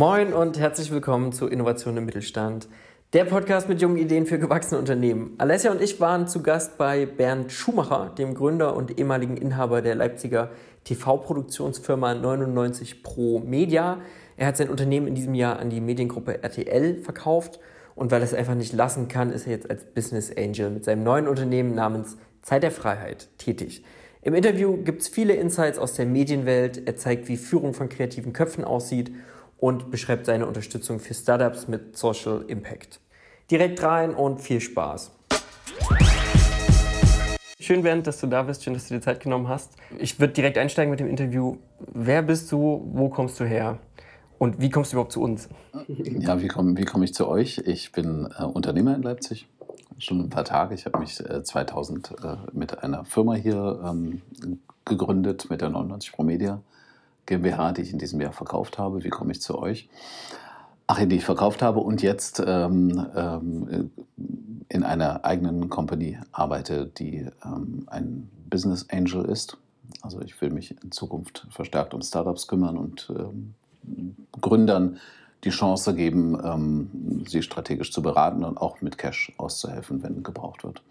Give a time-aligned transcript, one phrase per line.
[0.00, 2.68] Moin und herzlich willkommen zu Innovation im Mittelstand,
[3.12, 5.34] der Podcast mit jungen Ideen für gewachsene Unternehmen.
[5.36, 9.96] Alessia und ich waren zu Gast bei Bernd Schumacher, dem Gründer und ehemaligen Inhaber der
[9.96, 10.52] Leipziger
[10.84, 14.00] TV-Produktionsfirma 99 Pro Media.
[14.38, 17.60] Er hat sein Unternehmen in diesem Jahr an die Mediengruppe RTL verkauft
[17.94, 20.86] und weil er es einfach nicht lassen kann, ist er jetzt als Business Angel mit
[20.86, 23.84] seinem neuen Unternehmen namens Zeit der Freiheit tätig.
[24.22, 26.86] Im Interview gibt es viele Insights aus der Medienwelt.
[26.86, 29.10] Er zeigt, wie Führung von kreativen Köpfen aussieht
[29.60, 33.00] und beschreibt seine Unterstützung für Startups mit Social Impact.
[33.50, 35.12] Direkt rein und viel Spaß.
[37.60, 38.64] Schön, Bernd, dass du da bist.
[38.64, 39.72] Schön, dass du dir Zeit genommen hast.
[39.98, 41.58] Ich würde direkt einsteigen mit dem Interview.
[41.92, 42.90] Wer bist du?
[42.92, 43.78] Wo kommst du her?
[44.38, 45.48] Und wie kommst du überhaupt zu uns?
[45.88, 47.58] Ja, wie komme wie komm ich zu euch?
[47.66, 49.46] Ich bin äh, Unternehmer in Leipzig.
[49.98, 50.74] Schon ein paar Tage.
[50.74, 54.22] Ich habe mich äh, 2000 äh, mit einer Firma hier ähm,
[54.84, 56.62] gegründet, mit der 99 Pro Media
[57.26, 59.04] GmbH, die ich in diesem Jahr verkauft habe.
[59.04, 59.88] Wie komme ich zu euch?
[60.86, 63.90] Ach, die ich verkauft habe und jetzt ähm, ähm,
[64.68, 69.56] in einer eigenen Company arbeite, die ähm, ein Business Angel ist.
[70.02, 73.54] Also ich will mich in Zukunft verstärkt um Startups kümmern und ähm,
[74.40, 74.98] Gründern
[75.44, 80.64] die Chance geben, ähm, sie strategisch zu beraten und auch mit Cash auszuhelfen, wenn gebraucht
[80.64, 80.82] wird.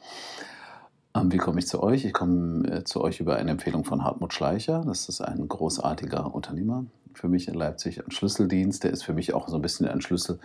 [1.16, 2.06] Ähm, wie komme ich zu euch?
[2.06, 4.84] Ich komme äh, zu euch über eine Empfehlung von Hartmut Schleicher.
[4.86, 8.04] Das ist ein großartiger Unternehmer für mich in Leipzig.
[8.04, 10.40] Ein Schlüsseldienst, der ist für mich auch so ein bisschen ein Schlüssel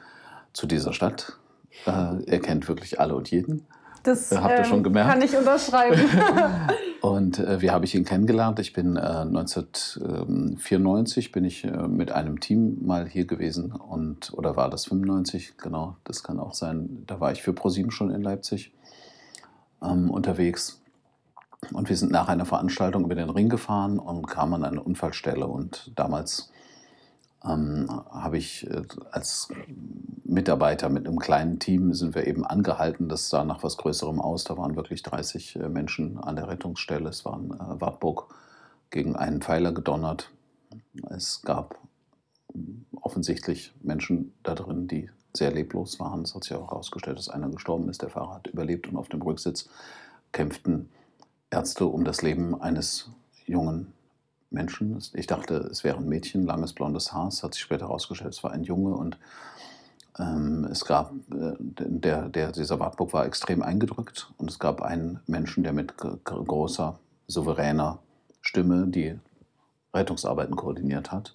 [0.53, 1.39] zu dieser Stadt.
[1.87, 3.67] Äh, er kennt wirklich alle und jeden.
[4.05, 5.11] Das äh, habt ihr schon ähm, gemerkt.
[5.11, 6.01] kann ich unterschreiben.
[7.01, 8.59] und äh, wie habe ich ihn kennengelernt?
[8.59, 14.57] Ich bin äh, 1994 bin ich äh, mit einem Team mal hier gewesen und oder
[14.57, 15.57] war das 95?
[15.57, 17.03] Genau, das kann auch sein.
[17.07, 18.73] Da war ich für ProSieben schon in Leipzig
[19.85, 20.81] ähm, unterwegs.
[21.73, 25.47] Und wir sind nach einer Veranstaltung über den Ring gefahren und kamen an eine Unfallstelle.
[25.47, 26.51] Und damals
[27.45, 29.49] ähm, habe ich äh, als
[30.25, 33.09] Mitarbeiter mit einem kleinen Team sind wir eben angehalten.
[33.09, 34.45] Das sah nach was Größerem aus.
[34.45, 37.09] Da waren wirklich 30 äh, Menschen an der Rettungsstelle.
[37.09, 38.35] Es war ein äh, Wartburg
[38.91, 40.31] gegen einen Pfeiler gedonnert.
[41.11, 41.79] Es gab
[43.01, 46.23] offensichtlich Menschen da drin, die sehr leblos waren.
[46.23, 48.03] Es hat sich auch herausgestellt, dass einer gestorben ist.
[48.03, 49.69] Der Fahrer hat überlebt und auf dem Rücksitz
[50.33, 50.89] kämpften
[51.51, 53.11] Ärzte um das Leben eines
[53.47, 53.93] jungen
[54.51, 54.99] Menschen.
[55.15, 57.29] Ich dachte, es wäre ein Mädchen, langes blondes Haar.
[57.29, 59.19] Es hat sich später herausgestellt, es war ein Junge und
[60.19, 65.21] ähm, es gab, äh, der, der, dieser Wartburg war extrem eingedrückt und es gab einen
[65.27, 67.99] Menschen, der mit großer, souveräner
[68.41, 69.19] Stimme die
[69.93, 71.35] Rettungsarbeiten koordiniert hat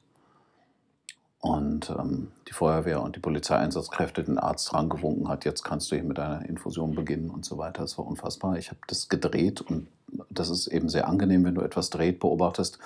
[1.41, 5.95] und ähm, die Feuerwehr und die Polizeieinsatzkräfte den Arzt dran gewunken hat, jetzt kannst du
[5.95, 7.81] hier mit deiner Infusion beginnen und so weiter.
[7.81, 8.57] Das war unfassbar.
[8.57, 9.87] Ich habe das gedreht und
[10.29, 12.79] das ist eben sehr angenehm, wenn du etwas dreht, beobachtest.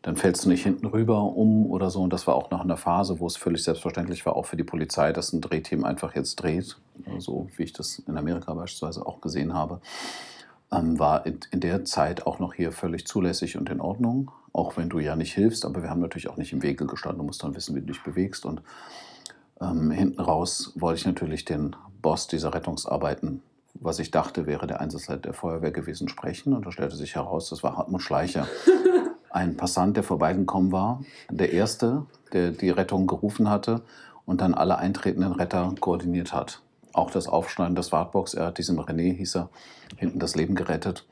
[0.00, 2.02] Dann fällst du nicht hinten rüber um oder so.
[2.02, 4.64] Und das war auch noch eine Phase, wo es völlig selbstverständlich war, auch für die
[4.64, 6.76] Polizei, dass ein Drehteam einfach jetzt dreht.
[7.18, 9.80] So wie ich das in Amerika beispielsweise auch gesehen habe.
[10.72, 14.76] Ähm, war in, in der Zeit auch noch hier völlig zulässig und in Ordnung auch
[14.76, 17.18] wenn du ja nicht hilfst, aber wir haben natürlich auch nicht im Wege gestanden.
[17.18, 18.46] Du musst dann wissen, wie du dich bewegst.
[18.46, 18.62] Und
[19.60, 23.42] ähm, hinten raus wollte ich natürlich den Boss dieser Rettungsarbeiten,
[23.74, 26.54] was ich dachte, wäre der Einsatzleiter der Feuerwehr gewesen, sprechen.
[26.54, 28.46] Und da stellte sich heraus, das war Hartmut Schleicher.
[29.30, 33.82] Ein Passant, der vorbeigekommen war, der Erste, der die Rettung gerufen hatte
[34.24, 36.62] und dann alle eintretenden Retter koordiniert hat.
[36.92, 39.50] Auch das Aufschneiden des Wartbox, er hat diesem René, hieß er,
[39.96, 41.04] hinten das Leben gerettet.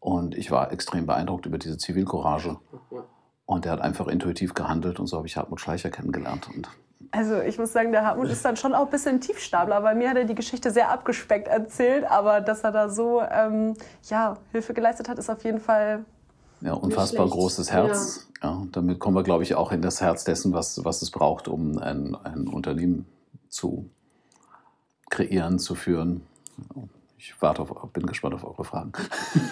[0.00, 2.58] Und ich war extrem beeindruckt über diese Zivilcourage.
[3.44, 6.48] Und er hat einfach intuitiv gehandelt und so habe ich Hartmut Schleicher kennengelernt.
[6.54, 6.68] Und
[7.12, 9.80] also ich muss sagen, der Hartmut ist dann schon auch ein bisschen Tiefstapler.
[9.80, 13.74] Bei mir hat er die Geschichte sehr abgespeckt erzählt, aber dass er da so ähm,
[14.08, 16.04] ja, Hilfe geleistet hat, ist auf jeden Fall
[16.60, 18.28] ja, unfassbar großes Herz.
[18.42, 18.50] Ja.
[18.50, 18.66] ja.
[18.72, 21.78] damit kommen wir, glaube ich, auch in das Herz dessen, was, was es braucht, um
[21.78, 23.06] ein, ein Unternehmen
[23.48, 23.88] zu
[25.10, 26.22] kreieren, zu führen
[27.18, 28.92] ich warte auf, bin gespannt auf eure Fragen.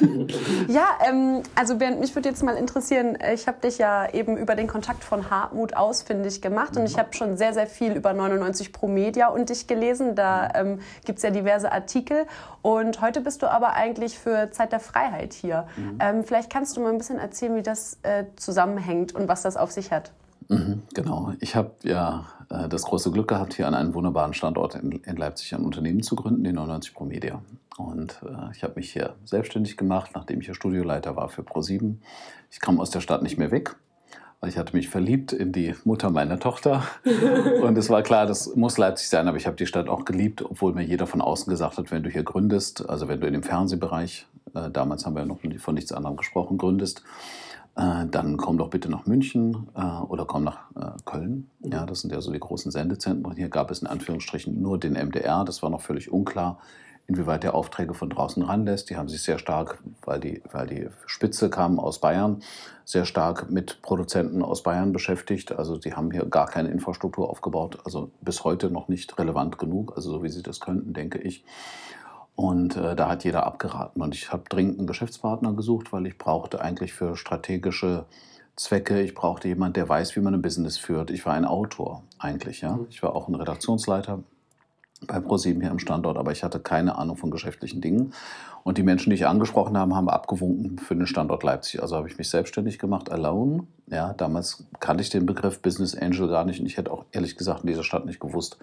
[0.68, 4.54] ja, ähm, also Bernd, mich würde jetzt mal interessieren, ich habe dich ja eben über
[4.54, 8.72] den Kontakt von Hartmut ausfindig gemacht und ich habe schon sehr, sehr viel über 99
[8.72, 10.14] Pro Media und dich gelesen.
[10.14, 12.26] Da ähm, gibt es ja diverse Artikel
[12.60, 15.66] und heute bist du aber eigentlich für Zeit der Freiheit hier.
[15.76, 15.98] Mhm.
[16.00, 19.56] Ähm, vielleicht kannst du mal ein bisschen erzählen, wie das äh, zusammenhängt und was das
[19.56, 20.12] auf sich hat.
[20.48, 21.32] Mhm, genau.
[21.40, 25.16] Ich habe ja äh, das große Glück gehabt, hier an einem wunderbaren Standort in, in
[25.16, 27.42] Leipzig ein Unternehmen zu gründen, die 99 Pro Media.
[27.76, 31.96] Und äh, ich habe mich hier selbstständig gemacht, nachdem ich hier Studioleiter war für Pro7.
[32.50, 33.76] Ich kam aus der Stadt nicht mehr weg,
[34.40, 36.84] weil ich hatte mich verliebt in die Mutter meiner Tochter.
[37.62, 40.42] Und es war klar, das muss Leipzig sein, aber ich habe die Stadt auch geliebt,
[40.42, 43.32] obwohl mir jeder von außen gesagt hat, wenn du hier gründest, also wenn du in
[43.32, 47.02] dem Fernsehbereich, äh, damals haben wir noch von nichts anderem gesprochen, gründest,
[47.76, 51.50] Äh, dann komm doch bitte nach München äh, oder komm nach äh, Köln.
[51.60, 53.34] Ja, das sind ja so die großen Sendezentren.
[53.34, 55.44] Hier gab es in Anführungsstrichen nur den MDR.
[55.44, 56.60] Das war noch völlig unklar,
[57.08, 58.90] inwieweit der Aufträge von draußen ranlässt.
[58.90, 62.42] Die haben sich sehr stark, weil die, weil die Spitze kam aus Bayern,
[62.84, 65.50] sehr stark mit Produzenten aus Bayern beschäftigt.
[65.50, 67.80] Also die haben hier gar keine Infrastruktur aufgebaut.
[67.84, 71.44] Also bis heute noch nicht relevant genug, also so wie sie das könnten, denke ich.
[72.36, 74.02] Und äh, da hat jeder abgeraten.
[74.02, 78.06] Und ich habe dringend einen Geschäftspartner gesucht, weil ich brauchte eigentlich für strategische
[78.56, 81.10] Zwecke, ich brauchte jemanden, der weiß, wie man ein Business führt.
[81.10, 82.78] Ich war ein Autor eigentlich, ja.
[82.88, 84.20] Ich war auch ein Redaktionsleiter
[85.06, 88.14] bei ProSieben hier am Standort, aber ich hatte keine Ahnung von geschäftlichen Dingen.
[88.62, 91.82] Und die Menschen, die ich angesprochen habe, haben abgewunken für den Standort Leipzig.
[91.82, 93.66] Also habe ich mich selbstständig gemacht, alone.
[93.88, 97.36] Ja, damals kannte ich den Begriff Business Angel gar nicht und ich hätte auch ehrlich
[97.36, 98.56] gesagt in dieser Stadt nicht gewusst,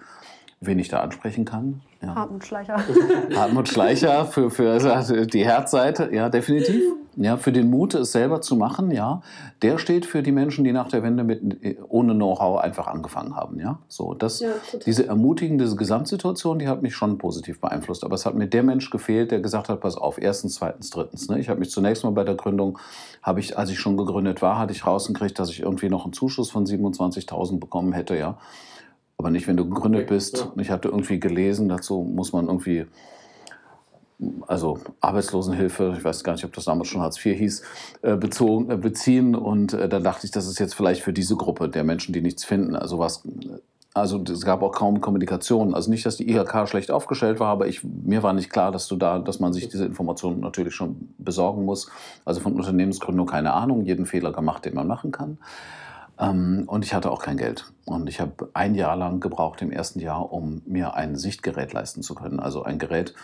[0.62, 1.82] wen ich da ansprechen kann.
[2.00, 2.14] Ja.
[2.14, 2.76] Hartmut Schleicher.
[3.34, 6.82] Hartmut Schleicher für, für die Herzseite, ja, definitiv.
[7.14, 9.20] Ja, für den Mut, es selber zu machen, ja.
[9.60, 11.42] Der steht für die Menschen, die nach der Wende mit,
[11.88, 13.78] ohne Know-how einfach angefangen haben, ja.
[13.86, 14.50] So, das, ja,
[14.86, 18.04] diese ermutigende Gesamtsituation, die hat mich schon positiv beeinflusst.
[18.04, 21.28] Aber es hat mir der Mensch gefehlt, der gesagt hat, pass auf, erstens, zweitens, drittens.
[21.28, 21.38] Ne?
[21.38, 22.78] Ich habe mich zunächst mal bei der Gründung,
[23.22, 26.14] habe ich, als ich schon gegründet war, hatte ich rausgekriegt, dass ich irgendwie noch einen
[26.14, 28.38] Zuschuss von 27.000 bekommen hätte, ja.
[29.22, 30.38] Aber nicht, wenn du gegründet bist.
[30.38, 30.60] Ja.
[30.60, 32.86] Ich hatte irgendwie gelesen, dazu muss man irgendwie,
[34.48, 37.62] also Arbeitslosenhilfe, ich weiß gar nicht, ob das damals schon Hartz IV hieß,
[38.02, 39.36] äh, bezogen, äh, beziehen.
[39.36, 42.20] Und äh, da dachte ich, das ist jetzt vielleicht für diese Gruppe der Menschen, die
[42.20, 42.74] nichts finden.
[42.74, 43.22] Also was.
[43.94, 45.72] Also es gab auch kaum Kommunikation.
[45.72, 48.88] Also nicht, dass die IHK schlecht aufgestellt war, aber ich, mir war nicht klar, dass
[48.88, 51.88] du da, dass man sich diese Informationen natürlich schon besorgen muss.
[52.24, 55.38] Also von Unternehmensgründung keine Ahnung, jeden Fehler gemacht, den man machen kann.
[56.22, 57.72] Ähm, und ich hatte auch kein Geld.
[57.84, 62.02] Und ich habe ein Jahr lang gebraucht im ersten Jahr, um mir ein Sichtgerät leisten
[62.02, 62.38] zu können.
[62.38, 63.14] Also ein Gerät,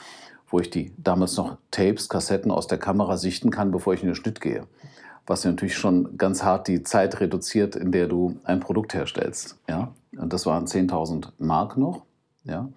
[0.49, 4.09] wo ich die damals noch Tapes, Kassetten aus der Kamera sichten kann, bevor ich in
[4.09, 4.67] den Schnitt gehe.
[5.27, 9.59] Was natürlich schon ganz hart die Zeit reduziert, in der du ein Produkt herstellst.
[9.69, 9.93] Ja?
[10.17, 12.03] Und das waren 10.000 Mark noch.
[12.45, 12.69] Ja?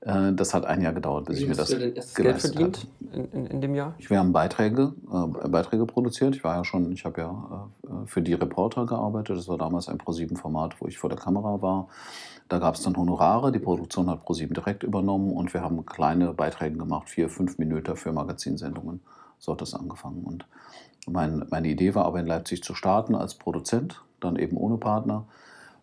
[0.00, 3.24] Äh, das hat ein Jahr gedauert, bis Wie ich mir das denn Geld verdient in,
[3.32, 3.94] in, in, dem Jahr?
[3.98, 6.36] Wir haben Beiträge, äh, Beiträge produziert.
[6.36, 9.36] Ich war ja schon, ich habe ja äh, für die Reporter gearbeitet.
[9.36, 11.88] Das war damals ein Pro7-Format, wo ich vor der Kamera war.
[12.48, 13.50] Da gab es dann Honorare.
[13.50, 17.96] Die Produktion hat Pro7 direkt übernommen und wir haben kleine Beiträge gemacht, vier, fünf Minuten
[17.96, 19.00] für Magazinsendungen.
[19.38, 20.22] So hat das angefangen.
[20.22, 20.46] Und
[21.06, 25.26] mein, meine Idee war aber in Leipzig zu starten als Produzent, dann eben ohne Partner,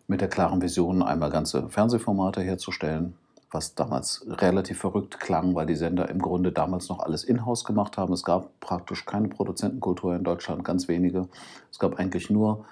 [0.08, 3.14] mit der klaren Vision, einmal ganze Fernsehformate herzustellen,
[3.56, 7.96] was damals relativ verrückt klang, weil die Sender im Grunde damals noch alles in-house gemacht
[7.96, 8.12] haben.
[8.12, 11.28] Es gab praktisch keine Produzentenkultur in Deutschland, ganz wenige.
[11.70, 12.66] Es gab eigentlich nur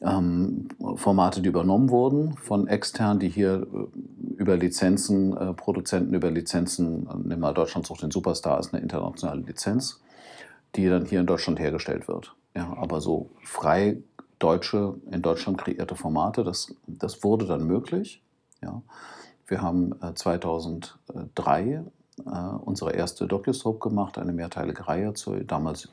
[0.00, 6.30] ähm, Formate, die übernommen wurden von extern, die hier äh, über Lizenzen, äh, Produzenten über
[6.30, 10.00] Lizenzen, äh, nimm mal Deutschland sucht den Superstar, ist eine internationale Lizenz,
[10.74, 12.34] die dann hier in Deutschland hergestellt wird.
[12.56, 13.98] Ja, aber so frei
[14.38, 18.22] deutsche, in Deutschland kreierte Formate, das, das wurde dann möglich.
[18.62, 18.82] Ja.
[19.46, 21.82] Wir haben 2003 äh,
[22.26, 22.30] äh,
[22.64, 25.14] unsere erste DocuSoap gemacht, eine mehrteilige Reihe.
[25.14, 25.88] Zu, damals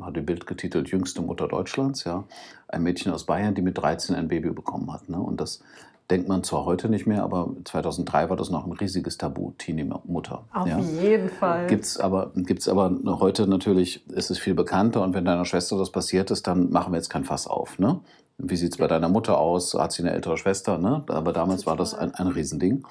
[0.00, 2.04] hat die Bild getitelt Jüngste Mutter Deutschlands.
[2.04, 2.24] Ja.
[2.68, 5.08] Ein Mädchen aus Bayern, die mit 13 ein Baby bekommen hat.
[5.08, 5.20] Ne?
[5.20, 5.62] Und das
[6.10, 10.44] denkt man zwar heute nicht mehr, aber 2003 war das noch ein riesiges Tabu, Teenie-Mutter.
[10.52, 10.78] Auf ja.
[10.78, 11.66] jeden Fall.
[11.68, 15.78] Gibt es aber, gibt's aber heute natürlich, ist es viel bekannter und wenn deiner Schwester
[15.78, 17.78] das passiert ist, dann machen wir jetzt kein Fass auf.
[17.78, 18.00] Ne?
[18.38, 19.74] Wie sieht es bei deiner Mutter aus?
[19.74, 20.78] Hat sie eine ältere Schwester?
[20.78, 21.04] Ne?
[21.08, 22.84] Aber damals war das ein, ein Riesending.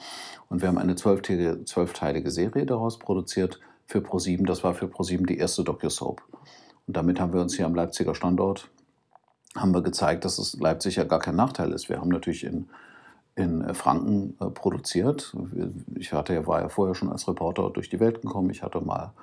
[0.50, 4.46] Und wir haben eine zwölfteilige, zwölfteilige Serie daraus produziert für ProSieben.
[4.46, 6.22] Das war für ProSieben die erste DocuSoap.
[6.88, 8.70] Und damit haben wir uns hier am Leipziger Standort
[9.56, 11.90] haben wir gezeigt, dass es Leipzig ja gar kein Nachteil ist.
[11.90, 12.70] Wir haben natürlich in,
[13.36, 15.36] in Franken äh, produziert.
[15.96, 18.50] Ich hatte, war ja vorher schon als Reporter durch die Welt gekommen.
[18.50, 19.14] Ich hatte mal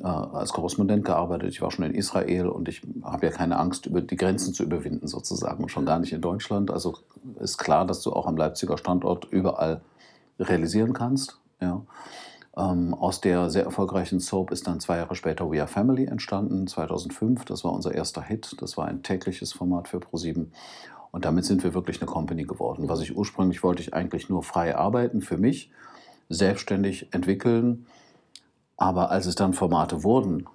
[0.00, 1.50] äh, als Korrespondent gearbeitet.
[1.50, 4.62] Ich war schon in Israel und ich habe ja keine Angst, über die Grenzen zu
[4.62, 6.70] überwinden sozusagen und schon gar nicht in Deutschland.
[6.70, 6.96] Also
[7.40, 9.80] ist klar, dass du auch am Leipziger Standort überall
[10.38, 11.40] realisieren kannst.
[11.60, 11.82] Ja.
[12.56, 16.66] Ähm, aus der sehr erfolgreichen Soap ist dann zwei Jahre später We Are Family entstanden,
[16.66, 17.44] 2005.
[17.44, 18.56] Das war unser erster Hit.
[18.60, 20.52] Das war ein tägliches Format für ProSieben.
[21.10, 22.88] Und damit sind wir wirklich eine Company geworden.
[22.88, 25.70] Was ich ursprünglich wollte, ich eigentlich nur frei arbeiten für mich,
[26.28, 27.86] selbstständig entwickeln
[28.78, 30.46] aber als es dann Formate wurden,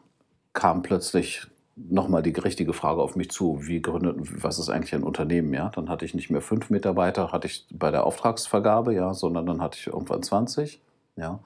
[0.54, 5.04] kam plötzlich nochmal die richtige Frage auf mich zu, wie gründet, was ist eigentlich ein
[5.04, 5.70] Unternehmen, ja?
[5.70, 9.62] Dann hatte ich nicht mehr fünf Mitarbeiter, hatte ich bei der Auftragsvergabe, ja, sondern dann
[9.62, 10.82] hatte ich irgendwann 20,
[11.18, 11.40] ja.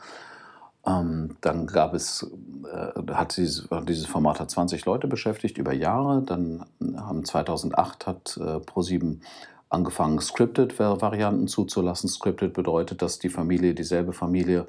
[0.85, 2.29] Ähm, dann gab es,
[2.71, 6.21] äh, hat dieses, dieses Format hat 20 Leute beschäftigt über Jahre.
[6.21, 6.63] Dann
[6.95, 9.21] haben 2008 hat äh, ProSieben
[9.69, 12.09] angefangen, Scripted-Varianten zuzulassen.
[12.09, 14.67] Scripted bedeutet, dass die Familie, dieselbe Familie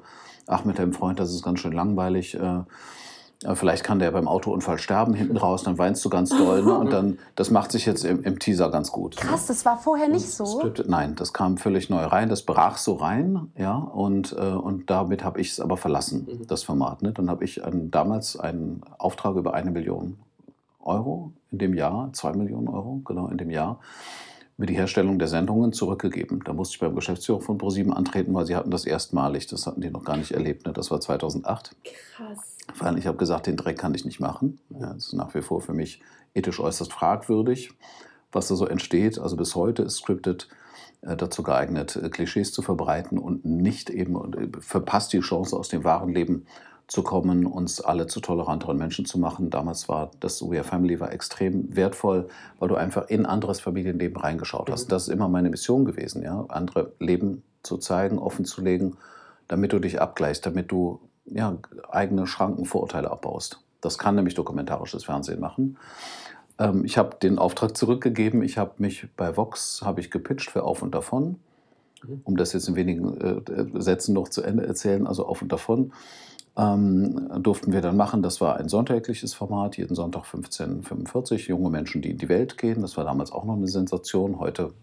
[0.49, 2.35] ach, mit deinem Freund, das ist ganz schön langweilig.
[2.35, 2.63] Äh,
[3.53, 6.61] Vielleicht kann der beim Autounfall sterben hinten raus, dann weinst du ganz doll.
[6.61, 6.77] Ne?
[6.77, 9.15] Und dann, das macht sich jetzt im, im Teaser ganz gut.
[9.15, 10.45] Krass, das war vorher nicht so.
[10.45, 12.27] Skriptet, nein, das kam völlig neu rein.
[12.27, 13.75] Das brach so rein, ja.
[13.77, 16.47] Und, äh, und damit habe ich es aber verlassen, mhm.
[16.47, 17.01] das Format.
[17.01, 17.13] Ne?
[17.13, 20.17] Dann habe ich einen, damals einen Auftrag über eine Million
[20.81, 23.79] Euro in dem Jahr, zwei Millionen Euro, genau in dem Jahr
[24.59, 26.41] mir die Herstellung der Sendungen zurückgegeben.
[26.43, 29.47] Da musste ich beim Geschäftsführer von ProSieben antreten, weil sie hatten das erstmalig.
[29.47, 30.65] Das hatten die noch gar nicht erlebt.
[30.65, 30.73] Ne?
[30.73, 31.77] Das war 2008.
[32.15, 32.57] Krass.
[32.77, 34.59] Weil ich habe gesagt, den Dreck kann ich nicht machen.
[34.69, 36.01] Ja, das ist nach wie vor für mich
[36.33, 37.71] ethisch äußerst fragwürdig,
[38.33, 39.17] was da so entsteht.
[39.17, 40.49] Also bis heute ist Scripted
[41.01, 45.69] äh, dazu geeignet, äh, Klischees zu verbreiten und nicht eben äh, verpasst die Chance aus
[45.69, 46.45] dem wahren Leben
[46.89, 49.51] zu kommen, uns alle zu toleranteren Menschen zu machen.
[49.51, 52.27] Damals war das We Are Family war extrem wertvoll,
[52.57, 54.87] weil du einfach in anderes Familienleben reingeschaut hast.
[54.87, 54.89] Mhm.
[54.89, 58.97] Das ist immer meine Mission gewesen, ja, andere Leben zu zeigen, offen zu legen,
[59.47, 61.57] damit du dich abgleichst, damit du ja,
[61.91, 63.61] eigene Schranken, Vorurteile abbaust.
[63.81, 65.77] Das kann nämlich dokumentarisches Fernsehen machen.
[66.57, 68.41] Ähm, ich habe den Auftrag zurückgegeben.
[68.41, 71.39] Ich habe mich bei Vox habe ich gepitcht für Auf und Davon.
[72.01, 72.21] Mhm.
[72.23, 75.91] Um das jetzt in wenigen äh, Sätzen noch zu Ende erzählen, also Auf und Davon
[76.57, 78.21] ähm, durften wir dann machen.
[78.21, 82.81] Das war ein sonntägliches Format, jeden Sonntag 15.45 junge Menschen, die in die Welt gehen.
[82.81, 84.39] Das war damals auch noch eine Sensation.
[84.39, 84.73] Heute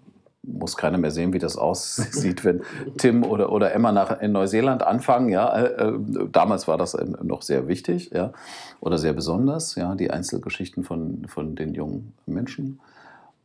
[0.46, 2.62] muss keiner mehr sehen, wie das aussieht, wenn
[2.98, 5.28] Tim oder, oder Emma nach, in Neuseeland anfangen.
[5.28, 5.98] Ja, äh, äh
[6.30, 8.32] damals war das äh, noch sehr wichtig ja,
[8.80, 12.80] oder sehr besonders, ja, die Einzelgeschichten von, von den jungen Menschen.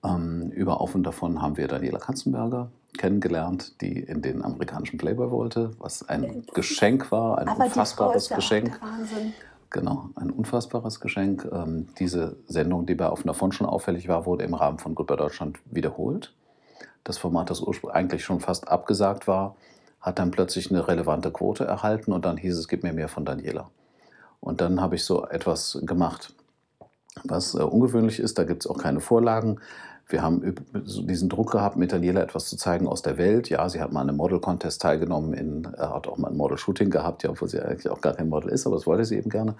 [0.03, 5.31] Ähm, über Auf und Davon haben wir Daniela Katzenberger kennengelernt, die in den amerikanischen Playboy
[5.31, 8.79] wollte, was ein Geschenk war, ein Aber unfassbares Geschenk.
[8.81, 9.33] Wahnsinn.
[9.69, 11.47] Genau, ein unfassbares Geschenk.
[11.51, 14.95] Ähm, diese Sendung, die bei Auf und Davon schon auffällig war, wurde im Rahmen von
[14.95, 16.33] Goodbye Deutschland wiederholt.
[17.05, 19.55] Das Format, das ursprünglich eigentlich schon fast abgesagt war,
[20.01, 23.23] hat dann plötzlich eine relevante Quote erhalten und dann hieß es, gib mir mehr von
[23.23, 23.69] Daniela.
[24.41, 26.33] Und dann habe ich so etwas gemacht,
[27.23, 28.37] was äh, ungewöhnlich ist.
[28.37, 29.59] Da gibt es auch keine Vorlagen.
[30.11, 33.49] Wir haben diesen Druck gehabt, mit Daniela etwas zu zeigen aus der Welt.
[33.49, 37.23] Ja, sie hat mal an einem Model-Contest teilgenommen, in, hat auch mal ein Model-Shooting gehabt,
[37.23, 39.55] ja, obwohl sie eigentlich auch gar kein Model ist, aber das wollte sie eben gerne.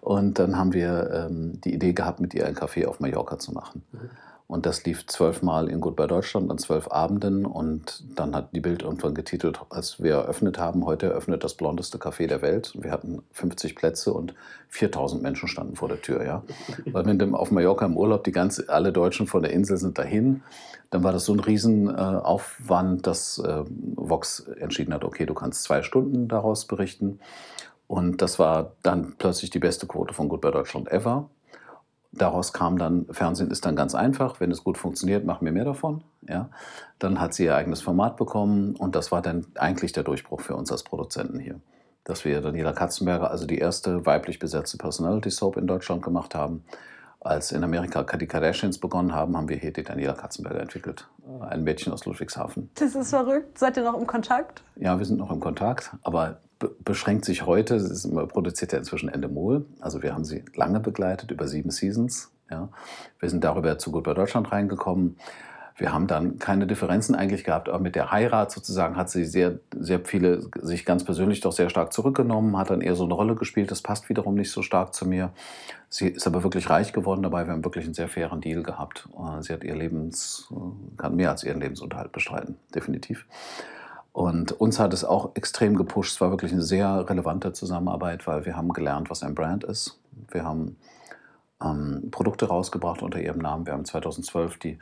[0.00, 3.52] Und dann haben wir ähm, die Idee gehabt, mit ihr ein Café auf Mallorca zu
[3.52, 3.82] machen.
[3.92, 4.10] Mhm.
[4.50, 7.46] Und das lief zwölfmal in Goodbye Deutschland an zwölf Abenden.
[7.46, 11.98] Und dann hat die Bild irgendwann getitelt, als wir eröffnet haben, heute eröffnet das blondeste
[11.98, 12.72] Café der Welt.
[12.74, 14.34] Wir hatten 50 Plätze und
[14.68, 16.24] 4000 Menschen standen vor der Tür.
[16.24, 16.42] Ja?
[16.86, 19.98] Weil wenn du auf Mallorca im Urlaub, die ganze, alle Deutschen von der Insel sind
[19.98, 20.42] dahin,
[20.90, 23.62] dann war das so ein Riesenaufwand, dass äh,
[23.94, 27.20] Vox entschieden hat, okay, du kannst zwei Stunden daraus berichten.
[27.86, 31.30] Und das war dann plötzlich die beste Quote von Goodbye Deutschland ever.
[32.12, 35.64] Daraus kam dann, Fernsehen ist dann ganz einfach, wenn es gut funktioniert, machen wir mehr
[35.64, 36.02] davon.
[36.28, 36.48] Ja.
[36.98, 40.56] Dann hat sie ihr eigenes Format bekommen und das war dann eigentlich der Durchbruch für
[40.56, 41.60] uns als Produzenten hier.
[42.02, 46.64] Dass wir Daniela Katzenberger, also die erste weiblich besetzte Personality Soap in Deutschland gemacht haben.
[47.20, 51.06] Als in Amerika die Kardashians begonnen haben, haben wir hier die Daniela Katzenberger entwickelt.
[51.40, 52.70] Ein Mädchen aus Ludwigshafen.
[52.74, 53.58] Das ist verrückt.
[53.58, 54.64] Seid ihr noch im Kontakt?
[54.76, 56.40] Ja, wir sind noch im Kontakt, aber
[56.84, 61.48] beschränkt sich heute, ist, produziert ja inzwischen Endemol, also wir haben sie lange begleitet, über
[61.48, 62.32] sieben Seasons.
[62.50, 62.68] Ja.
[63.18, 65.16] Wir sind darüber zu Gut bei Deutschland reingekommen.
[65.76, 69.60] Wir haben dann keine Differenzen eigentlich gehabt, aber mit der Heirat sozusagen hat sie sehr,
[69.74, 73.34] sehr viele sich ganz persönlich doch sehr stark zurückgenommen, hat dann eher so eine Rolle
[73.34, 73.70] gespielt.
[73.70, 75.32] Das passt wiederum nicht so stark zu mir.
[75.88, 77.46] Sie ist aber wirklich reich geworden dabei.
[77.46, 79.08] Wir haben wirklich einen sehr fairen Deal gehabt.
[79.40, 80.52] Sie hat ihr Lebens,
[80.98, 83.24] kann mehr als ihren Lebensunterhalt bestreiten, definitiv.
[84.12, 86.14] Und uns hat es auch extrem gepusht.
[86.14, 90.00] Es war wirklich eine sehr relevante Zusammenarbeit, weil wir haben gelernt, was ein Brand ist.
[90.30, 90.76] Wir haben
[91.62, 93.66] ähm, Produkte rausgebracht unter ihrem Namen.
[93.66, 94.78] Wir haben 2012 die,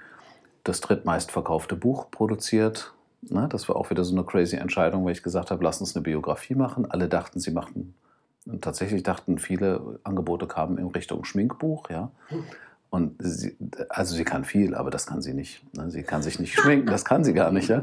[0.64, 2.94] das drittmeistverkaufte Buch produziert.
[3.20, 5.94] Ne, das war auch wieder so eine crazy Entscheidung, weil ich gesagt habe, lass uns
[5.96, 6.90] eine Biografie machen.
[6.90, 7.94] Alle dachten, sie machten,
[8.60, 11.90] tatsächlich dachten viele Angebote kamen in Richtung Schminkbuch.
[11.90, 12.12] Ja.
[12.90, 13.54] Und sie,
[13.90, 15.62] also sie kann viel, aber das kann sie nicht.
[15.76, 15.90] Ne?
[15.90, 17.68] Sie kann sich nicht schminken, das kann sie gar nicht.
[17.68, 17.82] Ja?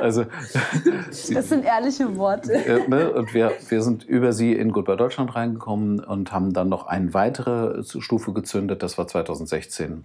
[0.00, 0.26] Also,
[1.08, 2.86] das sind ehrliche Worte.
[2.88, 3.12] Ne?
[3.12, 7.14] Und wir, wir sind über sie in Goodbye Deutschland reingekommen und haben dann noch eine
[7.14, 8.82] weitere Stufe gezündet.
[8.84, 10.04] Das war 2016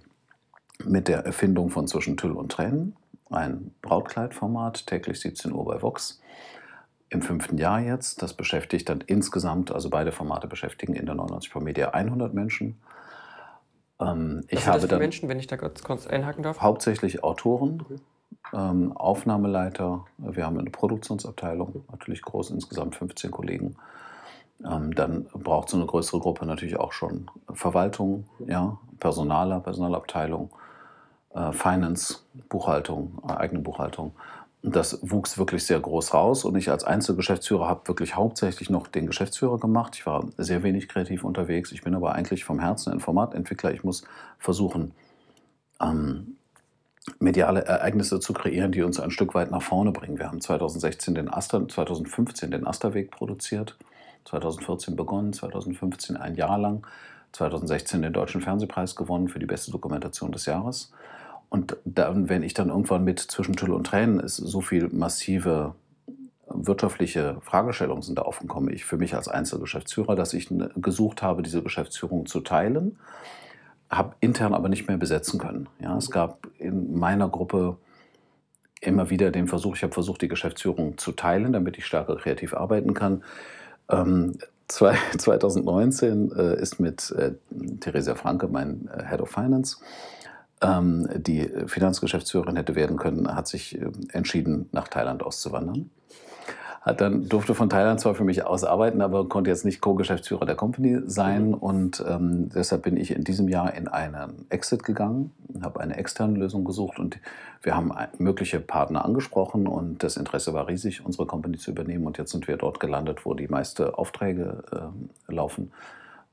[0.84, 2.96] mit der Erfindung von Zwischen Tüll und Tränen.
[3.30, 6.20] Ein Brautkleidformat, täglich 17 Uhr bei Vox.
[7.08, 8.20] Im fünften Jahr jetzt.
[8.20, 12.76] Das beschäftigt dann insgesamt, also beide Formate beschäftigen in der 99 Pro Media 100 Menschen.
[14.00, 16.60] Ähm, Was ich habe dann Menschen, wenn ich da kurz einhaken darf?
[16.60, 17.84] Hauptsächlich Autoren,
[18.52, 20.04] ähm, Aufnahmeleiter.
[20.18, 23.76] Wir haben eine Produktionsabteilung, natürlich groß, insgesamt 15 Kollegen.
[24.64, 30.50] Ähm, dann braucht so eine größere Gruppe natürlich auch schon Verwaltung, ja, Personaler, Personalabteilung,
[31.34, 34.12] äh, Finance, Buchhaltung, äh, eigene Buchhaltung.
[34.66, 39.06] Das wuchs wirklich sehr groß raus und ich als Einzelgeschäftsführer habe wirklich hauptsächlich noch den
[39.06, 39.94] Geschäftsführer gemacht.
[39.94, 41.70] Ich war sehr wenig kreativ unterwegs.
[41.70, 43.74] Ich bin aber eigentlich vom Herzen ein Formatentwickler.
[43.74, 44.04] Ich muss
[44.38, 44.92] versuchen,
[45.82, 46.38] ähm,
[47.18, 50.18] mediale Ereignisse zu kreieren, die uns ein Stück weit nach vorne bringen.
[50.18, 53.76] Wir haben 2016 den Aster, 2015 den Asterweg produziert,
[54.24, 56.86] 2014 begonnen, 2015 ein Jahr lang,
[57.32, 60.90] 2016 den Deutschen Fernsehpreis gewonnen für die beste Dokumentation des Jahres.
[61.54, 65.76] Und dann, wenn ich dann irgendwann mit zwischen Tüll und Tränen ist, so viel massive
[66.48, 71.62] wirtschaftliche Fragestellungen sind da aufgekommen, ich für mich als Einzelgeschäftsführer, dass ich gesucht habe, diese
[71.62, 72.98] Geschäftsführung zu teilen,
[73.88, 75.68] habe intern aber nicht mehr besetzen können.
[75.78, 77.76] Ja, es gab in meiner Gruppe
[78.80, 82.54] immer wieder den Versuch, ich habe versucht, die Geschäftsführung zu teilen, damit ich stärker kreativ
[82.54, 83.22] arbeiten kann.
[83.88, 87.34] Ähm, 2019 äh, ist mit äh,
[87.78, 89.76] Theresia Franke, mein äh, Head of Finance,
[90.62, 95.90] die Finanzgeschäftsführerin hätte werden können, hat sich äh, entschieden, nach Thailand auszuwandern.
[96.80, 100.54] Hat dann, durfte von Thailand zwar für mich ausarbeiten, aber konnte jetzt nicht Co-Geschäftsführer der
[100.54, 101.48] Company sein.
[101.48, 101.54] Mhm.
[101.54, 105.32] Und ähm, deshalb bin ich in diesem Jahr in einen Exit gegangen,
[105.62, 107.18] habe eine externe Lösung gesucht und
[107.62, 112.06] wir haben mögliche Partner angesprochen und das Interesse war riesig, unsere Company zu übernehmen.
[112.06, 115.72] Und jetzt sind wir dort gelandet, wo die meisten Aufträge äh, laufen.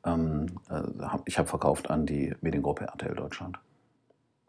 [0.05, 0.81] Ähm, äh,
[1.23, 3.57] ich habe verkauft an die Mediengruppe RTL Deutschland.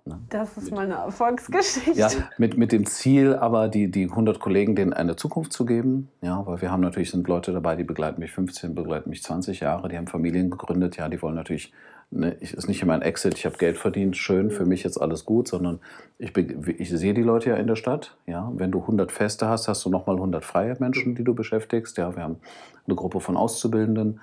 [0.04, 0.18] Ne?
[0.30, 1.98] Das ist meine Erfolgsgeschichte.
[1.98, 6.08] Ja, mit, mit dem Ziel, aber die, die 100 Kollegen denen eine Zukunft zu geben.
[6.22, 9.60] Ja, weil wir haben natürlich, sind Leute dabei, die begleiten mich 15, begleiten mich 20
[9.60, 10.96] Jahre, die haben Familien gegründet.
[10.96, 11.72] Ja, die wollen natürlich,
[12.10, 15.00] ne, ich, ist nicht immer ein Exit, ich habe Geld verdient, schön, für mich jetzt
[15.00, 15.78] alles gut, sondern
[16.18, 18.16] ich, ich sehe die Leute ja in der Stadt.
[18.26, 21.96] Ja, wenn du 100 Feste hast, hast du nochmal 100 freie Menschen, die du beschäftigst.
[21.96, 22.40] Ja, wir haben
[22.88, 24.20] eine Gruppe von Auszubildenden.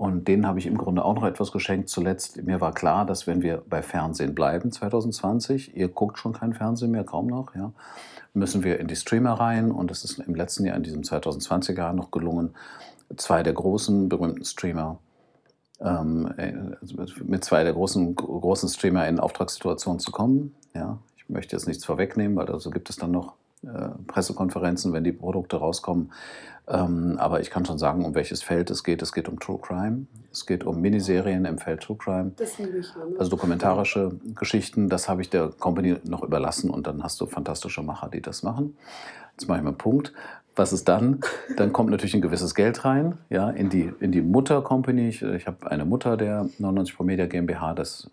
[0.00, 1.90] Und denen habe ich im Grunde auch noch etwas geschenkt.
[1.90, 6.54] Zuletzt, mir war klar, dass wenn wir bei Fernsehen bleiben 2020, ihr guckt schon kein
[6.54, 7.70] Fernsehen mehr, kaum noch, ja,
[8.32, 9.70] müssen wir in die Streamer rein.
[9.70, 12.54] Und es ist im letzten Jahr, in diesem 2020er Jahr noch gelungen,
[13.18, 14.98] zwei der großen berühmten Streamer
[15.82, 16.54] ähm, äh,
[17.22, 20.54] mit zwei der großen, großen Streamer in Auftragssituationen zu kommen.
[20.74, 23.34] Ja, ich möchte jetzt nichts vorwegnehmen, weil also gibt es dann noch
[24.06, 26.12] Pressekonferenzen, wenn die Produkte rauskommen.
[26.66, 29.02] Ähm, aber ich kann schon sagen, um welches Feld es geht.
[29.02, 30.06] Es geht um True Crime.
[30.30, 32.32] Es geht um Miniserien im Feld True Crime.
[32.36, 32.94] Das liebe ich.
[32.94, 33.16] Ne?
[33.18, 34.88] Also dokumentarische Geschichten.
[34.88, 38.42] Das habe ich der Company noch überlassen und dann hast du fantastische Macher, die das
[38.42, 38.76] machen.
[39.32, 40.12] Jetzt mache ich mal einen Punkt.
[40.56, 41.20] Was ist dann?
[41.56, 45.08] Dann kommt natürlich ein gewisses Geld rein, ja, in die, in die Mutter-Company.
[45.08, 48.10] Ich, ich habe eine Mutter der 99 Pro Media GmbH, das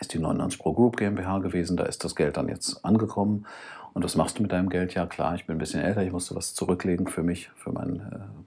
[0.00, 1.76] ist die 99 Pro Group GmbH gewesen.
[1.76, 3.46] Da ist das Geld dann jetzt angekommen.
[3.94, 4.94] Und was machst du mit deinem Geld?
[4.94, 8.00] Ja, klar, ich bin ein bisschen älter, ich musste was zurücklegen für mich, für meinen,
[8.00, 8.44] äh,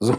[0.00, 0.14] so,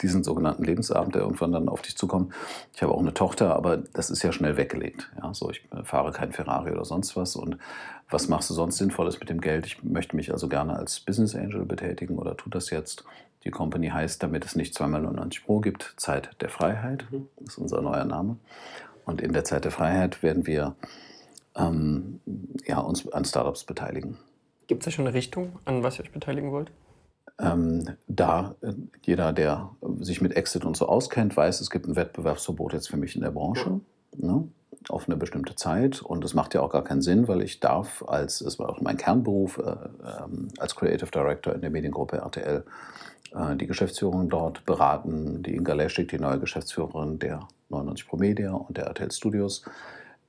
[0.00, 2.32] diesen sogenannten Lebensabend, der irgendwann dann auf dich zukommt.
[2.74, 5.10] Ich habe auch eine Tochter, aber das ist ja schnell weggelegt.
[5.20, 7.36] Ja, so, ich fahre kein Ferrari oder sonst was.
[7.36, 7.58] Und
[8.08, 9.66] was machst du sonst Sinnvolles mit dem Geld?
[9.66, 13.04] Ich möchte mich also gerne als Business Angel betätigen oder tue das jetzt.
[13.44, 17.04] Die Company heißt, damit es nicht zweimal 99 Pro gibt, Zeit der Freiheit.
[17.10, 17.46] Das mhm.
[17.46, 18.36] ist unser neuer Name.
[19.06, 20.76] Und in der Zeit der Freiheit werden wir
[21.56, 22.20] ähm,
[22.66, 24.18] ja, uns an Startups beteiligen.
[24.66, 26.70] Gibt es da schon eine Richtung, an was ihr euch beteiligen wollt?
[27.38, 31.96] Ähm, da äh, jeder, der sich mit Exit und so auskennt, weiß, es gibt ein
[31.96, 33.80] Wettbewerbsverbot jetzt für mich in der Branche.
[34.16, 34.48] Ne?
[34.88, 36.00] auf eine bestimmte Zeit.
[36.00, 38.80] Und das macht ja auch gar keinen Sinn, weil ich darf als, es war auch
[38.80, 42.64] mein Kernberuf, äh, äh, als Creative Director in der Mediengruppe RTL,
[43.34, 45.42] äh, die Geschäftsführung dort beraten.
[45.42, 49.64] Die Inga Leschig, die neue Geschäftsführerin der 99 Pro Media und der RTL Studios,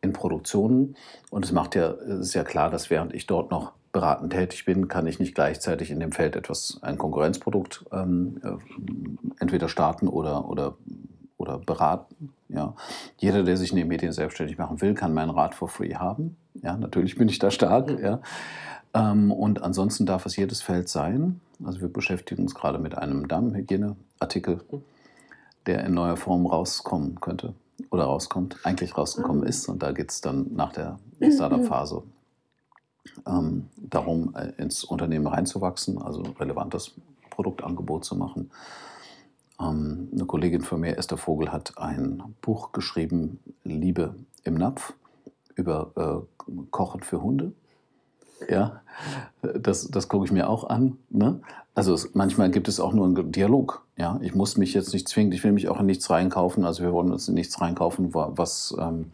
[0.01, 0.95] in Produktionen.
[1.29, 4.65] Und es macht ja, es ist ja klar, dass während ich dort noch beratend tätig
[4.65, 8.51] bin, kann ich nicht gleichzeitig in dem Feld etwas, ein Konkurrenzprodukt ähm, äh,
[9.39, 10.77] entweder starten oder, oder,
[11.37, 12.33] oder beraten.
[12.49, 12.73] Ja.
[13.17, 16.37] Jeder, der sich in den Medien selbstständig machen will, kann meinen Rat for free haben.
[16.61, 17.99] Ja, natürlich bin ich da stark.
[18.01, 18.21] Ja.
[18.93, 21.41] Ähm, und ansonsten darf es jedes Feld sein.
[21.63, 24.61] Also wir beschäftigen uns gerade mit einem Darmhygieneartikel,
[25.65, 27.53] der in neuer Form rauskommen könnte
[27.89, 29.47] oder rauskommt, eigentlich rausgekommen ah.
[29.47, 29.67] ist.
[29.67, 32.03] Und da geht es dann nach der Startup-Phase
[33.27, 36.93] ähm, darum, äh, ins Unternehmen reinzuwachsen, also relevantes
[37.29, 38.51] Produktangebot zu machen.
[39.59, 44.93] Ähm, eine Kollegin von mir, Esther Vogel, hat ein Buch geschrieben, Liebe im Napf,
[45.55, 45.91] über
[46.47, 47.53] äh, Kochen für Hunde.
[48.49, 48.81] Ja,
[49.41, 50.97] das, das gucke ich mir auch an.
[51.09, 51.39] Ne?
[51.73, 53.85] Also es, manchmal gibt es auch nur einen Dialog.
[53.97, 56.65] Ja, ich muss mich jetzt nicht zwingen, ich will mich auch in nichts reinkaufen.
[56.65, 59.11] Also wir wollen uns in nichts reinkaufen, was, ähm,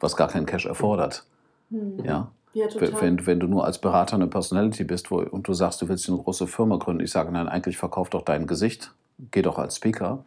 [0.00, 1.24] was gar keinen Cash erfordert.
[1.70, 2.04] Mhm.
[2.04, 2.30] Ja.
[2.54, 5.88] Ja, wenn, wenn du nur als Berater eine Personality bist wo, und du sagst, du
[5.88, 8.92] willst eine große Firma gründen, ich sage, nein, eigentlich verkauf doch dein Gesicht,
[9.30, 10.22] geh doch als Speaker,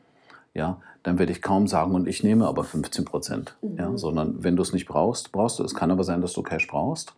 [0.56, 3.56] ja, dann werde ich kaum sagen, und ich nehme aber 15 Prozent.
[3.62, 3.78] Mhm.
[3.78, 5.76] Ja, sondern wenn du es nicht brauchst, brauchst du es.
[5.76, 7.14] Kann aber sein, dass du Cash brauchst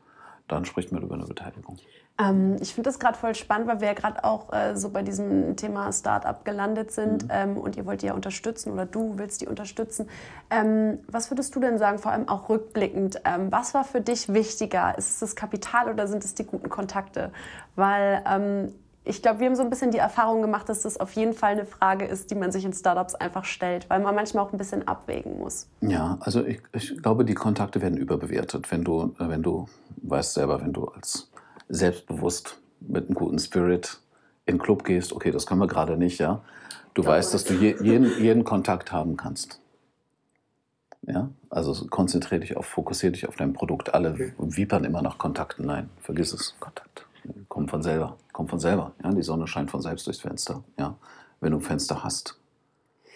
[0.47, 1.77] dann spricht man über eine Beteiligung.
[2.19, 5.03] Ähm, ich finde das gerade voll spannend, weil wir ja gerade auch äh, so bei
[5.03, 7.29] diesem Thema Startup gelandet sind mhm.
[7.31, 10.09] ähm, und ihr wollt die ja unterstützen oder du willst die unterstützen.
[10.49, 14.33] Ähm, was würdest du denn sagen, vor allem auch rückblickend, ähm, was war für dich
[14.33, 14.97] wichtiger?
[14.97, 17.31] Ist es das Kapital oder sind es die guten Kontakte?
[17.75, 18.73] Weil ähm,
[19.07, 21.53] ich glaube, wir haben so ein bisschen die Erfahrung gemacht, dass das auf jeden Fall
[21.53, 24.57] eine Frage ist, die man sich in Startups einfach stellt, weil man manchmal auch ein
[24.57, 25.67] bisschen abwägen muss.
[25.81, 28.71] Ja, also ich, ich glaube, die Kontakte werden überbewertet.
[28.71, 29.67] Wenn du, wenn du
[30.03, 31.31] weißt selber, wenn du als
[31.69, 33.99] selbstbewusst mit einem guten Spirit
[34.45, 36.41] in den Club gehst, okay, das können wir gerade nicht, ja.
[36.93, 39.59] Du ja, weißt, dass du je, jeden, jeden Kontakt haben kannst.
[41.03, 43.93] Ja, also konzentriere dich auf, fokussiere dich auf dein Produkt.
[43.93, 44.33] Alle okay.
[44.37, 45.65] wiepern immer nach Kontakten.
[45.65, 46.55] Nein, vergiss es.
[46.59, 47.06] Kontakt.
[47.47, 48.17] Kommt von selber.
[48.33, 48.93] Kommt von selber.
[49.03, 50.63] Ja, die Sonne scheint von selbst durchs Fenster.
[50.79, 50.95] Ja,
[51.39, 52.39] wenn du ein Fenster hast.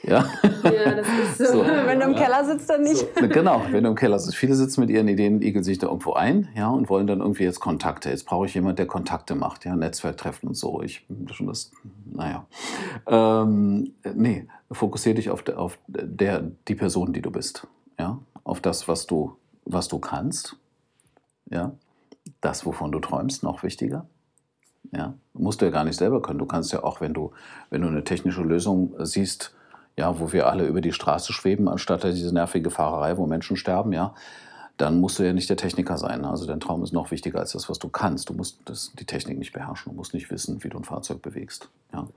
[0.03, 0.25] Ja,
[0.63, 1.45] ja das ist so.
[1.53, 1.65] so.
[1.65, 3.05] Wenn du im Keller sitzt, dann nicht.
[3.19, 3.27] So.
[3.27, 4.35] Genau, wenn du im Keller sitzt.
[4.35, 7.43] Viele sitzen mit ihren Ideen, igeln sich da irgendwo ein ja, und wollen dann irgendwie
[7.43, 8.09] jetzt Kontakte.
[8.09, 10.81] Jetzt brauche ich jemanden, der Kontakte macht, ja, Netzwerktreffen und so.
[10.81, 11.71] Ich schon das,
[12.05, 12.45] naja.
[13.05, 17.67] Ähm, nee, fokussiere dich auf, auf der, die Person, die du bist.
[17.99, 20.57] Ja, auf das, was du, was du kannst.
[21.49, 21.73] Ja,
[22.41, 24.05] das, wovon du träumst, noch wichtiger.
[24.91, 26.39] Ja, musst du ja gar nicht selber können.
[26.39, 27.31] Du kannst ja auch, wenn du,
[27.69, 29.55] wenn du eine technische Lösung siehst,
[29.95, 33.93] ja, wo wir alle über die Straße schweben, anstatt diese nervige Fahrerei, wo Menschen sterben,
[33.93, 34.15] ja,
[34.81, 36.25] dann musst du ja nicht der Techniker sein.
[36.25, 38.29] Also dein Traum ist noch wichtiger als das, was du kannst.
[38.29, 41.21] Du musst das, die Technik nicht beherrschen, du musst nicht wissen, wie du ein Fahrzeug
[41.21, 41.69] bewegst.
[41.93, 42.07] Ja.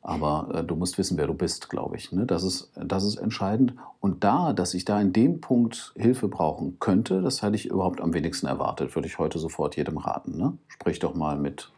[0.00, 2.12] Aber äh, du musst wissen, wer du bist, glaube ich.
[2.12, 2.24] Ne?
[2.24, 3.74] Das, ist, das ist entscheidend.
[4.00, 8.00] Und da, dass ich da in dem Punkt Hilfe brauchen könnte, das hätte ich überhaupt
[8.00, 10.38] am wenigsten erwartet, würde ich heute sofort jedem raten.
[10.38, 10.56] Ne?
[10.68, 11.70] Sprich doch mal mit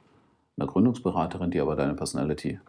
[0.59, 2.61] einer Gründungsberaterin, die aber deine Personality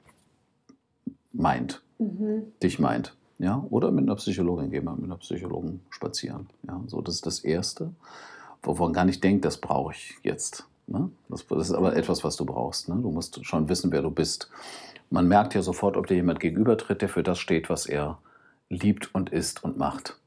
[1.34, 2.54] meint mhm.
[2.62, 3.16] dich meint.
[3.42, 3.66] Ja?
[3.72, 6.48] Oder mit einer Psychologin gehen wir mit einer Psychologen spazieren.
[6.68, 6.80] Ja?
[6.88, 7.92] So, das ist das Erste,
[8.62, 10.66] wovon man gar nicht denkt, das brauche ich jetzt.
[10.86, 11.10] Ne?
[11.28, 12.88] Das, das, ist aber etwas, was du brauchst.
[12.88, 12.96] Ne?
[13.02, 14.50] Du musst schon wissen, wer du bist.
[15.10, 18.20] Man merkt ja sofort, ob dir jemand gegenübertritt, der für das steht, was er
[18.70, 20.18] liebt und ist und macht.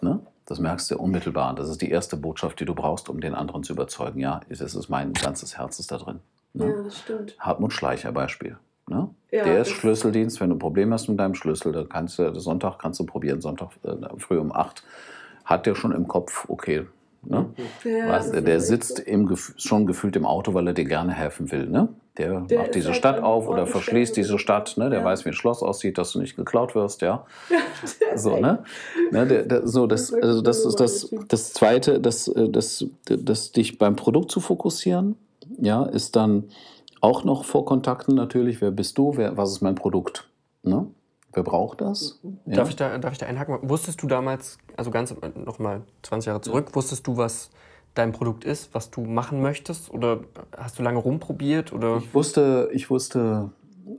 [0.00, 0.20] Ne?
[0.46, 1.54] Das merkst du unmittelbar.
[1.54, 4.20] Das ist die erste Botschaft, die du brauchst, um den anderen zu überzeugen.
[4.20, 6.20] Ja, es ist mein ganzes Herz ist da drin.
[6.54, 6.68] Ne?
[6.70, 7.36] Ja, das stimmt.
[7.38, 8.56] Hartmut Schleicher Beispiel.
[8.90, 9.08] Ne?
[9.30, 10.40] Ja, der ist Schlüsseldienst.
[10.40, 13.40] Wenn du ein Problem hast mit deinem Schlüssel, dann kannst du Sonntag kannst du probieren,
[13.40, 14.82] Sonntag äh, früh um 8.
[15.44, 16.86] Hat der schon im Kopf, okay.
[17.22, 17.50] Ne?
[17.84, 21.66] Ja, Was, der sitzt im, schon gefühlt im Auto, weil er dir gerne helfen will.
[21.66, 21.88] Ne?
[22.16, 24.76] Der, der macht diese halt Stadt auf oder verschließt diese Stadt.
[24.78, 24.88] Ne?
[24.90, 25.04] Der ja.
[25.04, 27.02] weiß, wie ein Schloss aussieht, dass du nicht geklaut wirst.
[27.02, 27.26] Ja?
[28.16, 28.64] so, ne?
[29.10, 33.18] ne der, der, so, das, also das ist das, das Zweite, das, äh, das, das,
[33.22, 35.16] das, dich beim Produkt zu fokussieren,
[35.58, 36.44] ja, ist dann
[37.00, 40.28] auch noch vor Kontakten natürlich, wer bist du, wer, was ist mein Produkt?
[40.62, 40.86] Ne?
[41.32, 42.20] Wer braucht das?
[42.46, 42.56] Ja.
[42.56, 43.58] Darf, ich da, darf ich da einhaken?
[43.62, 47.50] Wusstest du damals, also ganz noch mal 20 Jahre zurück, wusstest du, was
[47.94, 49.90] dein Produkt ist, was du machen möchtest?
[49.90, 50.20] Oder
[50.56, 51.72] hast du lange rumprobiert?
[51.72, 51.98] Oder?
[51.98, 53.50] Ich, wusste, ich wusste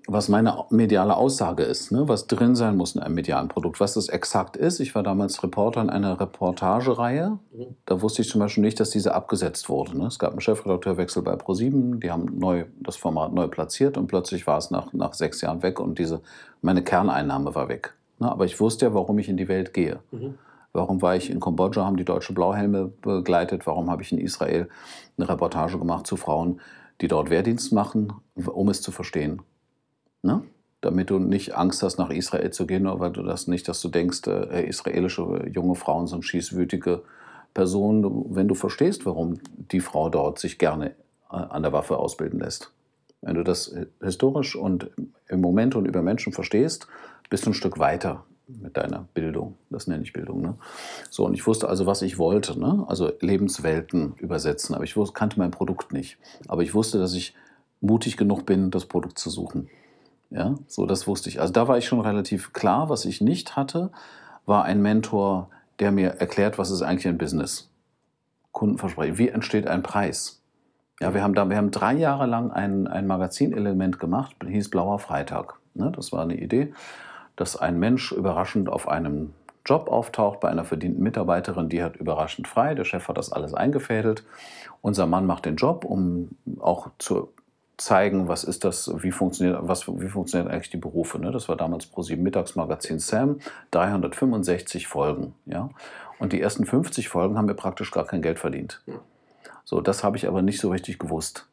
[0.07, 2.07] was meine mediale Aussage ist, ne?
[2.07, 3.79] was drin sein muss in einem medialen Produkt.
[3.79, 7.39] Was das exakt ist, ich war damals Reporter in einer Reportagereihe.
[7.51, 7.75] Mhm.
[7.85, 9.97] Da wusste ich zum Beispiel nicht, dass diese abgesetzt wurde.
[9.97, 10.07] Ne?
[10.07, 14.47] Es gab einen Chefredakteurwechsel bei ProSieben, die haben neu, das Format neu platziert und plötzlich
[14.47, 16.21] war es nach, nach sechs Jahren weg und diese,
[16.61, 17.93] meine Kerneinnahme war weg.
[18.19, 18.31] Ne?
[18.31, 19.99] Aber ich wusste ja, warum ich in die Welt gehe.
[20.11, 20.35] Mhm.
[20.73, 23.67] Warum war ich in Kambodscha, haben die deutsche Blauhelme begleitet?
[23.67, 24.69] Warum habe ich in Israel
[25.17, 26.61] eine Reportage gemacht zu Frauen,
[27.01, 29.41] die dort Wehrdienst machen, um es zu verstehen?
[30.23, 30.43] Ne?
[30.81, 33.89] Damit du nicht Angst hast, nach Israel zu gehen, weil du das nicht, dass du
[33.89, 37.03] denkst, äh, israelische junge Frauen sind schießwütige
[37.53, 39.39] Personen, wenn du verstehst, warum
[39.71, 40.91] die Frau dort sich gerne
[41.31, 42.71] äh, an der Waffe ausbilden lässt.
[43.21, 44.89] Wenn du das historisch und
[45.27, 46.87] im Moment und über Menschen verstehst,
[47.29, 49.57] bist du ein Stück weiter mit deiner Bildung.
[49.69, 50.41] Das nenne ich Bildung.
[50.41, 50.55] Ne?
[51.09, 52.59] So, und ich wusste also, was ich wollte.
[52.59, 52.83] Ne?
[52.87, 54.75] Also Lebenswelten übersetzen.
[54.75, 56.17] Aber ich wusste, kannte mein Produkt nicht.
[56.47, 57.35] Aber ich wusste, dass ich
[57.79, 59.69] mutig genug bin, das Produkt zu suchen.
[60.31, 61.41] Ja, so das wusste ich.
[61.41, 62.89] Also da war ich schon relativ klar.
[62.89, 63.91] Was ich nicht hatte,
[64.45, 67.69] war ein Mentor, der mir erklärt, was ist eigentlich ein Business.
[68.53, 69.17] Kundenversprechen.
[69.17, 70.41] Wie entsteht ein Preis?
[71.01, 74.99] Ja, wir haben da, wir haben drei Jahre lang ein, ein Magazinelement gemacht, hieß Blauer
[74.99, 75.59] Freitag.
[75.73, 76.73] Ne, das war eine Idee,
[77.35, 79.33] dass ein Mensch überraschend auf einem
[79.65, 82.75] Job auftaucht bei einer verdienten Mitarbeiterin, die hat überraschend frei.
[82.75, 84.23] Der Chef hat das alles eingefädelt.
[84.81, 87.33] Unser Mann macht den Job, um auch zu
[87.77, 91.19] zeigen, was ist das, wie funktioniert, was, wie funktionieren eigentlich die Berufe.
[91.19, 91.31] Ne?
[91.31, 93.39] Das war damals ProSieben Mittagsmagazin Sam,
[93.71, 95.33] 365 Folgen.
[95.45, 95.69] Ja?
[96.19, 98.83] Und die ersten 50 Folgen haben wir praktisch gar kein Geld verdient.
[99.63, 101.47] So, das habe ich aber nicht so richtig gewusst.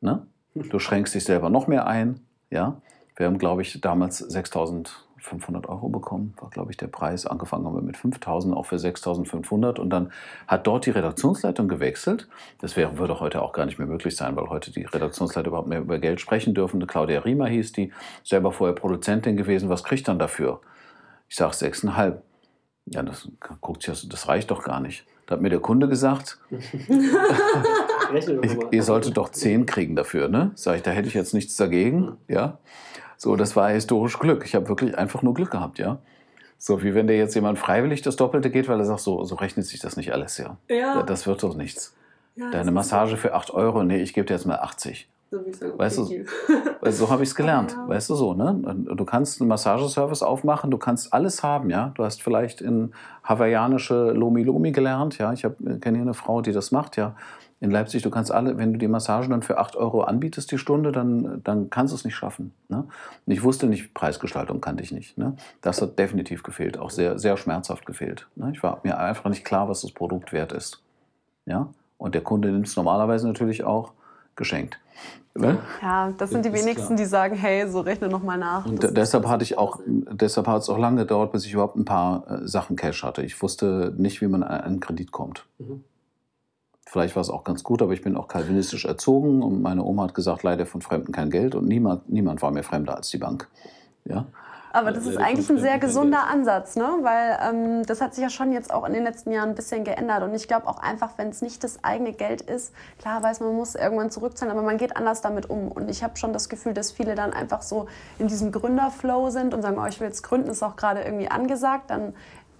[0.00, 0.26] Ne?
[0.54, 2.20] Du schränkst dich selber noch mehr ein.
[2.50, 2.80] Ja?
[3.16, 7.26] Wir haben, glaube ich, damals 6000 500 Euro bekommen, war glaube ich der Preis.
[7.26, 10.12] Angefangen haben wir mit 5000, auch für 6500 und dann
[10.46, 12.28] hat dort die Redaktionsleitung gewechselt.
[12.60, 15.68] Das wäre, würde heute auch gar nicht mehr möglich sein, weil heute die Redaktionsleiter überhaupt
[15.68, 16.86] mehr über Geld sprechen dürfen.
[16.86, 17.92] Claudia Riemer hieß die,
[18.24, 19.68] selber vorher Produzentin gewesen.
[19.68, 20.60] Was kriegt dann dafür?
[21.28, 22.18] Ich sage 6,5.
[22.86, 23.28] Ja, das
[23.60, 25.06] guckt sich, das reicht doch gar nicht.
[25.26, 28.28] Da hat mir der Kunde gesagt, ich,
[28.70, 30.50] ihr solltet doch 10 kriegen dafür, ne?
[30.56, 32.58] Sag ich, da hätte ich jetzt nichts dagegen, ja.
[33.22, 34.42] So, das war historisch Glück.
[34.44, 35.98] Ich habe wirklich einfach nur Glück gehabt, ja.
[36.58, 39.36] So wie wenn dir jetzt jemand freiwillig das Doppelte geht, weil er sagt, so, so
[39.36, 40.56] rechnet sich das nicht alles, ja.
[40.68, 41.04] Ja.
[41.04, 41.94] Das wird doch nichts.
[42.34, 44.92] Ja, Deine Massage für 8 Euro, nee, ich gebe dir jetzt mal 80.
[44.92, 46.24] ist So, wie sage, Weißt du,
[46.90, 47.76] so habe ich es gelernt.
[47.78, 47.88] Ja.
[47.88, 48.60] Weißt du so, ne?
[48.92, 51.92] Du kannst einen Massageservice aufmachen, du kannst alles haben, ja.
[51.94, 55.32] Du hast vielleicht in hawaiianische Lomi Lomi gelernt, ja.
[55.32, 57.14] Ich kenne hier eine Frau, die das macht, ja.
[57.62, 60.58] In Leipzig, du kannst alle, wenn du die Massage dann für 8 Euro anbietest die
[60.58, 62.52] Stunde, dann, dann kannst du es nicht schaffen.
[62.68, 62.78] Ne?
[63.24, 65.16] Und ich wusste nicht, Preisgestaltung kannte ich nicht.
[65.16, 65.36] Ne?
[65.60, 68.26] Das hat definitiv gefehlt, auch sehr, sehr schmerzhaft gefehlt.
[68.34, 68.50] Ne?
[68.52, 70.82] Ich war mir einfach nicht klar, was das Produkt wert ist.
[71.46, 71.68] Ja?
[71.98, 73.92] Und der Kunde nimmt es normalerweise natürlich auch
[74.34, 74.80] geschenkt.
[75.36, 75.58] Ne?
[75.80, 78.66] Ja, das sind die wenigsten, die sagen, hey, so rechne noch mal nach.
[78.66, 81.76] Und Das deshalb hatte ich auch, deshalb hat es auch lange gedauert, bis ich überhaupt
[81.76, 83.22] ein paar äh, Sachen Cash hatte.
[83.22, 85.46] Ich wusste nicht, wie man an einen Kredit kommt.
[85.58, 85.84] Mhm.
[86.86, 90.04] Vielleicht war es auch ganz gut, aber ich bin auch kalvinistisch erzogen und meine Oma
[90.04, 93.18] hat gesagt, leider von Fremden kein Geld und niemand, niemand war mir fremder als die
[93.18, 93.48] Bank.
[94.04, 94.26] Ja?
[94.72, 96.26] Aber das ist eigentlich ein sehr gesunder.
[96.28, 96.88] Ansatz, ne?
[97.02, 99.84] weil ähm, das hat sich ja schon jetzt auch in den letzten Jahren ein bisschen
[99.84, 100.22] geändert.
[100.22, 103.50] Und ich glaube auch einfach, wenn es nicht das eigene Geld ist, klar weiß man,
[103.50, 105.68] man muss irgendwann zurückzahlen, aber man geht anders damit um.
[105.68, 107.86] Und ich habe schon das Gefühl, dass viele dann einfach so
[108.18, 111.28] in diesem Gründerflow sind und sagen, oh, ich will jetzt gründen, ist auch gerade irgendwie
[111.28, 111.90] angesagt.
[111.90, 112.14] Dann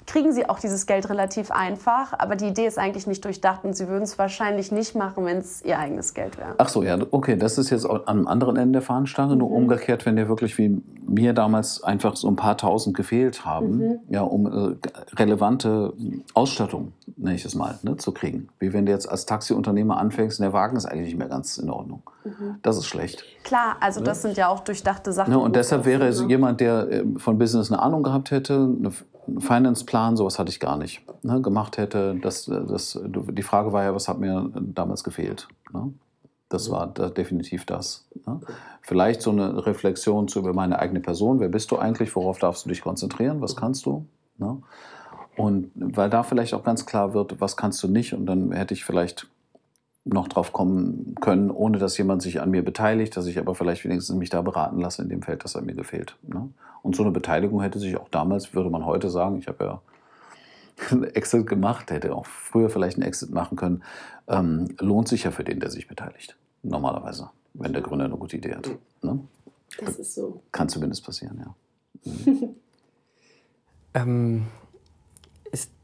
[0.07, 3.77] kriegen sie auch dieses Geld relativ einfach, aber die Idee ist eigentlich nicht durchdacht und
[3.77, 6.55] sie würden es wahrscheinlich nicht machen, wenn es ihr eigenes Geld wäre.
[6.59, 9.37] Ach so, ja, okay, das ist jetzt am anderen Ende der Fahnenstange.
[9.37, 14.01] Nur umgekehrt, wenn dir wirklich wie mir damals einfach so ein paar tausend gefehlt haben,
[14.09, 14.77] ja, um äh,
[15.17, 15.93] relevante
[16.35, 18.49] Ausstattung, nenne ich es mal, ne, zu kriegen.
[18.59, 21.59] Wie wenn du jetzt als Taxiunternehmer anfängst und der Wagen ist eigentlich nicht mehr ganz
[21.59, 22.03] in Ordnung.
[22.63, 23.25] Das ist schlecht.
[23.45, 25.31] Klar, also das sind ja auch durchdachte Sachen.
[25.31, 26.29] Ne, und es deshalb wäre ne?
[26.29, 30.77] jemand, der äh, von Business eine Ahnung gehabt hätte, einen Finance-Plan, sowas hatte ich gar
[30.77, 32.17] nicht, ne, gemacht hätte.
[32.21, 35.49] Das, äh, das, die Frage war ja, was hat mir damals gefehlt?
[35.73, 35.93] Ne?
[36.49, 38.07] Das war da definitiv das.
[38.27, 38.41] Ne?
[38.83, 41.41] Vielleicht so eine Reflexion zu über meine eigene Person.
[41.41, 42.15] Wer bist du eigentlich?
[42.15, 43.41] Worauf darfst du dich konzentrieren?
[43.41, 44.07] Was kannst du?
[44.39, 44.59] Ne?
[45.37, 48.13] Und weil da vielleicht auch ganz klar wird, was kannst du nicht?
[48.13, 49.29] Und dann hätte ich vielleicht
[50.05, 53.85] noch drauf kommen können, ohne dass jemand sich an mir beteiligt, dass ich aber vielleicht
[53.85, 56.17] wenigstens mich da beraten lasse in dem Feld, das an mir gefehlt.
[56.23, 56.51] Ne?
[56.83, 59.83] Und so eine Beteiligung hätte sich auch damals, würde man heute sagen, ich habe ja
[60.91, 63.85] einen Exit gemacht, hätte auch früher vielleicht einen Exit machen können,
[64.27, 66.37] ähm, lohnt sich ja für den, der sich beteiligt.
[66.65, 68.71] Normalerweise, wenn der Gründer eine gute Idee hat.
[69.03, 69.21] Ne?
[69.79, 70.43] Das ist so.
[70.51, 72.15] Kann zumindest passieren, ja.
[73.95, 74.62] Ähm, ist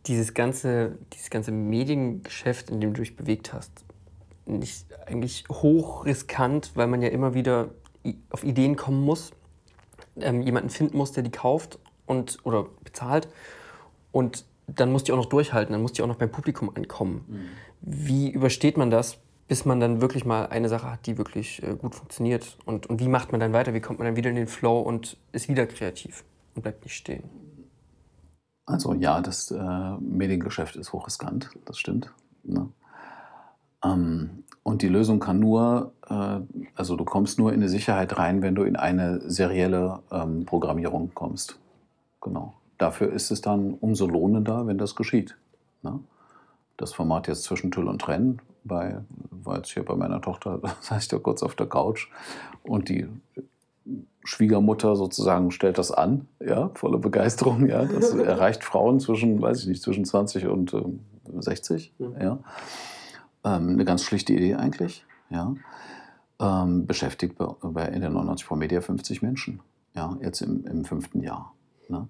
[0.09, 3.71] dieses ganze, dieses ganze Mediengeschäft, in dem du dich bewegt hast,
[4.47, 7.69] nicht eigentlich hoch riskant, weil man ja immer wieder
[8.31, 9.33] auf Ideen kommen muss,
[10.17, 13.29] ähm, jemanden finden muss, der die kauft und oder bezahlt
[14.13, 17.25] und dann muss die auch noch durchhalten, dann muss die auch noch beim Publikum ankommen.
[17.81, 21.75] Wie übersteht man das, bis man dann wirklich mal eine Sache hat, die wirklich äh,
[21.75, 22.59] gut funktioniert?
[22.67, 23.73] Und, und wie macht man dann weiter?
[23.73, 26.95] Wie kommt man dann wieder in den Flow und ist wieder kreativ und bleibt nicht
[26.95, 27.23] stehen?
[28.69, 32.13] Also ja, das äh, Mediengeschäft ist hochriskant, das stimmt.
[32.45, 32.69] Ne?
[33.83, 36.41] Ähm, und die Lösung kann nur, äh,
[36.75, 41.13] also du kommst nur in eine Sicherheit rein, wenn du in eine serielle ähm, Programmierung
[41.15, 41.59] kommst.
[42.21, 42.53] Genau.
[42.77, 45.39] Dafür ist es dann umso lohnender, wenn das geschieht.
[45.83, 46.01] Ne?
[46.77, 49.01] Das Format jetzt zwischen Tüll und Trennen, bei,
[49.31, 52.09] war jetzt hier bei meiner Tochter, da saß ich da kurz auf der Couch
[52.65, 53.09] und die
[54.25, 57.85] Schwiegermutter sozusagen stellt das an, ja, voller Begeisterung, ja.
[57.85, 61.01] Das erreicht Frauen zwischen, weiß ich nicht, zwischen 20 und ähm,
[61.39, 62.15] 60, Mhm.
[62.21, 62.39] ja.
[63.45, 65.55] Ähm, eine ganz schlichte Idee eigentlich, ja.
[66.41, 69.61] Ähm, beschäftigt bei, bei in der 99 Pro Media 50 Menschen,
[69.95, 71.55] ja, jetzt im, im fünften Jahr.
[71.89, 72.07] Ne?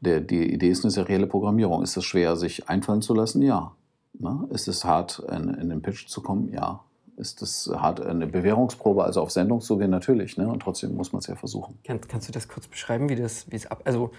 [0.00, 1.82] Der, die Idee ist eine serielle Programmierung.
[1.82, 3.42] Ist es schwer, sich einfallen zu lassen?
[3.42, 3.72] Ja.
[4.12, 4.46] Ne?
[4.50, 6.52] Ist es hart, in, in den Pitch zu kommen?
[6.52, 6.80] Ja.
[7.16, 9.90] Ist es hart, eine Bewährungsprobe, also auf Sendung zu gehen?
[9.90, 10.36] Natürlich.
[10.36, 10.48] Ne?
[10.48, 11.78] Und trotzdem muss man es ja versuchen.
[11.84, 13.82] Kannst, kannst du das kurz beschreiben, wie das, wie es ab.
[13.84, 14.10] Also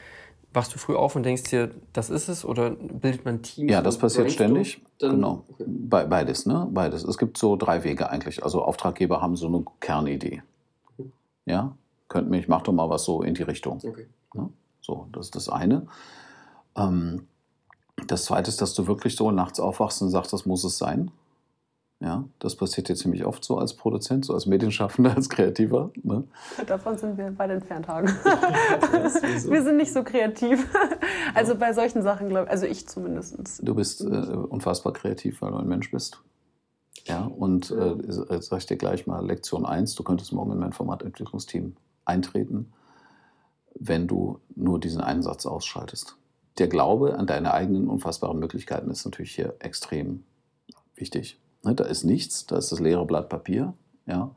[0.54, 2.44] wachst du früh auf und denkst dir, das ist es?
[2.44, 3.72] Oder bildet man Teams?
[3.72, 4.82] Ja, das passiert ständig.
[5.00, 5.44] Dann, genau.
[5.50, 5.64] Okay.
[5.68, 6.68] Be beides, ne?
[6.72, 7.04] Beides.
[7.04, 8.44] Es gibt so drei Wege eigentlich.
[8.44, 10.42] Also Auftraggeber haben so eine Kernidee.
[10.98, 11.12] Mhm.
[11.46, 11.76] Ja,
[12.08, 13.80] könnt mich, mach doch mal was so in die Richtung.
[13.84, 14.08] Okay.
[14.88, 15.86] So, das ist das eine.
[16.78, 17.28] Ähm,
[18.08, 21.12] das zweite ist, dass du wirklich so nachts aufwachst und sagst, das muss es sein.
[22.00, 25.92] Ja, das passiert ja ziemlich oft so als Produzent, so als Medienschaffender, als Kreativer.
[26.04, 26.24] Ne?
[26.68, 28.08] Davon sind wir weit entfernt, Hagen.
[28.24, 30.68] wir sind nicht so kreativ.
[31.34, 33.62] Also bei solchen Sachen, glaube ich, also ich zumindest.
[33.64, 36.22] Du bist äh, unfassbar kreativ, weil du ein Mensch bist.
[37.06, 40.74] Ja, und äh, sag ich dir gleich mal Lektion 1, du könntest morgen in mein
[40.74, 42.74] Formatentwicklungsteam eintreten,
[43.74, 46.16] wenn du nur diesen einen Satz ausschaltest.
[46.60, 50.24] Der Glaube an deine eigenen unfassbaren Möglichkeiten ist natürlich hier extrem
[50.96, 51.40] wichtig.
[51.68, 53.74] Ne, da ist nichts, da ist das leere Blatt Papier.
[54.06, 54.32] Ja?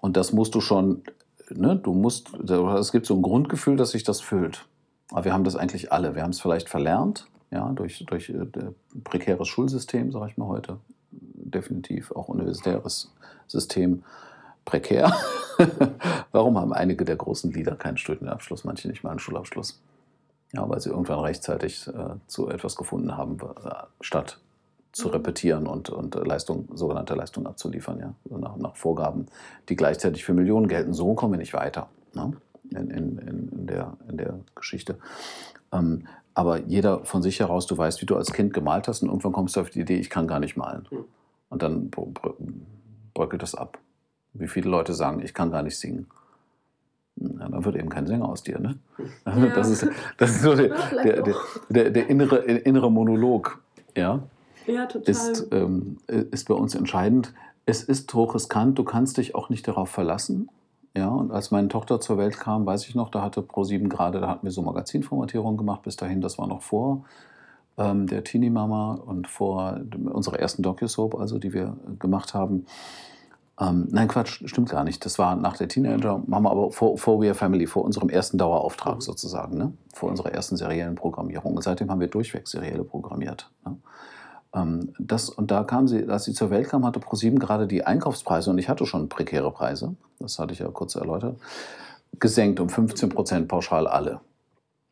[0.00, 1.02] Und das musst du schon,
[1.50, 4.66] ne, du musst, es gibt so ein Grundgefühl, dass sich das füllt.
[5.10, 6.14] Aber wir haben das eigentlich alle.
[6.14, 8.46] Wir haben es vielleicht verlernt, ja, durch, durch äh,
[9.02, 10.78] prekäres Schulsystem, sage ich mal heute.
[11.10, 13.12] Definitiv auch universitäres
[13.48, 14.04] System
[14.64, 15.12] prekär.
[16.32, 19.82] Warum haben einige der großen Lieder keinen Studienabschluss, manche nicht mal einen Schulabschluss?
[20.52, 24.38] Ja, weil sie irgendwann rechtzeitig äh, zu etwas gefunden haben, äh, statt
[24.94, 29.26] zu repetieren und, und Leistung, sogenannte Leistung abzuliefern, ja, also nach, nach, Vorgaben,
[29.68, 30.94] die gleichzeitig für Millionen gelten.
[30.94, 32.32] So kommen wir nicht weiter ne?
[32.70, 34.98] in, in, in, der, in der Geschichte.
[35.72, 39.08] Ähm, aber jeder von sich heraus, du weißt, wie du als Kind gemalt hast und
[39.08, 40.86] irgendwann kommst du auf die Idee, ich kann gar nicht malen.
[40.90, 41.04] Hm.
[41.48, 41.90] Und dann
[43.14, 43.78] bröckelt das ab.
[44.32, 46.06] Wie viele Leute sagen, ich kann gar nicht singen.
[47.16, 48.58] Ja, dann wird eben kein Sänger aus dir.
[48.58, 48.78] Ne?
[49.26, 49.46] Ja.
[49.54, 50.68] Das, ist, das ist so der,
[51.04, 51.22] der,
[51.68, 53.60] der, der, innere, innere Monolog.
[53.96, 54.20] Ja?
[54.66, 55.10] Ja, total.
[55.10, 57.34] Ist, ähm, ist bei uns entscheidend.
[57.66, 60.48] Es ist hochriskant, du kannst dich auch nicht darauf verlassen.
[60.96, 64.20] Ja, und als meine Tochter zur Welt kam, weiß ich noch, da hatte Pro7 gerade,
[64.20, 65.82] da hatten wir so Magazinformatierung gemacht.
[65.82, 67.04] Bis dahin, das war noch vor
[67.76, 69.80] ähm, der Teenie-Mama und vor
[70.12, 72.66] unserer ersten Docu-Soap, also die wir gemacht haben.
[73.60, 75.04] Ähm, nein, Quatsch, stimmt gar nicht.
[75.04, 78.96] Das war nach der Teenager-Mama, aber vor, vor We Are Family, vor unserem ersten Dauerauftrag
[78.96, 79.00] mhm.
[79.00, 79.72] sozusagen, ne?
[79.92, 81.54] vor unserer ersten seriellen Programmierung.
[81.56, 83.50] Und seitdem haben wir durchweg serielle programmiert.
[83.64, 83.76] Ne?
[84.54, 87.84] Ähm, das, und da kam sie, als sie zur Welt kam, hatte ProSieben gerade die
[87.84, 91.36] Einkaufspreise, und ich hatte schon prekäre Preise, das hatte ich ja kurz erläutert,
[92.20, 94.20] gesenkt um 15 Prozent pauschal alle.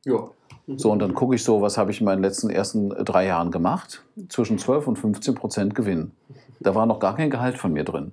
[0.04, 0.28] Ja.
[0.76, 3.50] So, und dann gucke ich so, was habe ich in meinen letzten ersten drei Jahren
[3.50, 4.04] gemacht?
[4.28, 6.12] Zwischen 12 und 15 Prozent Gewinn.
[6.60, 8.12] Da war noch gar kein Gehalt von mir drin.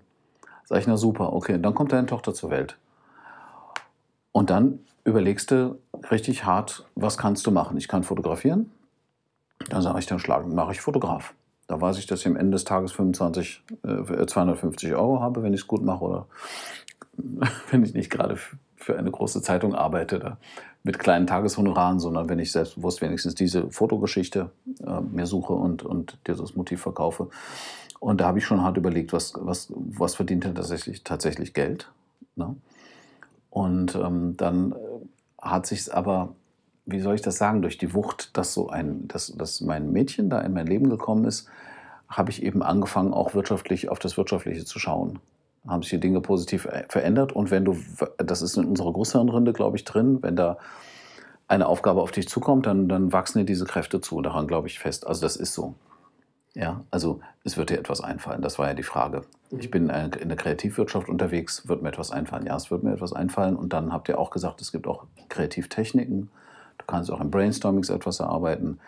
[0.66, 2.78] Sag ich, na super, okay, dann kommt deine Tochter zur Welt.
[4.32, 5.80] Und dann überlegst du
[6.12, 7.78] richtig hart, was kannst du machen?
[7.78, 8.72] Ich kann fotografieren.
[9.70, 11.34] Dann sage ich, dann schlagen, mache ich Fotograf.
[11.70, 15.54] Da weiß ich, dass ich am Ende des Tages 25, äh, 250 Euro habe, wenn
[15.54, 16.28] ich es gut mache oder
[17.70, 18.38] wenn ich nicht gerade
[18.76, 20.38] für eine große Zeitung arbeite,
[20.82, 24.50] mit kleinen Tageshonoraren, sondern wenn ich selbstbewusst wenigstens diese Fotogeschichte
[24.84, 27.30] äh, mir suche und, und dieses Motiv verkaufe.
[28.00, 31.92] Und da habe ich schon hart überlegt, was, was, was verdient denn tatsächlich, tatsächlich Geld.
[32.36, 32.56] Ne?
[33.52, 34.76] Und ähm, dann äh,
[35.40, 36.34] hat sich es aber
[36.92, 40.30] wie soll ich das sagen, durch die Wucht, dass so ein, dass, dass mein Mädchen
[40.30, 41.48] da in mein Leben gekommen ist,
[42.08, 45.20] habe ich eben angefangen, auch wirtschaftlich auf das Wirtschaftliche zu schauen.
[45.68, 47.78] Haben sich die Dinge positiv verändert und wenn du,
[48.18, 50.58] das ist in unserer Großhirnrinde, glaube ich, drin, wenn da
[51.48, 54.22] eine Aufgabe auf dich zukommt, dann, dann wachsen dir diese Kräfte zu.
[54.22, 55.06] Daran glaube ich fest.
[55.06, 55.76] Also das ist so.
[56.54, 58.42] Ja, also es wird dir etwas einfallen.
[58.42, 59.24] Das war ja die Frage.
[59.50, 59.72] Ich mhm.
[59.72, 62.46] bin in der Kreativwirtschaft unterwegs, wird mir etwas einfallen.
[62.46, 63.56] Ja, es wird mir etwas einfallen.
[63.56, 66.30] Und dann habt ihr auch gesagt, es gibt auch Kreativtechniken.
[66.90, 68.80] Du kannst auch im Brainstormings etwas erarbeiten.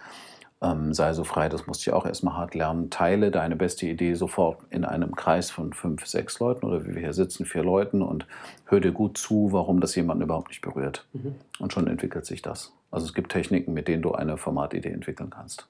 [0.60, 2.90] Ähm, sei so frei, das musst du ja auch erstmal hart lernen.
[2.90, 7.02] Teile deine beste Idee sofort in einem Kreis von fünf, sechs Leuten oder wie wir
[7.02, 8.26] hier sitzen, vier Leuten und
[8.66, 11.06] hör dir gut zu, warum das jemanden überhaupt nicht berührt.
[11.14, 11.36] Mhm.
[11.60, 12.74] Und schon entwickelt sich das.
[12.90, 15.68] Also es gibt Techniken, mit denen du eine Formatidee entwickeln kannst.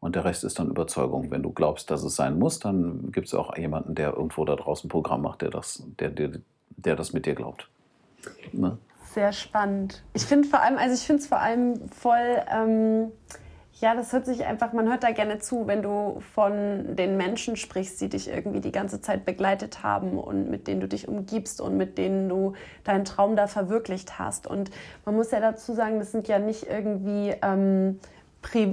[0.00, 1.30] Und der Rest ist dann Überzeugung.
[1.30, 4.56] Wenn du glaubst, dass es sein muss, dann gibt es auch jemanden, der irgendwo da
[4.56, 6.30] draußen ein Programm macht, der das, der, der,
[6.78, 7.68] der das mit dir glaubt.
[8.52, 8.78] Ne?
[9.14, 10.02] Sehr spannend.
[10.12, 13.12] Ich finde vor allem, also ich finde es vor allem voll, ähm,
[13.80, 17.56] ja, das hört sich einfach, man hört da gerne zu, wenn du von den Menschen
[17.56, 21.60] sprichst, die dich irgendwie die ganze Zeit begleitet haben und mit denen du dich umgibst
[21.60, 24.46] und mit denen du deinen Traum da verwirklicht hast.
[24.46, 24.70] Und
[25.04, 28.00] man muss ja dazu sagen, das sind ja nicht irgendwie ähm,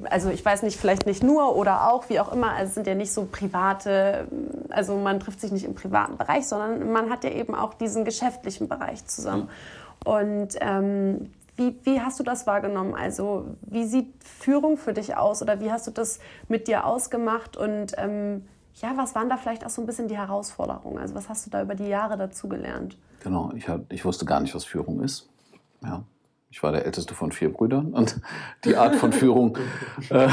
[0.10, 2.88] also ich weiß nicht, vielleicht nicht nur oder auch, wie auch immer, also es sind
[2.88, 4.28] ja nicht so private,
[4.70, 8.06] also man trifft sich nicht im privaten Bereich, sondern man hat ja eben auch diesen
[8.06, 9.50] geschäftlichen Bereich zusammen.
[10.06, 12.96] Und ähm, wie, wie hast du das wahrgenommen?
[12.96, 17.56] Also wie sieht Führung für dich aus oder wie hast du das mit dir ausgemacht?
[17.58, 18.45] Und ähm,
[18.76, 20.97] ja, was waren da vielleicht auch so ein bisschen die Herausforderungen?
[20.97, 22.97] Also was hast du da über die Jahre dazu gelernt?
[23.24, 25.30] Genau, ich, hab, ich wusste gar nicht, was Führung ist.
[25.84, 26.04] Ja.
[26.54, 28.20] Ich war der älteste von vier Brüdern und
[28.66, 29.58] die Art von Führung,
[30.10, 30.28] äh,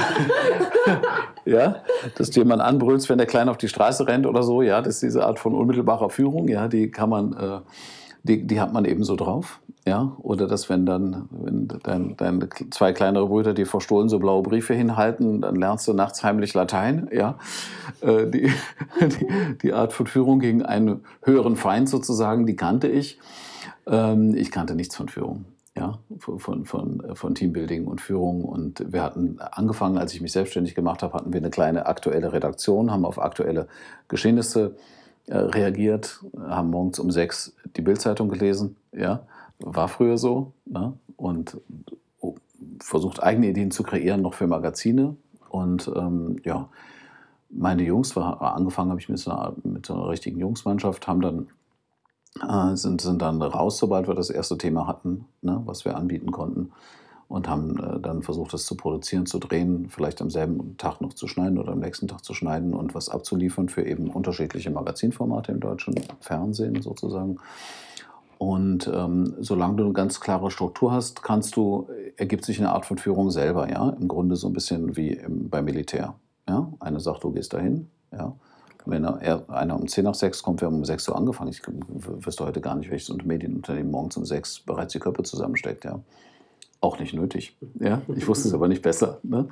[1.45, 1.77] ja,
[2.16, 4.95] dass du jemanden anbrüllst, wenn der Kleine auf die Straße rennt oder so, ja, das
[4.95, 7.61] ist diese Art von unmittelbarer Führung, ja, die kann man äh,
[8.23, 9.61] die, die hat man eben so drauf.
[9.87, 14.43] Ja, oder dass wenn dann, wenn dein, deine zwei kleinere Brüder dir verstohlen so blaue
[14.43, 17.09] Briefe hinhalten, dann lernst du nachts heimlich Latein.
[17.11, 17.39] Ja,
[18.03, 18.53] äh, die,
[19.01, 23.19] die, die Art von Führung gegen einen höheren Feind sozusagen, die kannte ich.
[23.87, 28.45] Ähm, ich kannte nichts von Führung ja, von, von, von Teambuilding und Führung.
[28.45, 32.33] Und wir hatten angefangen, als ich mich selbstständig gemacht habe, hatten wir eine kleine aktuelle
[32.33, 33.69] Redaktion, haben auf aktuelle
[34.09, 34.98] Geschehnisse äh,
[35.35, 39.26] reagiert, haben morgens um sechs die Bildzeitung gelesen, ja,
[39.59, 40.95] war früher so, ne?
[41.16, 41.61] und
[42.20, 42.37] oh,
[42.81, 45.16] versucht eigene Ideen zu kreieren, noch für Magazine.
[45.49, 46.68] Und ähm, ja,
[47.51, 51.20] meine Jungs, war, angefangen habe ich mit so, einer, mit so einer richtigen Jungsmannschaft, haben
[51.20, 51.49] dann
[52.47, 56.31] äh, sind, sind dann raus, sobald wir das erste Thema hatten, ne, was wir anbieten
[56.31, 56.72] konnten.
[57.29, 61.12] Und haben äh, dann versucht, das zu produzieren, zu drehen, vielleicht am selben Tag noch
[61.12, 65.53] zu schneiden oder am nächsten Tag zu schneiden und was abzuliefern für eben unterschiedliche Magazinformate
[65.53, 67.39] im deutschen Fernsehen sozusagen.
[68.39, 72.87] Und ähm, solange du eine ganz klare Struktur hast, kannst du, ergibt sich eine Art
[72.87, 73.91] von Führung selber, ja.
[73.91, 76.14] Im Grunde so ein bisschen wie im, beim Militär.
[76.49, 76.72] Ja?
[76.79, 78.35] Eine sagt, du gehst dahin, ja.
[78.87, 81.51] Wenn einer um 10 nach 6 kommt, wir haben um 6 Uhr angefangen.
[81.51, 85.85] Ich wüsste heute gar nicht, welches Medienunternehmen morgens um 6 bereits die Köpfe zusammensteckt.
[85.85, 86.01] Ja.
[86.81, 87.57] Auch nicht nötig.
[87.81, 88.03] Ja?
[88.14, 89.18] Ich wusste es aber nicht besser.
[89.24, 89.49] Ne?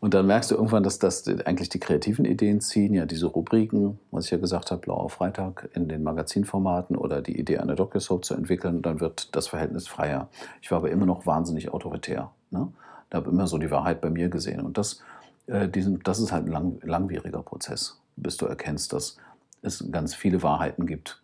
[0.00, 3.98] Und dann merkst du irgendwann, dass das eigentlich die kreativen Ideen ziehen, ja, diese Rubriken,
[4.10, 8.24] was ich ja gesagt habe, Blauer Freitag in den Magazinformaten oder die Idee, eine Docu-Soap
[8.24, 10.28] zu entwickeln, dann wird das Verhältnis freier.
[10.62, 12.30] Ich war aber immer noch wahnsinnig autoritär.
[12.50, 12.68] Ne?
[13.10, 14.60] Da habe immer so die Wahrheit bei mir gesehen.
[14.60, 15.02] Und das,
[15.46, 19.16] äh, diesen, das ist halt ein lang, langwieriger Prozess bis du erkennst, dass
[19.62, 21.22] es ganz viele Wahrheiten gibt,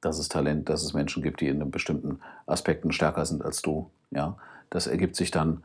[0.00, 3.90] dass es Talent, dass es Menschen gibt, die in bestimmten Aspekten stärker sind als du.
[4.10, 4.36] Ja,
[4.74, 5.62] das ergibt sich dann,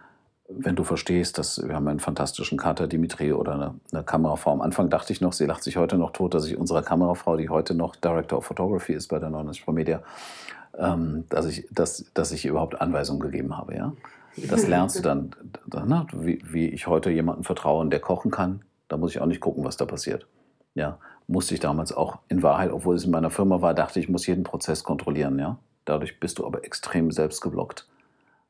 [0.49, 4.51] wenn du verstehst, dass wir haben einen fantastischen Kater Dimitri oder eine, eine Kamerafrau.
[4.51, 7.35] Am Anfang dachte ich noch, sie lacht sich heute noch tot, dass ich unserer Kamerafrau,
[7.35, 10.03] die heute noch Director of Photography ist bei der 99 Pro Media,
[10.77, 13.75] ähm, dass, ich, dass, dass ich überhaupt Anweisungen gegeben habe.
[13.75, 13.93] Ja?
[14.47, 15.31] Das lernst du dann,
[15.73, 16.05] ne?
[16.13, 18.61] wie, wie ich heute jemanden vertraue, der kochen kann.
[18.89, 20.27] Da muss ich auch nicht gucken, was da passiert.
[20.75, 24.05] Ja, musste ich damals auch in Wahrheit, obwohl es in meiner Firma war, dachte ich,
[24.05, 25.39] ich muss jeden Prozess kontrollieren.
[25.39, 25.57] Ja?
[25.85, 27.87] Dadurch bist du aber extrem selbstgeblockt.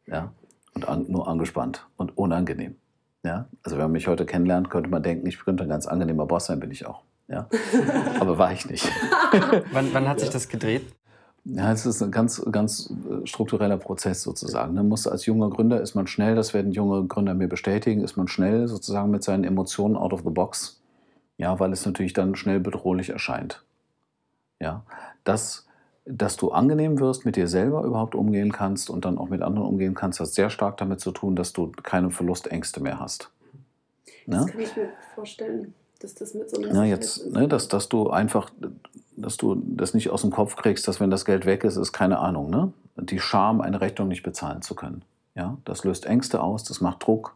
[0.05, 0.33] Ja?
[0.73, 2.75] Und an, nur angespannt und unangenehm.
[3.23, 3.47] Ja?
[3.63, 6.45] Also wenn man mich heute kennenlernt, könnte man denken, ich könnte ein ganz angenehmer Boss
[6.45, 7.01] sein, bin ich auch.
[7.27, 7.49] Ja?
[8.19, 8.89] aber war ich nicht.
[9.71, 10.83] wann, wann hat sich das gedreht?
[11.45, 14.73] Ja, es ist ein ganz, ganz äh, struktureller Prozess sozusagen.
[14.73, 18.17] Man muss als junger Gründer ist man schnell, das werden junge Gründer mir bestätigen, ist
[18.17, 20.79] man schnell sozusagen mit seinen Emotionen out of the box
[21.39, 23.63] ja, weil es natürlich dann schnell bedrohlich erscheint.
[24.59, 24.83] Ja,
[25.23, 25.65] dass,
[26.05, 29.67] dass du angenehm wirst, mit dir selber überhaupt umgehen kannst und dann auch mit anderen
[29.67, 33.29] umgehen kannst, hat sehr stark damit zu tun, dass du keine Verlustängste mehr hast.
[34.25, 34.51] Das ne?
[34.51, 38.09] kann ich mir vorstellen, dass das mit so einer Na, jetzt, ne, dass, dass du
[38.09, 38.49] einfach,
[39.17, 41.91] dass du das nicht aus dem Kopf kriegst, dass wenn das Geld weg ist, ist
[41.91, 42.71] keine Ahnung, ne?
[42.95, 45.03] Die Scham, eine Rechnung nicht bezahlen zu können.
[45.35, 47.35] Ja, das löst Ängste aus, das macht Druck.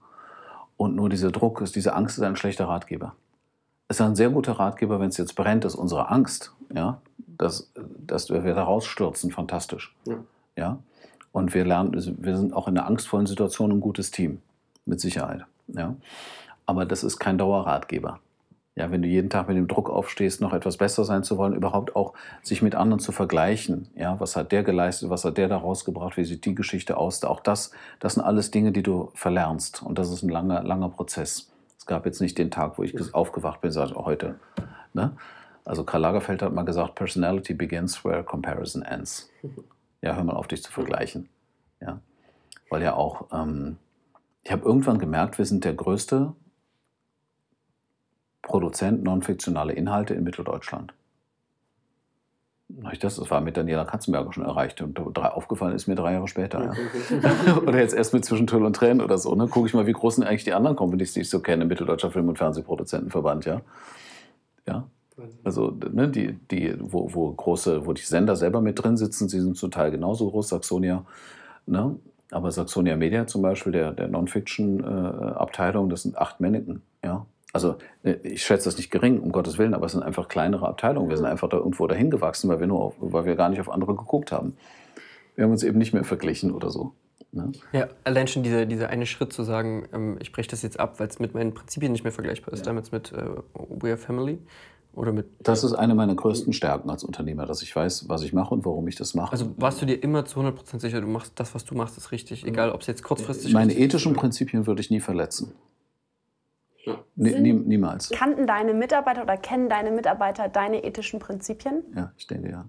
[0.76, 3.16] Und nur dieser Druck ist, diese Angst ist ein schlechter Ratgeber
[3.96, 8.30] ist ein sehr guter Ratgeber, wenn es jetzt brennt, ist unsere Angst, ja, dass, dass
[8.30, 9.96] wir da rausstürzen, fantastisch.
[10.06, 10.18] Ja.
[10.56, 10.80] ja.
[11.32, 14.42] Und wir lernen, wir sind auch in einer angstvollen Situation ein gutes Team,
[14.86, 15.46] mit Sicherheit.
[15.68, 15.96] Ja.
[16.66, 18.20] Aber das ist kein Dauerratgeber.
[18.76, 21.54] Ja, wenn du jeden Tag mit dem Druck aufstehst, noch etwas besser sein zu wollen,
[21.54, 23.88] überhaupt auch sich mit anderen zu vergleichen.
[23.96, 27.24] Ja, was hat der geleistet, was hat der da rausgebracht, wie sieht die Geschichte aus?
[27.24, 29.84] Auch das, das sind alles Dinge, die du verlernst.
[29.84, 31.53] Und das ist ein langer, langer Prozess.
[31.84, 34.40] Es gab jetzt nicht den Tag, wo ich aufgewacht bin und sagte, oh, heute.
[34.94, 35.18] Ne?
[35.66, 39.30] Also Karl Lagerfeld hat mal gesagt, Personality begins where comparison ends.
[40.02, 41.28] Ja, hör mal auf, dich zu vergleichen.
[41.82, 42.00] Ja?
[42.70, 43.76] Weil ja auch, ähm,
[44.44, 46.32] ich habe irgendwann gemerkt, wir sind der größte
[48.42, 50.94] Produzent non-fiktionale Inhalte in Mitteldeutschland.
[52.82, 54.82] Das, das war mit Daniela Katzenberger schon erreicht.
[54.82, 56.74] Und aufgefallen ist mir drei Jahre später.
[57.12, 57.58] Ja.
[57.68, 59.36] oder jetzt erst mit Zwischen Tüll und Tränen oder so.
[59.36, 59.48] Ne?
[59.48, 62.12] Gucke ich mal, wie groß sind eigentlich die anderen Companies, die ich so kenne, Mitteldeutscher
[62.12, 63.62] Film- und Fernsehproduzentenverband, ja.
[64.68, 64.88] Ja.
[65.44, 69.40] Also, ne, die, die, wo, wo, große, wo die Sender selber mit drin sitzen, sie
[69.40, 71.06] sind zum Teil genauso groß, Saxonia,
[71.68, 71.96] ne?
[72.32, 77.26] aber Saxonia Media zum Beispiel, der, der Non-Fiction-Abteilung, äh, das sind acht Männchen, ja.
[77.54, 80.68] Also äh, ich schätze das nicht gering, um Gottes Willen, aber es sind einfach kleinere
[80.68, 81.10] Abteilungen.
[81.10, 83.62] Wir sind einfach da irgendwo dahin gewachsen, weil wir, nur auf, weil wir gar nicht
[83.62, 84.58] auf andere geguckt haben.
[85.36, 86.94] Wir haben uns eben nicht mehr verglichen oder so.
[87.32, 87.52] Ne?
[87.72, 91.00] Ja, allein schon dieser, dieser eine Schritt zu sagen, ähm, ich breche das jetzt ab,
[91.00, 92.66] weil es mit meinen Prinzipien nicht mehr vergleichbar ist, ja.
[92.66, 93.24] damals mit äh,
[93.54, 94.40] We Are Family.
[94.96, 98.32] Oder mit, das ist eine meiner größten Stärken als Unternehmer, dass ich weiß, was ich
[98.32, 99.32] mache und warum ich das mache.
[99.32, 102.12] Also warst du dir immer zu 100% sicher, du machst das, was du machst, ist
[102.12, 103.54] richtig, egal ob es jetzt kurzfristig ist?
[103.54, 105.54] Meine ethischen Prinzipien würde ich nie verletzen.
[107.16, 108.10] Nee, nie, niemals.
[108.10, 111.84] Kannten deine Mitarbeiter oder kennen deine Mitarbeiter deine ethischen Prinzipien?
[111.96, 112.66] Ja, ich denke ja.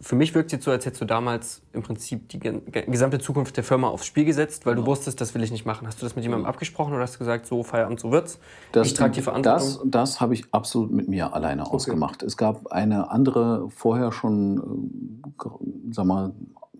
[0.00, 3.56] für mich wirkt es jetzt so, als hättest du damals im Prinzip die gesamte Zukunft
[3.56, 5.86] der Firma aufs Spiel gesetzt, weil du wusstest, das will ich nicht machen.
[5.86, 8.38] Hast du das mit jemandem abgesprochen oder hast du gesagt, so Feierabend, so wird's?
[8.72, 9.68] Das, ich trage die Verantwortung?
[9.68, 11.74] Das, das habe ich absolut mit mir alleine okay.
[11.74, 12.22] ausgemacht.
[12.22, 15.48] Es gab eine andere, vorher schon, äh,
[15.90, 16.32] sag mal,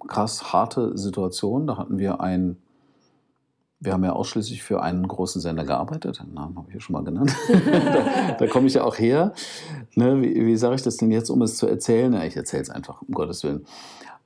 [0.06, 1.66] krass harte Situation.
[1.66, 2.58] Da hatten wir ein
[3.80, 6.20] wir haben ja ausschließlich für einen großen Sender gearbeitet.
[6.20, 7.34] Den Namen habe ich ja schon mal genannt.
[7.48, 9.32] da, da komme ich ja auch her.
[9.94, 12.12] Ne, wie, wie sage ich das denn jetzt, um es zu erzählen?
[12.12, 13.64] Ja, ich erzähle es einfach, um Gottes Willen.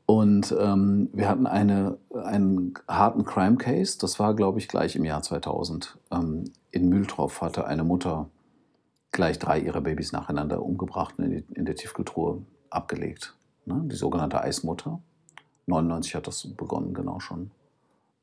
[0.06, 3.98] Und ähm, wir hatten eine, einen harten Crime Case.
[3.98, 5.98] Das war, glaube ich, gleich im Jahr 2000.
[6.10, 8.28] Ähm, in Mühltroff hatte eine Mutter
[9.12, 13.36] gleich drei ihrer Babys nacheinander umgebracht und in, die, in der Tiefkühltruhe abgelegt.
[13.66, 13.82] Ne?
[13.84, 15.00] Die sogenannte Eismutter.
[15.66, 17.50] 99 hat das begonnen, genau schon.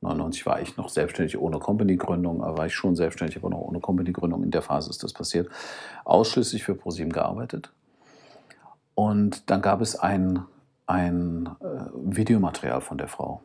[0.02, 4.44] 99 war ich noch selbstständig ohne Company-Gründung, war ich schon selbstständig, aber noch ohne Company-Gründung.
[4.44, 5.50] In der Phase ist das passiert.
[6.06, 7.72] Ausschließlich für ProSieben gearbeitet.
[8.96, 10.44] Und dann gab es ein,
[10.86, 13.42] ein äh, Videomaterial von der Frau.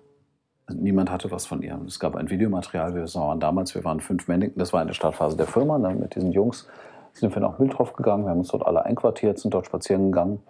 [0.72, 1.78] Niemand hatte was von ihr.
[1.86, 2.94] Es gab ein Videomaterial.
[2.94, 4.52] Wir waren damals, wir waren fünf Männchen.
[4.56, 6.66] Das war in der Startphase der Firma, dann mit diesen Jungs
[7.14, 10.40] sind wir nach Mühltroff gegangen, wir haben uns dort alle einquartiert, sind dort spazieren gegangen.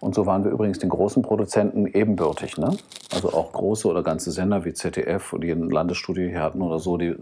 [0.00, 2.58] Und so waren wir übrigens den großen Produzenten ebenbürtig.
[2.58, 2.76] Ne?
[3.14, 6.96] Also auch große oder ganze Sender wie ZDF, die ein Landesstudio hier hatten oder so,
[6.96, 7.14] die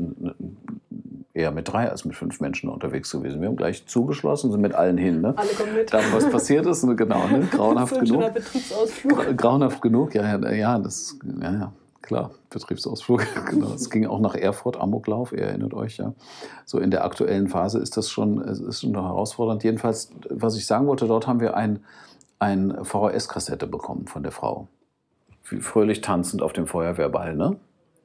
[1.35, 3.43] eher mit drei als mit fünf Menschen unterwegs gewesen.
[3.43, 5.21] Wir haben gleich zugeschlossen, sind mit allen hin.
[5.21, 5.35] Ne?
[5.37, 5.93] Alle kommen mit.
[5.93, 6.97] Dann, was passiert ist, ne?
[6.97, 7.41] genau, ne?
[7.51, 8.33] grauenhaft so genug.
[8.33, 9.37] Betriebsausflug.
[9.37, 11.73] Grauenhaft genug, ja, ja, ja, das, ja, ja
[12.07, 13.27] klar, Betriebsausflug.
[13.51, 13.75] genau.
[13.75, 16.15] Es ging auch nach Erfurt, Amoklauf, ihr erinnert euch ja.
[16.65, 19.63] So in der aktuellen Phase ist das schon, ist schon herausfordernd.
[19.65, 21.85] Jedenfalls, was ich sagen wollte, dort haben wir ein,
[22.39, 24.69] ein VHS-Kassette bekommen von der Frau.
[25.43, 27.57] Fröhlich tanzend auf dem Feuerwehrball, ne?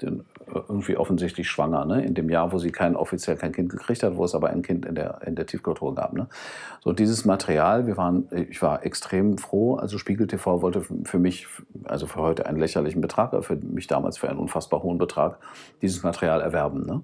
[0.01, 2.03] Den irgendwie offensichtlich schwanger, ne?
[2.03, 4.61] in dem Jahr, wo sie kein, offiziell kein Kind gekriegt hat, wo es aber ein
[4.61, 6.13] Kind in der, in der Tiefkultur gab.
[6.13, 6.27] Ne?
[6.81, 11.47] So dieses Material, wir waren, ich war extrem froh, also Spiegel TV wollte für mich,
[11.85, 15.37] also für heute einen lächerlichen Betrag, aber für mich damals für einen unfassbar hohen Betrag,
[15.81, 16.85] dieses Material erwerben.
[16.85, 17.01] Ne?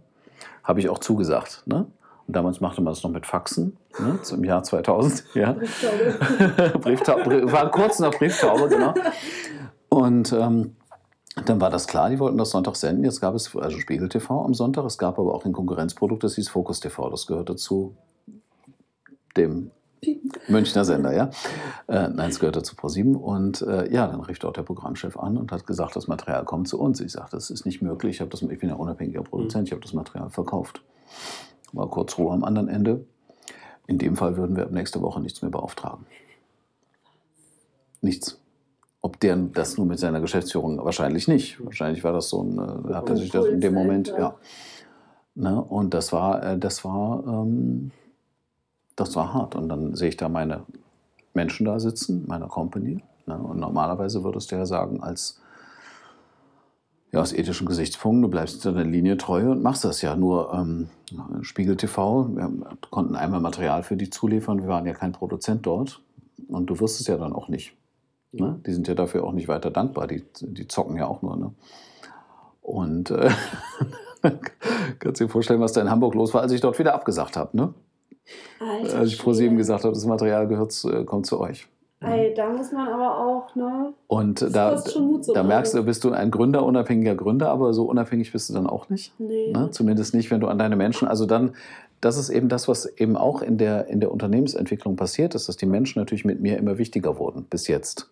[0.64, 1.64] Habe ich auch zugesagt.
[1.66, 1.88] Ne?
[2.28, 5.24] Und damals machte man das noch mit Faxen, ne, im Jahr 2000.
[5.34, 5.54] Ja.
[5.54, 6.80] Brieftaube.
[6.80, 7.52] Brieftaube.
[7.52, 8.94] War kurz nach Brieftaube, genau.
[9.88, 10.76] Und ähm,
[11.46, 13.04] dann war das klar, die wollten das Sonntag senden.
[13.04, 14.86] Jetzt gab es also Spiegel TV am Sonntag.
[14.86, 17.10] Es gab aber auch ein Konkurrenzprodukt, das hieß Focus TV.
[17.10, 17.96] Das gehörte zu
[19.36, 19.72] dem
[20.48, 21.30] Münchner Sender, ja.
[21.88, 23.16] Äh, nein, es gehörte zu ProSieben.
[23.16, 26.68] Und äh, ja, dann rief dort der Programmchef an und hat gesagt, das Material kommt
[26.68, 27.02] zu uns.
[27.02, 28.20] Ich sagte, das ist nicht möglich.
[28.22, 30.82] Ich, das, ich bin ja unabhängiger Produzent, ich habe das Material verkauft.
[31.74, 33.06] War kurz Ruhe am anderen Ende.
[33.88, 36.06] In dem Fall würden wir ab nächste Woche nichts mehr beauftragen.
[38.02, 38.40] Nichts.
[39.08, 41.64] Ob der das nur mit seiner Geschäftsführung, wahrscheinlich nicht.
[41.64, 44.36] Wahrscheinlich war das so ein, äh, hat er sich das in dem Moment, ja.
[45.34, 45.64] Ne?
[45.64, 47.92] Und das war, äh, das war, ähm,
[48.98, 49.56] das war hart.
[49.56, 50.64] Und dann sehe ich da meine
[51.34, 53.02] Menschen da sitzen, meiner Company.
[53.28, 53.38] Ne?
[53.38, 55.40] Und normalerweise würdest du ja sagen, als
[57.14, 60.18] ja, aus ethischen Gesichtspunkten, du bleibst deiner Linie treu und machst das ja.
[60.18, 60.90] Nur ähm,
[61.44, 62.52] Spiegel TV, wir
[62.90, 66.02] konnten einmal Material für die zuliefern, wir waren ja kein Produzent dort.
[66.50, 67.74] Und du wirst es ja dann auch nicht.
[68.32, 68.60] Ne?
[68.66, 70.08] Die sind ja dafür auch nicht weiter dankbar.
[70.08, 71.38] Die, die zocken ja auch nur.
[71.38, 71.52] Ne?
[72.62, 73.30] Und äh,
[75.00, 77.38] kannst du dir vorstellen, was da in Hamburg los war, als ich dort wieder abgesagt
[77.38, 77.56] habe.
[77.56, 77.74] Ne?
[78.60, 81.68] Alter, als ich vor sieben gesagt habe, das Material gehört, äh, kommt zu euch.
[82.00, 83.92] Ey, da muss man aber auch, ne?
[84.06, 84.80] Und da,
[85.34, 88.68] da merkst du, bist du ein Gründer, unabhängiger Gründer, aber so unabhängig bist du dann
[88.68, 89.20] auch nicht.
[89.20, 89.52] Nee.
[89.52, 89.72] Ne?
[89.72, 91.56] Zumindest nicht, wenn du an deine Menschen, also dann,
[92.00, 95.58] das ist eben das, was eben auch in der, in der Unternehmensentwicklung passiert ist, dass
[95.58, 98.12] die Menschen natürlich mit mir immer wichtiger wurden, bis jetzt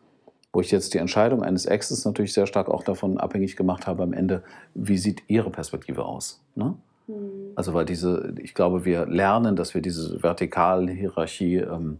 [0.55, 4.03] wo ich jetzt die Entscheidung eines Exes natürlich sehr stark auch davon abhängig gemacht habe
[4.03, 4.41] am Ende,
[4.73, 6.41] wie sieht Ihre Perspektive aus?
[6.55, 6.75] Ne?
[7.07, 7.51] Mhm.
[7.55, 11.99] Also weil diese, ich glaube, wir lernen, dass wir diese vertikale Hierarchie, ähm,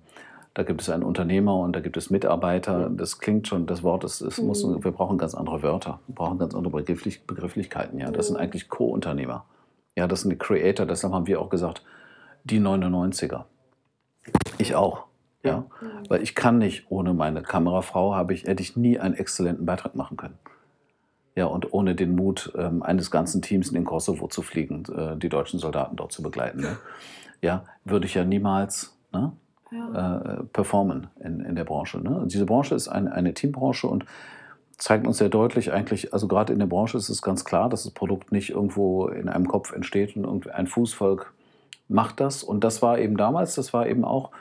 [0.53, 2.89] da gibt es einen Unternehmer und da gibt es Mitarbeiter.
[2.89, 4.47] Das klingt schon, das Wort, es, es mhm.
[4.47, 7.99] muss, wir brauchen ganz andere Wörter, wir brauchen ganz andere Begrifflich, Begrifflichkeiten.
[7.99, 8.35] Ja, das mhm.
[8.35, 9.43] sind eigentlich Co-Unternehmer.
[9.97, 10.85] Ja, das sind die Creator.
[10.85, 11.83] Deshalb haben wir auch gesagt,
[12.45, 13.43] die 99er.
[14.57, 15.07] Ich auch.
[15.45, 15.65] Ja?
[15.81, 16.09] Mhm.
[16.09, 19.95] Weil ich kann nicht, ohne meine Kamerafrau habe ich, hätte ich nie einen exzellenten Beitrag
[19.95, 20.37] machen können.
[21.35, 25.17] Ja, und ohne den Mut ähm, eines ganzen Teams in den Kosovo zu fliegen, äh,
[25.17, 26.77] die deutschen Soldaten dort zu begleiten, ne?
[27.41, 29.33] ja, würde ich ja niemals ne,
[29.71, 30.21] ja.
[30.21, 31.99] Äh, performen in, in der Branche.
[31.99, 32.17] Ne?
[32.17, 34.05] Und diese Branche ist ein, eine Teambranche und
[34.77, 37.83] zeigt uns sehr deutlich eigentlich, also gerade in der Branche ist es ganz klar, dass
[37.83, 41.33] das Produkt nicht irgendwo in einem Kopf entsteht und ein Fußvolk
[41.87, 42.43] macht das.
[42.43, 44.31] Und das war eben damals, das war eben auch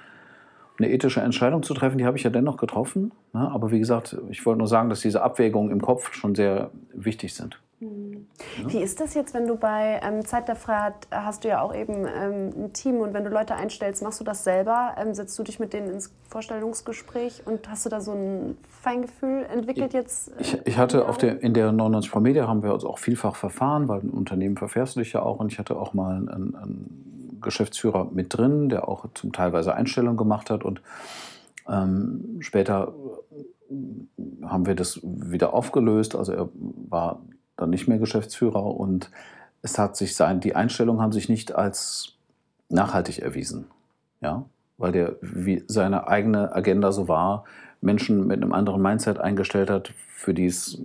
[0.79, 3.13] eine ethische Entscheidung zu treffen, die habe ich ja dennoch getroffen.
[3.33, 3.51] Ne?
[3.51, 7.35] Aber wie gesagt, ich wollte nur sagen, dass diese Abwägungen im Kopf schon sehr wichtig
[7.35, 7.61] sind.
[7.81, 8.27] Mhm.
[8.63, 8.73] Ja.
[8.73, 11.75] Wie ist das jetzt, wenn du bei ähm, Zeit der Freiheit hast du ja auch
[11.75, 14.95] eben ähm, ein Team und wenn du Leute einstellst, machst du das selber?
[14.99, 19.45] Ähm, setzt du dich mit denen ins Vorstellungsgespräch und hast du da so ein Feingefühl
[19.53, 20.29] entwickelt jetzt?
[20.29, 22.99] Äh, ich, ich, hatte auf der, in der 99 Pro Media haben wir uns auch
[22.99, 26.17] vielfach verfahren, weil ein Unternehmen verfährst du dich ja auch und ich hatte auch mal
[26.17, 27.14] einen, einen
[27.45, 30.83] Geschäftsführer mit drin, der auch zum teilweise Einstellungen gemacht hat und
[31.69, 32.93] ähm, später
[34.45, 36.15] haben wir das wieder aufgelöst.
[36.15, 36.49] Also er
[36.89, 37.21] war
[37.57, 39.11] dann nicht mehr Geschäftsführer und
[39.63, 42.15] es hat sich sein, die Einstellungen haben sich nicht als
[42.69, 43.67] nachhaltig erwiesen.
[44.21, 44.45] Ja?
[44.77, 47.45] Weil der wie seine eigene Agenda so war,
[47.81, 50.81] Menschen mit einem anderen Mindset eingestellt hat, für die es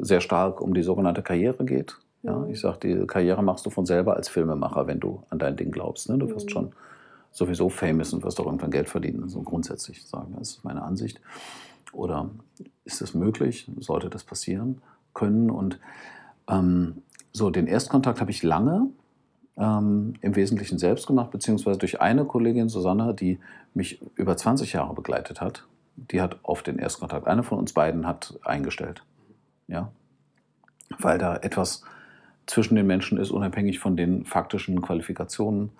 [0.00, 1.98] sehr stark um die sogenannte Karriere geht.
[2.22, 2.50] Ja, mhm.
[2.50, 5.70] ich sage, die Karriere machst du von selber als Filmemacher, wenn du an dein Ding
[5.70, 6.08] glaubst.
[6.08, 6.18] Ne?
[6.18, 6.50] Du wirst mhm.
[6.50, 6.72] schon
[7.32, 9.28] sowieso famous und wirst auch irgendwann Geld verdienen.
[9.28, 11.20] So grundsätzlich sagen, das ist meine Ansicht.
[11.92, 12.30] Oder
[12.84, 13.70] ist es möglich?
[13.78, 14.80] Sollte das passieren
[15.14, 15.50] können?
[15.50, 15.78] Und
[16.48, 17.02] ähm,
[17.32, 18.88] so, den Erstkontakt habe ich lange
[19.56, 23.38] ähm, im Wesentlichen selbst gemacht, beziehungsweise durch eine Kollegin, Susanne, die
[23.74, 25.66] mich über 20 Jahre begleitet hat.
[25.96, 29.04] Die hat auf den Erstkontakt, eine von uns beiden hat eingestellt.
[29.68, 29.92] Ja?
[30.98, 31.84] Weil da etwas
[32.46, 35.70] zwischen den Menschen ist, unabhängig von den faktischen Qualifikationen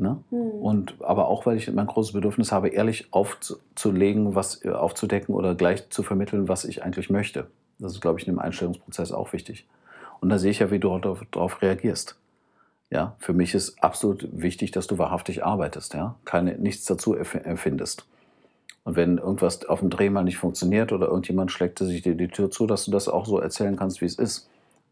[0.00, 0.22] Ne?
[0.30, 0.38] Mhm.
[0.38, 5.56] Und, aber auch, weil ich mein großes Bedürfnis habe, ehrlich aufzulegen, was äh, aufzudecken oder
[5.56, 7.48] gleich zu vermitteln, was ich eigentlich möchte.
[7.80, 9.66] Das ist, glaube ich, in dem Einstellungsprozess auch wichtig.
[10.20, 10.96] Und da sehe ich ja, wie du
[11.32, 12.16] darauf reagierst.
[12.90, 18.06] Ja, für mich ist absolut wichtig, dass du wahrhaftig arbeitest, ja, keine, nichts dazu empfindest.
[18.84, 22.28] Und wenn irgendwas auf dem Dreh mal nicht funktioniert oder irgendjemand schlägt sich dir die
[22.28, 24.48] Tür zu, dass du das auch so erzählen kannst, wie es ist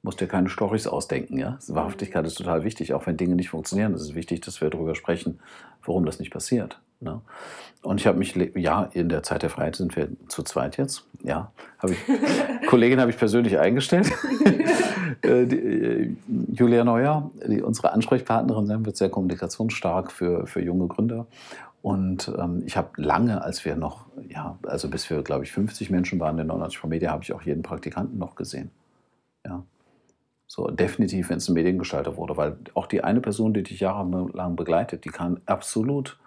[0.06, 1.36] musst dir keine Storys ausdenken.
[1.36, 1.58] Ja?
[1.66, 3.92] Wahrhaftigkeit ist total wichtig, auch wenn Dinge nicht funktionieren.
[3.92, 5.40] Es ist wichtig, dass wir darüber sprechen,
[5.84, 6.80] warum das nicht passiert.
[7.00, 7.20] Ne?
[7.82, 11.04] Und ich habe mich, ja, in der Zeit der Freiheit sind wir zu zweit jetzt.
[11.22, 11.98] Ja, habe ich,
[12.68, 14.10] Kollegin habe ich persönlich eingestellt.
[15.22, 16.16] Äh, die, äh,
[16.52, 21.26] Julia Neuer, die, unsere Ansprechpartnerin sein, wird sehr kommunikationsstark für, für junge Gründer.
[21.80, 25.88] Und ähm, ich habe lange, als wir noch, ja, also bis wir, glaube ich, 50
[25.88, 28.70] Menschen waren in 99 Media, habe ich auch jeden Praktikanten noch gesehen.
[29.46, 29.62] Ja.
[30.46, 34.56] So, definitiv, wenn es ein Mediengestalter wurde, weil auch die eine Person, die dich jahrelang
[34.56, 36.18] begleitet, die kann absolut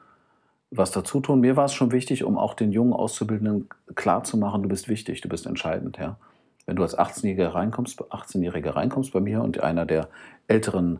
[0.71, 1.39] was dazu tun.
[1.39, 5.29] Mir war es schon wichtig, um auch den jungen Auszubildenden klarzumachen, du bist wichtig, du
[5.29, 5.97] bist entscheidend.
[5.97, 6.17] Ja?
[6.65, 10.09] Wenn du als 18-Jähriger reinkommst, 18 reinkommst bei mir und einer der
[10.47, 10.99] älteren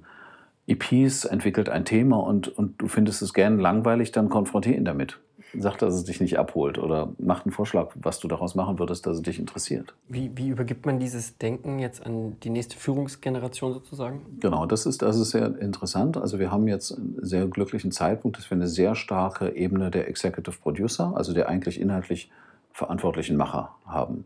[0.66, 5.20] EPs entwickelt ein Thema und, und du findest es gern langweilig, dann konfrontiere ihn damit
[5.58, 9.06] sag, dass es dich nicht abholt oder mach einen Vorschlag, was du daraus machen würdest,
[9.06, 9.96] dass es dich interessiert.
[10.08, 14.22] Wie, wie übergibt man dieses Denken jetzt an die nächste Führungsgeneration sozusagen?
[14.40, 16.18] Genau, das ist, das ist sehr interessant.
[16.18, 20.08] Also wir haben jetzt einen sehr glücklichen Zeitpunkt, dass wir eine sehr starke Ebene der
[20.08, 22.32] Executive Producer, also der eigentlich inhaltlich
[22.72, 24.26] verantwortlichen Macher haben.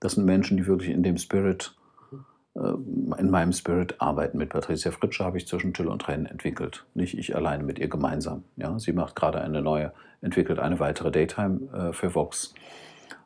[0.00, 1.74] Das sind Menschen, die wirklich in dem Spirit
[2.54, 4.38] in meinem Spirit arbeiten.
[4.38, 6.84] Mit Patricia Fritsche habe ich zwischen Till und Tränen entwickelt.
[6.94, 8.44] Nicht ich alleine, mit ihr gemeinsam.
[8.56, 12.54] Ja, sie macht gerade eine neue, entwickelt eine weitere Daytime äh, für Vox.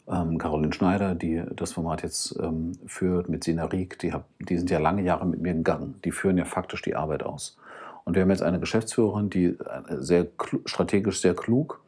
[0.09, 4.57] Ähm, Caroline Schneider, die das Format jetzt ähm, führt, mit Sina Rieck, die, hab, die
[4.57, 5.97] sind ja lange Jahre mit mir gegangen.
[6.05, 7.59] Die führen ja faktisch die Arbeit aus.
[8.05, 9.57] Und wir haben jetzt eine Geschäftsführerin, die äh,
[9.99, 10.29] sehr
[10.65, 11.83] strategisch sehr klug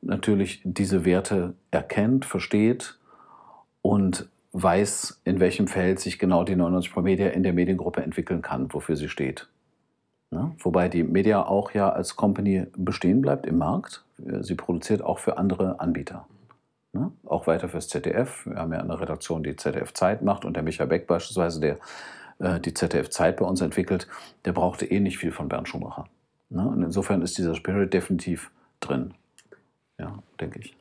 [0.00, 2.98] natürlich diese Werte erkennt, versteht
[3.82, 8.42] und weiß, in welchem Feld sich genau die 99 Pro Media in der Mediengruppe entwickeln
[8.42, 9.48] kann, wofür sie steht.
[10.30, 14.04] Ja, wobei die Media auch ja als Company bestehen bleibt im Markt.
[14.40, 16.26] Sie produziert auch für andere Anbieter.
[16.92, 18.46] Ja, auch weiter fürs ZDF.
[18.46, 21.78] Wir haben ja eine Redaktion, die ZDF Zeit macht und der Michael Beck beispielsweise, der
[22.38, 24.08] äh, die ZDF Zeit bei uns entwickelt,
[24.44, 26.06] der brauchte eh nicht viel von Bernd Schumacher.
[26.50, 29.14] Ja, und insofern ist dieser Spirit definitiv drin.
[29.98, 30.77] Ja, denke ich.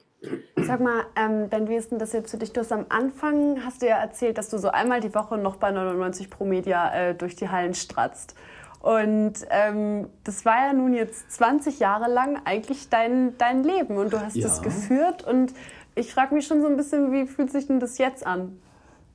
[0.56, 2.52] Sag mal, ähm, Ben, wie ist denn das jetzt für dich?
[2.52, 5.58] Du hast am Anfang, hast du ja erzählt, dass du so einmal die Woche noch
[5.58, 8.36] bei 99 Pro Media äh, durch die Hallen stratzt.
[8.80, 14.14] Und ähm, das war ja nun jetzt 20 Jahre lang eigentlich dein, dein Leben und
[14.14, 14.48] du hast ja.
[14.48, 15.24] das geführt.
[15.24, 15.54] Und
[15.96, 18.60] ich frage mich schon so ein bisschen, wie fühlt sich denn das jetzt an?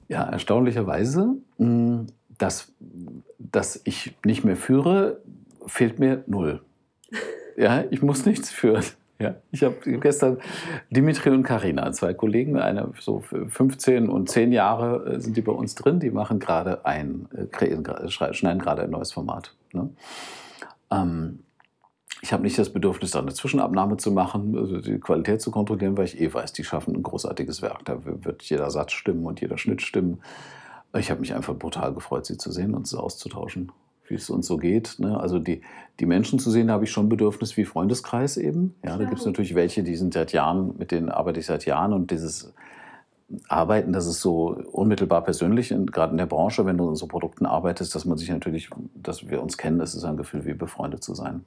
[0.08, 2.06] Ja, erstaunlicherweise, hm,
[2.38, 2.72] dass,
[3.38, 5.20] dass ich nicht mehr führe,
[5.66, 6.62] fehlt mir null.
[7.54, 8.82] Ja, ich muss nichts führen.
[9.22, 10.38] Ja, ich habe gestern
[10.90, 15.52] Dimitri und Karina, zwei Kollegen, eine so 15 und 10 Jahre äh, sind die bei
[15.52, 19.54] uns drin, die machen gerade ein, äh, kreieren, schneiden gerade ein neues Format.
[19.72, 19.90] Ne?
[20.90, 21.44] Ähm,
[22.20, 25.96] ich habe nicht das Bedürfnis, da eine Zwischenabnahme zu machen, also die Qualität zu kontrollieren,
[25.96, 27.84] weil ich eh weiß, die schaffen ein großartiges Werk.
[27.84, 30.20] Da wird jeder Satz stimmen und jeder Schnitt stimmen.
[30.96, 33.70] Ich habe mich einfach brutal gefreut, sie zu sehen und sie auszutauschen
[34.12, 34.96] wie es uns so geht.
[34.98, 35.18] Ne?
[35.18, 35.62] Also die,
[35.98, 38.76] die Menschen zu sehen, habe ich schon Bedürfnis wie Freundeskreis eben.
[38.84, 41.64] Ja, da gibt es natürlich welche, die sind seit Jahren, mit denen arbeite ich seit
[41.64, 42.52] Jahren und dieses
[43.48, 47.46] arbeiten, dass es so unmittelbar persönlich, gerade in der Branche, wenn du in so Produkten
[47.46, 51.02] arbeitest, dass man sich natürlich, dass wir uns kennen, das ist ein Gefühl, wie befreundet
[51.02, 51.44] zu sein.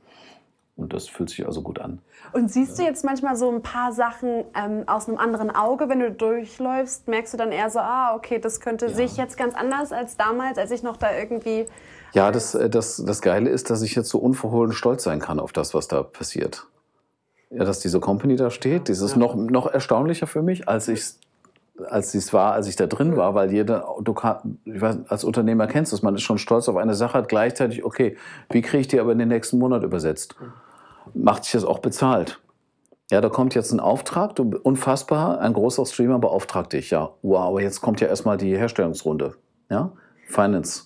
[0.77, 1.99] Und das fühlt sich also gut an.
[2.33, 6.01] Und siehst du jetzt manchmal so ein paar Sachen ähm, aus einem anderen Auge, wenn
[6.01, 7.07] du durchläufst?
[7.07, 8.93] Merkst du dann eher so, ah, okay, das könnte ja.
[8.93, 11.65] sich jetzt ganz anders als damals, als ich noch da irgendwie.
[12.15, 15.39] Ja, das, äh, das, das Geile ist, dass ich jetzt so unverhohlen stolz sein kann
[15.39, 16.65] auf das, was da passiert.
[17.51, 19.17] Ja, dass diese Company da steht, das ist ja.
[19.17, 21.03] noch, noch erstaunlicher für mich, als ich
[21.89, 25.67] als es war, als ich da drin war, weil jeder, du kann, weiß, als Unternehmer
[25.67, 28.15] kennst du es, man ist schon stolz auf eine Sache, hat gleichzeitig, okay,
[28.49, 30.37] wie kriege ich die aber in den nächsten Monat übersetzt?
[31.13, 32.39] Macht sich das auch bezahlt?
[33.11, 37.41] Ja, da kommt jetzt ein Auftrag, du, unfassbar, ein großer Streamer beauftragt dich, ja, wow,
[37.41, 39.35] aber jetzt kommt ja erstmal die Herstellungsrunde,
[39.69, 39.91] ja,
[40.27, 40.85] Finance,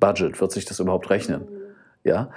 [0.00, 1.46] Budget, wird sich das überhaupt rechnen?
[2.02, 2.30] Ja,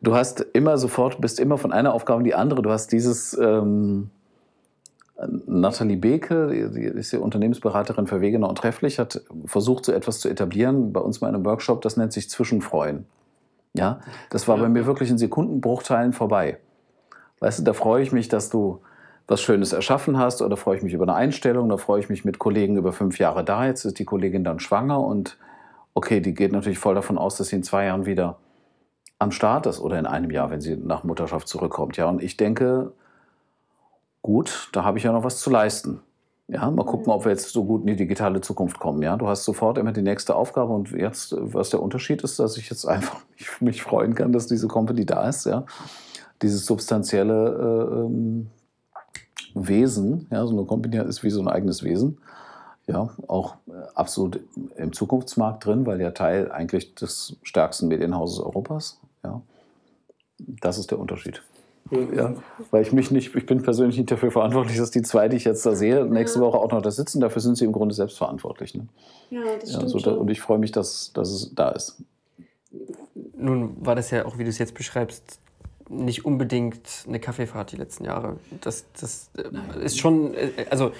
[0.00, 3.36] du hast immer sofort, bist immer von einer Aufgabe in die andere, du hast dieses,
[3.38, 4.10] ähm,
[5.46, 10.28] Nathalie Beke, die ist ja Unternehmensberaterin für Wegener und Trefflich, hat versucht, so etwas zu
[10.28, 13.06] etablieren bei uns mal in einem Workshop, das nennt sich Zwischenfreuen.
[13.74, 16.58] Ja, das war bei mir wirklich in Sekundenbruchteilen vorbei.
[17.38, 18.80] Weißt du, da freue ich mich, dass du
[19.28, 22.24] was Schönes erschaffen hast oder freue ich mich über eine Einstellung, da freue ich mich
[22.24, 25.36] mit Kollegen über fünf Jahre da, jetzt ist die Kollegin dann schwanger und
[25.94, 28.38] okay, die geht natürlich voll davon aus, dass sie in zwei Jahren wieder
[29.18, 31.96] am Start ist oder in einem Jahr, wenn sie nach Mutterschaft zurückkommt.
[31.96, 32.92] Ja, und ich denke,
[34.22, 36.00] gut, da habe ich ja noch was zu leisten.
[36.48, 39.02] Ja, mal gucken, ob wir jetzt so gut in die digitale Zukunft kommen.
[39.02, 42.56] Ja, du hast sofort immer die nächste Aufgabe und jetzt, was der Unterschied ist, dass
[42.56, 45.46] ich jetzt einfach mich, mich freuen kann, dass diese Company da ist.
[45.46, 45.64] Ja,
[46.42, 48.50] dieses substanzielle äh, ähm,
[49.54, 52.18] Wesen, ja, so eine Company ist wie so ein eigenes Wesen.
[52.90, 54.40] Ja, auch äh, absolut
[54.76, 59.00] im Zukunftsmarkt drin, weil der Teil eigentlich des stärksten Medienhauses Europas.
[59.22, 59.42] Ja,
[60.38, 61.42] das ist der Unterschied.
[61.90, 62.34] Ja,
[62.70, 65.44] weil ich mich nicht, ich bin persönlich nicht dafür verantwortlich, dass die zwei, die ich
[65.44, 66.44] jetzt da sehe, nächste ja.
[66.44, 67.20] Woche auch noch da sitzen.
[67.20, 68.74] Dafür sind sie im Grunde selbstverantwortlich.
[68.74, 68.86] Ne?
[69.30, 69.92] Ja, das stimmt.
[69.92, 72.02] Ja, so, und ich freue mich, dass, dass es da ist.
[73.36, 75.40] Nun war das ja auch, wie du es jetzt beschreibst,
[75.90, 78.36] nicht unbedingt eine Kaffeefahrt die letzten Jahre.
[78.60, 80.92] Das, das äh, ist schon, äh, also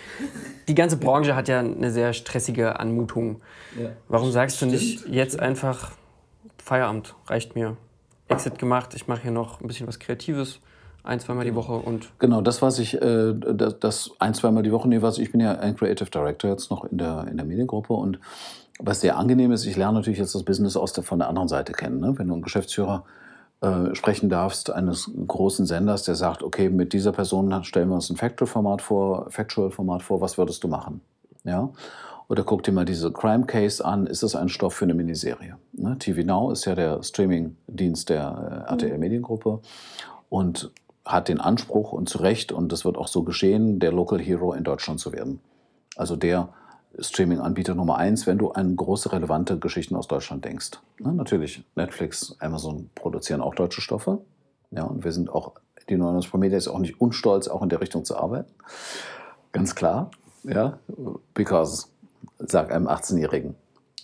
[0.68, 3.40] die ganze Branche hat ja eine sehr stressige Anmutung.
[3.80, 3.90] Ja.
[4.08, 5.92] Warum sagst du nicht jetzt einfach
[6.58, 7.76] Feierabend, reicht mir.
[8.28, 10.60] Exit gemacht, ich mache hier noch ein bisschen was Kreatives
[11.02, 12.10] ein, zweimal die Woche und.
[12.18, 15.40] Genau, das, was ich, äh, das, das ein, zweimal die Woche, nee, was ich bin
[15.40, 18.18] ja ein Creative Director jetzt noch in der, in der Mediengruppe und
[18.78, 21.48] was sehr angenehm ist, ich lerne natürlich jetzt das Business aus der, von der anderen
[21.48, 22.00] Seite kennen.
[22.00, 22.14] Ne?
[22.18, 23.04] Wenn du einen Geschäftsführer
[23.60, 28.08] äh, sprechen darfst eines großen Senders, der sagt, okay, mit dieser Person stellen wir uns
[28.10, 31.02] ein Factual-Format vor, Factual-Format vor, was würdest du machen?
[31.44, 31.70] Ja.
[32.28, 35.56] Oder guck dir mal diese Crime Case an, ist es ein Stoff für eine Miniserie?
[35.72, 35.98] Ne?
[35.98, 39.60] TV Now ist ja der Streaming-Dienst der äh, RTL Mediengruppe
[40.28, 40.70] und
[41.04, 44.52] hat den Anspruch und zu Recht, und das wird auch so geschehen, der Local Hero
[44.52, 45.40] in Deutschland zu werden.
[45.96, 46.50] Also der
[46.98, 50.72] Streaming-Anbieter Nummer eins, wenn du an große, relevante Geschichten aus Deutschland denkst.
[50.98, 54.20] Na, natürlich, Netflix, Amazon produzieren auch deutsche Stoffe.
[54.70, 55.52] Ja, und wir sind auch,
[55.88, 58.52] die 99 Media ist auch nicht unstolz, auch in der Richtung zu arbeiten.
[59.52, 60.10] Ganz klar.
[60.44, 60.78] Ja,
[61.34, 61.88] because,
[62.38, 63.54] sag einem 18-Jährigen,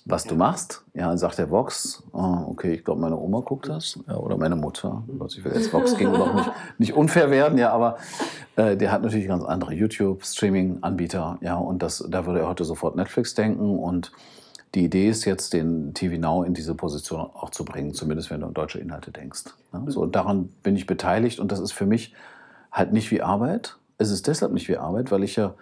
[0.06, 0.84] was du machst.
[0.94, 3.98] Ja, dann sagt der Vox, oh, okay, ich glaube, meine Oma guckt das.
[4.06, 5.02] Ja, oder meine Mutter.
[5.28, 7.98] Ich will jetzt Vox gegenüber auch nicht, nicht unfair werden, ja, aber
[8.54, 11.38] äh, der hat natürlich ganz andere YouTube-Streaming-Anbieter.
[11.40, 13.80] Ja, und das, da würde er heute sofort Netflix denken.
[13.80, 14.12] Und
[14.76, 18.40] die Idee ist jetzt, den TV Now in diese Position auch zu bringen, zumindest wenn
[18.40, 19.46] du an deutsche Inhalte denkst.
[19.72, 22.14] Ja, so, daran bin ich beteiligt und das ist für mich
[22.70, 23.76] halt nicht wie Arbeit.
[23.98, 25.54] Es ist deshalb nicht wie Arbeit, weil ich ja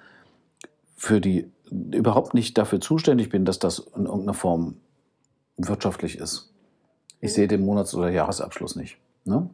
[0.96, 4.76] für die überhaupt nicht dafür zuständig bin, dass das in irgendeiner Form
[5.56, 6.52] wirtschaftlich ist.
[7.20, 8.98] Ich sehe den Monats- oder Jahresabschluss nicht.
[9.24, 9.48] Ne?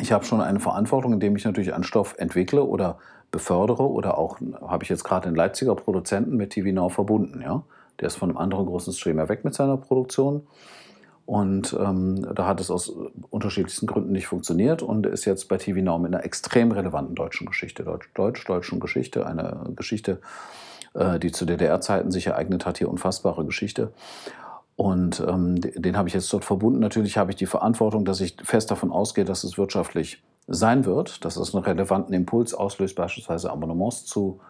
[0.00, 2.98] Ich habe schon eine Verantwortung, indem ich natürlich einen Stoff entwickle oder
[3.30, 7.42] befördere oder auch, habe ich jetzt gerade den Leipziger Produzenten mit TV Now verbunden.
[7.42, 7.62] Ja?
[8.00, 10.46] Der ist von einem anderen großen Streamer weg mit seiner Produktion.
[11.26, 12.90] Und ähm, da hat es aus
[13.28, 17.46] unterschiedlichsten Gründen nicht funktioniert und ist jetzt bei TV Now mit einer extrem relevanten deutschen
[17.46, 17.84] Geschichte,
[18.14, 20.22] deutsch-deutschen Geschichte, eine Geschichte,
[20.94, 23.92] äh, die zu DDR-Zeiten sich ereignet hat, hier unfassbare Geschichte.
[24.76, 26.78] Und ähm, den habe ich jetzt dort verbunden.
[26.78, 31.24] Natürlich habe ich die Verantwortung, dass ich fest davon ausgehe, dass es wirtschaftlich sein wird,
[31.24, 34.40] dass es einen relevanten Impuls auslöst, beispielsweise Abonnements zu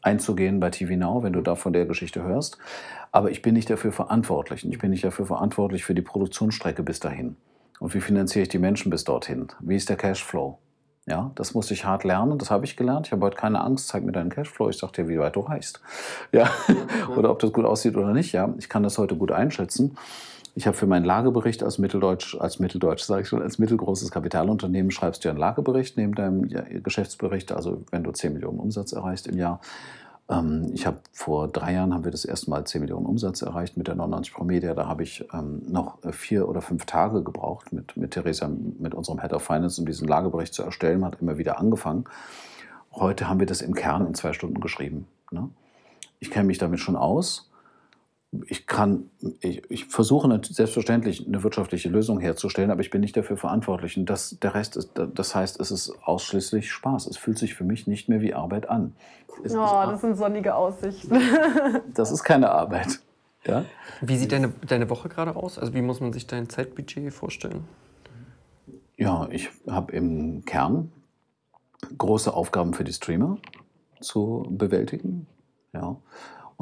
[0.00, 2.58] einzugehen bei TV Now, wenn du da von der Geschichte hörst.
[3.12, 4.64] Aber ich bin nicht dafür verantwortlich.
[4.64, 7.36] Ich bin nicht dafür verantwortlich für die Produktionsstrecke bis dahin.
[7.78, 9.48] Und wie finanziere ich die Menschen bis dorthin?
[9.60, 10.58] Wie ist der Cashflow?
[11.06, 13.06] Ja, das musste ich hart lernen, das habe ich gelernt.
[13.08, 14.68] Ich habe heute keine Angst, zeig mir deinen Cashflow.
[14.68, 15.80] Ich sage dir, wie weit du reichst.
[16.32, 16.48] Ja,
[17.16, 18.32] oder ob das gut aussieht oder nicht.
[18.32, 19.96] Ja, ich kann das heute gut einschätzen.
[20.54, 24.90] Ich habe für meinen Lagebericht als Mitteldeutsch, als Mitteldeutsch sage ich schon, als mittelgroßes Kapitalunternehmen
[24.90, 26.48] schreibst du einen Lagebericht neben deinem
[26.82, 27.52] Geschäftsbericht.
[27.52, 29.60] Also wenn du 10 Millionen Umsatz erreichst im Jahr,
[30.72, 33.88] ich habe vor drei Jahren haben wir das erste Mal 10 Millionen Umsatz erreicht mit
[33.88, 34.74] der 99 Pro Media.
[34.74, 39.20] Da habe ich ähm, noch vier oder fünf Tage gebraucht, mit, mit Theresa, mit unserem
[39.20, 41.00] Head of Finance, um diesen Lagebericht zu erstellen.
[41.00, 42.04] Man hat immer wieder angefangen.
[42.92, 45.06] Heute haben wir das im Kern in zwei Stunden geschrieben.
[45.30, 45.50] Ne?
[46.18, 47.51] Ich kenne mich damit schon aus
[48.46, 49.10] ich kann,
[49.40, 53.98] ich, ich versuche selbstverständlich eine wirtschaftliche Lösung herzustellen, aber ich bin nicht dafür verantwortlich.
[53.98, 57.06] Und das, der Rest ist, das heißt, es ist ausschließlich Spaß.
[57.08, 58.94] Es fühlt sich für mich nicht mehr wie Arbeit an.
[59.44, 61.20] Es oh, das sind sonnige Aussichten.
[61.94, 63.00] Das ist keine Arbeit.
[63.44, 63.64] Ja?
[64.00, 65.58] Wie sieht deine, deine Woche gerade aus?
[65.58, 67.64] Also wie muss man sich dein Zeitbudget vorstellen?
[68.96, 70.90] Ja, ich habe im Kern
[71.98, 73.36] große Aufgaben für die Streamer
[74.00, 75.26] zu bewältigen.
[75.74, 75.96] Ja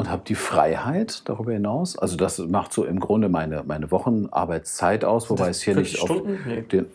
[0.01, 1.99] und habe die Freiheit darüber hinaus.
[1.99, 6.35] Also das macht so im Grunde meine, meine Wochenarbeitszeit aus, wobei es hier nicht Stunden?
[6.35, 6.63] auf nee.
[6.63, 6.87] den,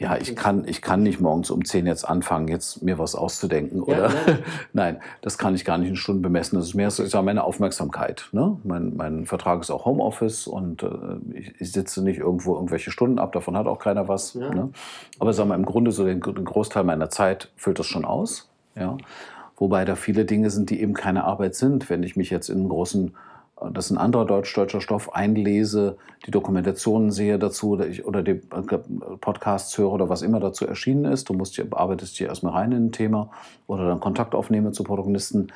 [0.00, 3.82] ja, ich kann, ich kann nicht morgens um 10 jetzt anfangen, jetzt mir was auszudenken.
[3.82, 4.08] Oder?
[4.08, 4.38] Ja, nein.
[4.72, 6.56] nein, das kann ich gar nicht in Stunden bemessen.
[6.56, 8.30] Das ist mehr so, ich sage, meine Aufmerksamkeit.
[8.32, 8.56] Ne?
[8.64, 10.88] Mein, mein Vertrag ist auch Homeoffice und äh,
[11.34, 14.32] ich, ich, sitze nicht irgendwo irgendwelche Stunden ab, davon hat auch keiner was.
[14.32, 14.48] Ja.
[14.48, 14.70] Ne?
[15.18, 18.48] Aber sagen wir, im Grunde so den, den Großteil meiner Zeit füllt das schon aus.
[18.76, 18.96] Ja?
[19.60, 21.90] Wobei da viele Dinge sind, die eben keine Arbeit sind.
[21.90, 23.14] Wenn ich mich jetzt in einen großen,
[23.72, 28.40] das ist ein anderer deutsch-deutscher Stoff, einlese, die Dokumentationen sehe dazu oder, ich, oder die
[29.20, 32.86] Podcasts höre oder was immer dazu erschienen ist, du musst, arbeitest hier erstmal rein in
[32.86, 33.30] ein Thema
[33.66, 35.48] oder dann Kontakt aufnehme zu Protagonisten.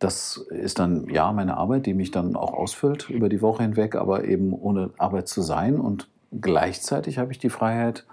[0.00, 3.94] Das ist dann ja meine Arbeit, die mich dann auch ausfüllt über die Woche hinweg,
[3.94, 5.78] aber eben ohne Arbeit zu sein.
[5.78, 6.08] Und
[6.40, 8.04] gleichzeitig habe ich die Freiheit,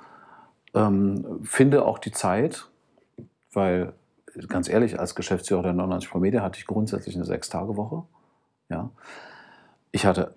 [0.75, 2.67] ähm, finde auch die Zeit,
[3.51, 3.93] weil
[4.47, 8.03] ganz ehrlich, als Geschäftsführer der 99 Pro Media hatte ich grundsätzlich eine Sechs-Tage-Woche.
[8.69, 8.89] Ja.
[9.91, 10.35] Ich hatte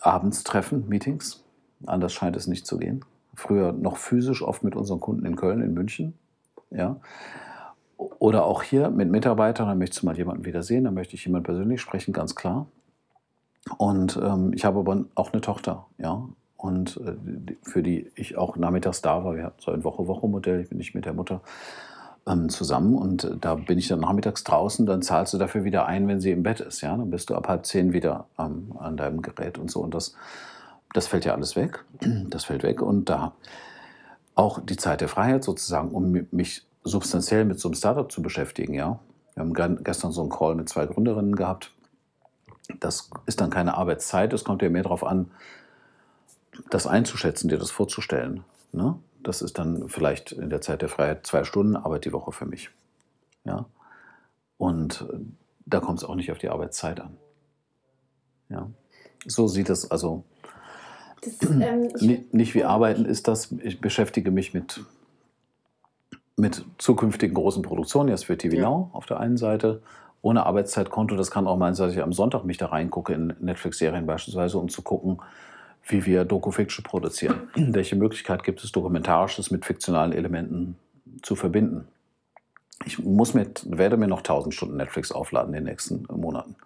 [0.00, 1.44] abends Treffen, Meetings.
[1.86, 3.04] Anders scheint es nicht zu gehen.
[3.34, 6.14] Früher noch physisch, oft mit unseren Kunden in Köln, in München.
[6.70, 7.00] Ja.
[7.96, 11.44] Oder auch hier mit Mitarbeitern, da möchtest du mal jemanden wiedersehen, da möchte ich jemanden
[11.44, 12.66] persönlich sprechen, ganz klar.
[13.76, 16.28] Und ähm, ich habe aber auch eine Tochter, ja.
[16.56, 19.36] Und äh, für die ich auch nachmittags da war.
[19.36, 21.42] Wir hatten so ein Woche-Woche-Modell, ich bin nicht mit der Mutter
[22.26, 25.86] ähm, zusammen und äh, da bin ich dann nachmittags draußen, dann zahlst du dafür wieder
[25.86, 26.80] ein, wenn sie im Bett ist.
[26.80, 26.96] Ja?
[26.96, 29.80] Dann bist du ab halb zehn wieder ähm, an deinem Gerät und so.
[29.80, 30.14] Und das,
[30.92, 31.84] das fällt ja alles weg.
[32.30, 32.82] Das fällt weg.
[32.82, 33.32] Und da
[34.34, 38.74] auch die Zeit der Freiheit sozusagen, um mich substanziell mit so einem Startup zu beschäftigen.
[38.74, 39.00] Ja?
[39.34, 41.72] Wir haben gestern so einen Call mit zwei Gründerinnen gehabt.
[42.78, 45.30] Das ist dann keine Arbeitszeit, es kommt ja mehr darauf an,
[46.70, 48.44] das einzuschätzen, dir das vorzustellen.
[48.72, 48.96] Ne?
[49.22, 52.46] Das ist dann vielleicht in der Zeit der Freiheit zwei Stunden Arbeit die Woche für
[52.46, 52.70] mich.
[53.44, 53.66] Ja?
[54.58, 55.18] Und äh,
[55.66, 57.16] da kommt es auch nicht auf die Arbeitszeit an.
[58.48, 58.70] Ja?
[59.26, 60.24] So sieht es also.
[61.22, 63.52] Das, ähm, nicht, nicht wie Arbeiten ist das.
[63.62, 64.80] Ich beschäftige mich mit,
[66.36, 68.62] mit zukünftigen großen Produktionen, jetzt für TV ja.
[68.62, 69.82] Now auf der einen Seite,
[70.22, 71.16] ohne Arbeitszeitkonto.
[71.16, 74.58] Das kann auch mal sein, dass ich am Sonntag mich da reingucke in Netflix-Serien beispielsweise,
[74.58, 75.20] um zu gucken,
[75.90, 77.48] wie wir Doku-Fiction produzieren.
[77.54, 80.76] Welche Möglichkeit gibt es, Dokumentarisches mit fiktionalen Elementen
[81.22, 81.88] zu verbinden?
[82.86, 86.56] Ich muss mit, werde mir noch 1000 Stunden Netflix aufladen in den nächsten Monaten.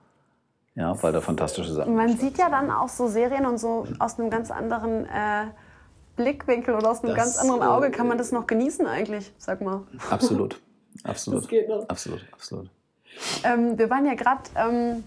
[0.76, 4.18] Ja, weil da fantastische Sachen Man sieht ja dann auch so Serien und so aus
[4.18, 5.46] einem ganz anderen äh,
[6.16, 7.90] Blickwinkel oder aus einem das, ganz anderen Auge.
[7.90, 9.82] Kann man das noch genießen eigentlich, sag mal?
[10.10, 10.60] Absolut.
[11.02, 11.42] Absolut.
[11.42, 11.88] Das geht noch.
[11.88, 12.70] Absolut, absolut.
[13.42, 15.04] Ähm, wir waren ja gerade ähm,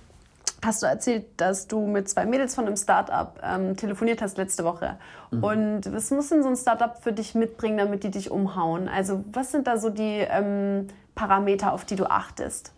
[0.64, 4.64] hast du erzählt, dass du mit zwei Mädels von einem Startup ähm, telefoniert hast letzte
[4.64, 4.98] Woche.
[5.32, 5.44] Mhm.
[5.44, 8.88] Und was muss denn so ein Startup für dich mitbringen, damit die dich umhauen?
[8.88, 12.74] Also was sind da so die ähm, Parameter, auf die du achtest?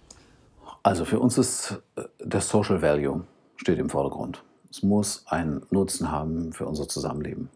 [0.84, 3.25] Also für uns ist äh, der Social Value
[3.55, 4.43] steht im Vordergrund.
[4.71, 7.49] Es muss einen Nutzen haben für unser Zusammenleben.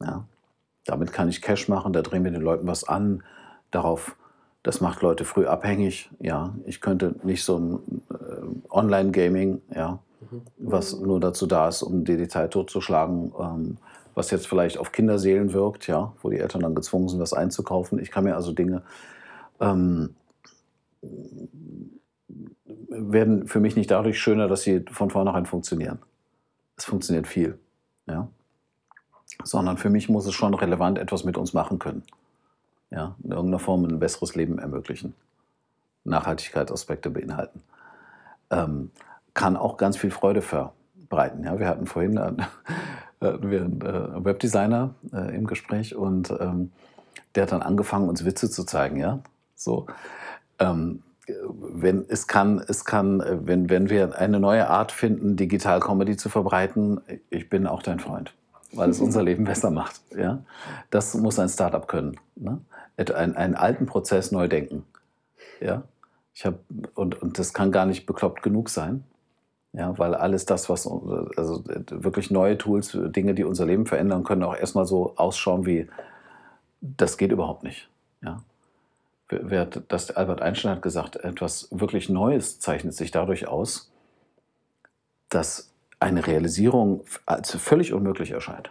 [0.00, 0.24] Ja?
[0.84, 3.22] Damit kann ich Cash machen, da drehen wir den Leuten was an,
[3.70, 4.16] darauf
[4.66, 6.10] das macht Leute früh abhängig.
[6.18, 10.42] Ja, ich könnte nicht so ein äh, Online-Gaming, ja, mhm.
[10.58, 13.76] was nur dazu da ist, um dir die Zeit totzuschlagen, ähm,
[14.16, 18.00] was jetzt vielleicht auf Kinderseelen wirkt, ja, wo die Eltern dann gezwungen sind, was einzukaufen.
[18.00, 18.82] Ich kann mir also Dinge
[19.60, 20.16] ähm,
[22.88, 26.00] werden für mich nicht dadurch schöner, dass sie von vornherein funktionieren.
[26.76, 27.56] Es funktioniert viel,
[28.08, 28.26] ja,
[29.44, 32.02] sondern für mich muss es schon relevant etwas mit uns machen können
[32.90, 35.14] ja, in irgendeiner Form ein besseres Leben ermöglichen,
[36.04, 37.62] Nachhaltigkeitsaspekte beinhalten.
[38.50, 38.90] Ähm,
[39.34, 41.44] kann auch ganz viel Freude verbreiten.
[41.44, 42.32] Ja, wir hatten vorhin äh,
[43.20, 46.72] wir einen äh, Webdesigner äh, im Gespräch und ähm,
[47.34, 48.98] der hat dann angefangen, uns Witze zu zeigen.
[48.98, 49.20] Ja,
[49.54, 49.86] so.
[50.58, 56.16] Ähm, wenn es kann, es kann, wenn, wenn wir eine neue Art finden, Digital Comedy
[56.16, 58.32] zu verbreiten, ich bin auch dein Freund,
[58.72, 60.00] weil es unser Leben besser macht.
[60.16, 60.44] Ja?
[60.90, 62.16] Das muss ein Startup können.
[62.36, 62.60] Ne?
[62.98, 64.84] Einen, einen alten Prozess neu denken.
[65.60, 65.82] Ja?
[66.34, 66.60] Ich hab,
[66.94, 69.04] und, und das kann gar nicht bekloppt genug sein.
[69.72, 74.42] Ja, weil alles das, was also wirklich neue Tools, Dinge, die unser Leben verändern, können
[74.42, 75.86] auch erstmal so ausschauen wie,
[76.80, 77.90] das geht überhaupt nicht.
[78.22, 78.42] Ja.
[79.28, 83.90] Wer, das Albert Einstein hat gesagt, etwas wirklich Neues zeichnet sich dadurch aus,
[85.28, 88.70] dass eine Realisierung als völlig unmöglich erscheint.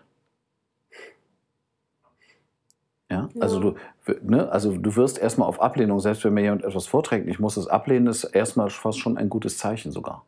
[3.11, 3.29] Ja?
[3.33, 3.41] ja.
[3.41, 3.75] Also, du,
[4.21, 4.51] ne?
[4.51, 7.67] also du wirst erstmal auf Ablehnung, selbst wenn mir jemand etwas vorträgt, ich muss es
[7.67, 10.25] ablehnen, ist erstmal fast schon ein gutes Zeichen sogar.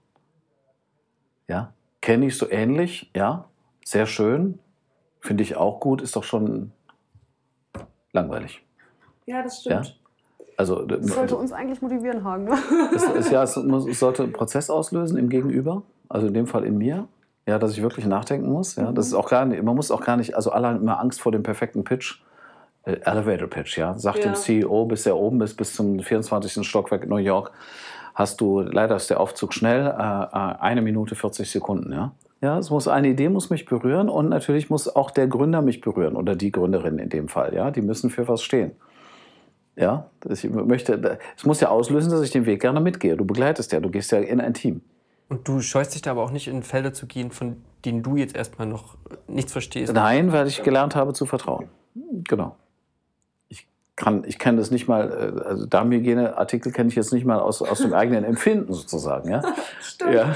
[1.47, 1.73] Ja?
[2.01, 3.45] Kenne ich so ähnlich, ja,
[3.83, 4.59] sehr schön,
[5.19, 6.71] finde ich auch gut, ist doch schon
[8.13, 8.65] langweilig.
[9.25, 9.87] Ja, das stimmt.
[9.87, 9.93] Ja?
[10.57, 12.49] Also, das sollte uns eigentlich motivieren, Hagen.
[12.95, 16.63] Es, es, ja, es, es, sollte einen Prozess auslösen im Gegenüber, also in dem Fall
[16.63, 17.07] in mir,
[17.45, 18.75] ja, dass ich wirklich nachdenken muss.
[18.75, 20.99] Ja, das ist auch gar nicht, man muss auch gar nicht, also alle haben immer
[20.99, 22.21] Angst vor dem perfekten Pitch.
[22.87, 23.97] Äh, Elevator Pitch, ja.
[23.97, 24.23] Sag ja.
[24.23, 26.65] dem CEO, bis er oben ist, bis zum 24.
[26.65, 27.51] Stockwerk New York,
[28.15, 32.11] hast du, leider ist der Aufzug schnell, äh, äh eine Minute 40 Sekunden, ja.
[32.39, 35.81] Ja, es muss eine Idee muss mich berühren und natürlich muss auch der Gründer mich
[35.81, 37.71] berühren oder die Gründerin in dem Fall, ja.
[37.71, 38.71] Die müssen für was stehen.
[39.75, 43.15] Ja, ich möchte, es muss ja auslösen, dass ich den Weg gerne mitgehe.
[43.15, 44.81] Du begleitest ja, du gehst ja in ein Team.
[45.29, 48.15] Und du scheust dich da aber auch nicht in Felder zu gehen, von denen du
[48.15, 48.95] jetzt erstmal noch
[49.27, 49.93] nichts verstehst.
[49.93, 51.67] Nein, weil ich gelernt habe zu vertrauen.
[52.23, 52.55] Genau
[53.97, 57.61] kann, ich kenne das nicht mal, äh, also Darmhygiene-Artikel kenne ich jetzt nicht mal aus,
[57.63, 59.29] aus dem eigenen Empfinden sozusagen.
[59.29, 59.41] Ja?
[59.81, 60.13] Stimmt.
[60.13, 60.35] Ja.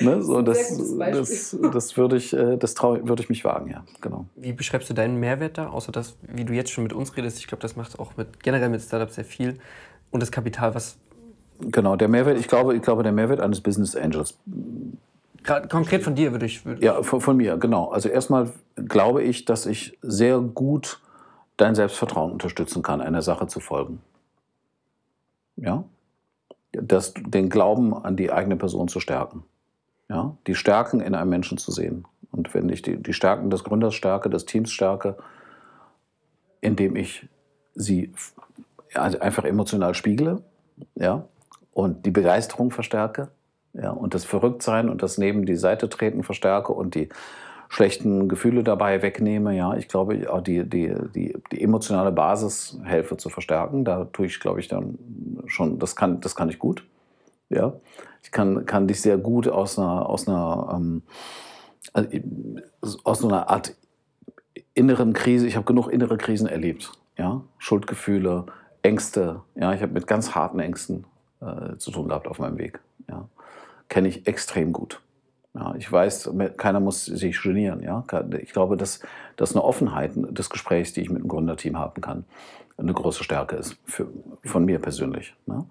[0.00, 4.26] Ne, so, das, das, das würde ich, äh, das würde ich mich wagen, ja, genau.
[4.36, 7.38] Wie beschreibst du deinen Mehrwert da, außer das, wie du jetzt schon mit uns redest?
[7.38, 9.58] Ich glaube, das macht auch mit, generell mit Startups sehr viel.
[10.10, 10.98] Und das Kapital, was.
[11.60, 14.38] Genau, der Mehrwert, ich glaube, ich glaube, der Mehrwert eines Business Angels.
[15.70, 16.64] Konkret von dir würde ich.
[16.66, 17.88] Würde ja, von, von mir, genau.
[17.88, 21.00] Also erstmal glaube ich, dass ich sehr gut
[21.56, 24.00] dein Selbstvertrauen unterstützen kann, einer Sache zu folgen.
[25.56, 25.84] Ja?
[26.72, 29.44] Das, den Glauben an die eigene Person zu stärken.
[30.08, 30.36] Ja?
[30.46, 32.06] Die Stärken in einem Menschen zu sehen.
[32.32, 35.16] Und wenn ich die, die Stärken des Gründers stärke, des Teams stärke,
[36.60, 37.28] indem ich
[37.74, 38.12] sie
[38.94, 40.42] also einfach emotional spiegle
[40.96, 41.24] ja?
[41.72, 43.28] und die Begeisterung verstärke
[43.72, 43.90] ja?
[43.90, 47.08] und das Verrücktsein und das Neben die Seite treten verstärke und die
[47.68, 49.54] schlechten Gefühle dabei wegnehme.
[49.56, 53.84] Ja, ich glaube, die, die, die, die emotionale Basis helfe zu verstärken.
[53.84, 54.98] Da tue ich, glaube ich, dann
[55.46, 56.84] schon, das kann, das kann ich gut.
[57.50, 57.74] Ja,
[58.22, 61.02] ich kann, kann dich sehr gut aus einer, aus einer, ähm,
[61.94, 62.20] äh,
[63.04, 63.74] aus einer Art
[64.74, 66.92] inneren Krise, ich habe genug innere Krisen erlebt.
[67.16, 68.46] Ja, Schuldgefühle,
[68.82, 69.42] Ängste.
[69.54, 71.06] Ja, ich habe mit ganz harten Ängsten
[71.40, 72.80] äh, zu tun gehabt auf meinem Weg.
[73.08, 73.28] Ja,
[73.88, 75.00] kenne ich extrem gut.
[75.54, 77.80] Ja, ich weiß, keiner muss sich genieren.
[77.80, 78.04] Ja?
[78.42, 79.00] Ich glaube, dass,
[79.36, 82.24] dass eine Offenheit des Gesprächs, die ich mit dem Gründerteam haben kann,
[82.76, 84.08] eine große Stärke ist, für,
[84.44, 85.34] von mir persönlich.
[85.46, 85.64] Ne?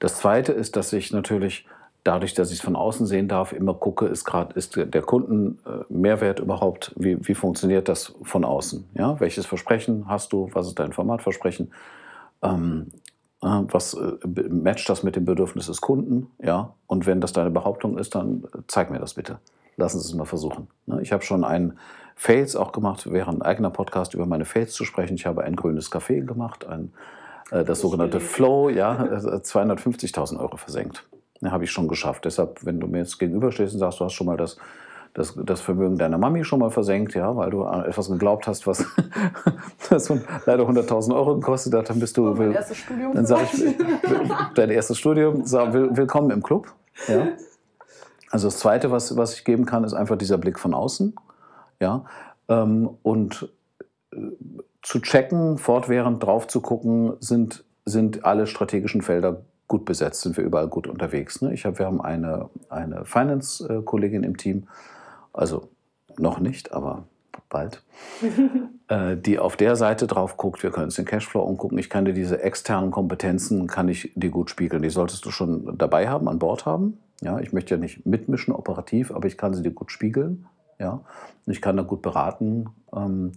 [0.00, 1.66] Das Zweite ist, dass ich natürlich
[2.04, 6.40] dadurch, dass ich es von außen sehen darf, immer gucke, ist gerade ist der Kundenmehrwert
[6.40, 8.84] äh, überhaupt, wie, wie funktioniert das von außen?
[8.94, 9.18] Ja?
[9.18, 10.50] Welches Versprechen hast du?
[10.52, 11.72] Was ist dein Formatversprechen?
[12.42, 12.88] Ähm,
[13.42, 16.30] was äh, matcht das mit dem Bedürfnis des Kunden?
[16.38, 19.38] Ja, und wenn das deine Behauptung ist, dann zeig mir das bitte.
[19.76, 20.68] Lassen Sie es mal versuchen.
[20.86, 21.02] Ne?
[21.02, 21.78] Ich habe schon einen
[22.14, 25.14] Fails auch gemacht, wäre ein eigener Podcast über meine Fails zu sprechen.
[25.14, 26.92] Ich habe ein grünes Café gemacht, ein,
[27.50, 31.04] äh, das sogenannte Flow, ja, 250.000 Euro versenkt.
[31.40, 32.24] Ja, habe ich schon geschafft.
[32.24, 34.56] Deshalb, wenn du mir jetzt gegenüberstehst und sagst, du hast schon mal das
[35.14, 38.66] das, das Vermögen deiner Mami schon mal versenkt, ja, weil du an etwas geglaubt hast,
[38.66, 38.84] was
[40.46, 42.30] leider 100.000 Euro gekostet hat, dann bist du.
[42.30, 43.14] Oh, mein erstes Studium.
[43.14, 43.76] Dann sage ich,
[44.54, 46.72] dein erstes Studium, sag, willkommen im Club.
[47.08, 47.28] Ja.
[48.30, 51.14] Also das Zweite, was, was ich geben kann, ist einfach dieser Blick von außen.
[51.80, 52.06] Ja.
[52.48, 53.50] Ähm, und
[54.12, 54.16] äh,
[54.80, 60.44] zu checken, fortwährend drauf zu gucken, sind, sind alle strategischen Felder gut besetzt, sind wir
[60.44, 61.42] überall gut unterwegs.
[61.42, 61.52] Ne?
[61.52, 64.66] Ich hab, wir haben eine, eine Finance-Kollegin im Team,
[65.32, 65.68] also
[66.18, 67.04] noch nicht, aber
[67.48, 67.82] bald,
[68.88, 72.04] äh, die auf der Seite drauf guckt, wir können uns den Cashflow umgucken, ich kann
[72.04, 74.82] dir diese externen Kompetenzen, kann ich dir gut spiegeln.
[74.82, 76.98] Die solltest du schon dabei haben, an Bord haben.
[77.20, 80.46] Ja, ich möchte ja nicht mitmischen operativ, aber ich kann sie dir gut spiegeln.
[80.78, 81.02] Ja,
[81.46, 82.70] ich kann da gut beraten.
[82.94, 83.32] Ähm,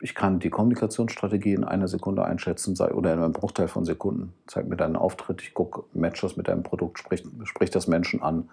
[0.00, 4.32] ich kann die Kommunikationsstrategie in einer Sekunde einschätzen oder in einem Bruchteil von Sekunden.
[4.46, 8.22] Zeig mir deinen Auftritt, ich gucke, match das mit deinem Produkt, sprich, sprich das Menschen
[8.22, 8.48] an.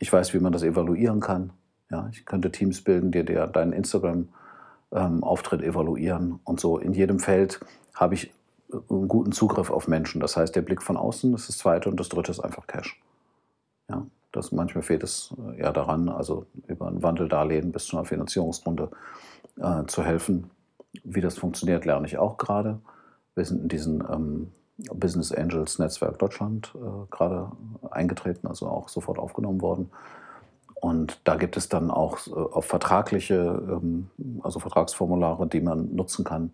[0.00, 1.52] Ich weiß, wie man das evaluieren kann.
[1.92, 6.78] Ja, ich könnte Teams bilden, die dir deinen Instagram-Auftritt ähm, evaluieren und so.
[6.78, 7.60] In jedem Feld
[7.94, 8.32] habe ich
[8.72, 10.20] äh, einen guten Zugriff auf Menschen.
[10.20, 12.98] Das heißt, der Blick von außen ist das zweite und das dritte ist einfach Cash.
[13.90, 18.06] Ja, das, manchmal fehlt es äh, ja daran, also über ein Wandeldarlehen bis zu einer
[18.06, 18.90] Finanzierungsrunde
[19.58, 20.50] äh, zu helfen.
[21.04, 22.78] Wie das funktioniert, lerne ich auch gerade.
[23.34, 24.50] Wir sind in diesen ähm,
[24.94, 27.52] Business Angels Netzwerk Deutschland äh, gerade
[27.90, 29.90] eingetreten, also auch sofort aufgenommen worden.
[30.82, 34.10] Und da gibt es dann auch äh, auf vertragliche, ähm,
[34.42, 36.50] also Vertragsformulare, die man nutzen kann.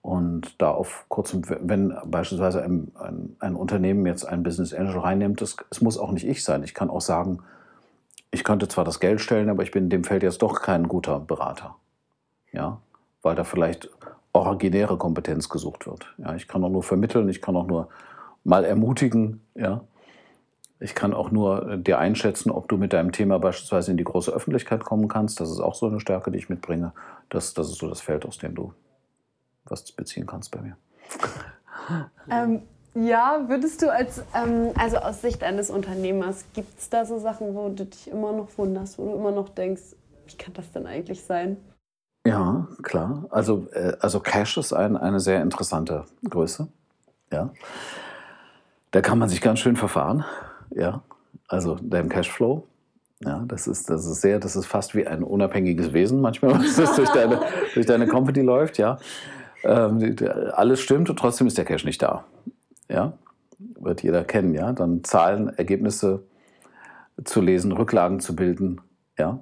[0.00, 5.42] Und da auf kurzem, wenn beispielsweise ein, ein, ein Unternehmen jetzt ein Business Angel reinnimmt,
[5.42, 6.62] es, es muss auch nicht ich sein.
[6.62, 7.40] Ich kann auch sagen,
[8.30, 10.86] ich könnte zwar das Geld stellen, aber ich bin in dem Feld jetzt doch kein
[10.86, 11.74] guter Berater.
[12.52, 12.78] Ja,
[13.22, 13.90] weil da vielleicht
[14.32, 16.14] originäre Kompetenz gesucht wird.
[16.18, 17.88] Ja, ich kann auch nur vermitteln, ich kann auch nur
[18.44, 19.80] mal ermutigen, ja.
[20.82, 24.32] Ich kann auch nur dir einschätzen, ob du mit deinem Thema beispielsweise in die große
[24.32, 25.40] Öffentlichkeit kommen kannst.
[25.40, 26.92] Das ist auch so eine Stärke, die ich mitbringe.
[27.28, 28.74] Das, das ist so das Feld, aus dem du
[29.64, 30.76] was beziehen kannst bei mir.
[32.30, 32.62] Ähm,
[32.94, 37.56] ja, würdest du als, ähm, also aus Sicht eines Unternehmers, gibt es da so Sachen,
[37.56, 40.86] wo du dich immer noch wunderst, wo du immer noch denkst, wie kann das denn
[40.86, 41.56] eigentlich sein?
[42.26, 43.26] Ja, klar.
[43.30, 46.68] Also, äh, also Cash ist ein, eine sehr interessante Größe.
[47.32, 47.50] Ja.
[48.90, 50.24] Da kann man sich ganz schön verfahren.
[50.74, 51.02] Ja.
[51.48, 52.66] Also deinem Cashflow.
[53.24, 56.76] Ja, das ist, das ist sehr, das ist fast wie ein unabhängiges Wesen manchmal, was
[56.76, 57.40] das durch deine,
[57.74, 58.98] durch deine Company läuft, ja.
[59.64, 60.16] Ähm,
[60.52, 62.24] alles stimmt und trotzdem ist der Cash nicht da.
[62.88, 63.12] Ja.
[63.80, 64.72] Wird jeder kennen, ja.
[64.72, 66.24] Dann Zahlen, Ergebnisse
[67.24, 68.80] zu lesen, Rücklagen zu bilden,
[69.18, 69.38] ja.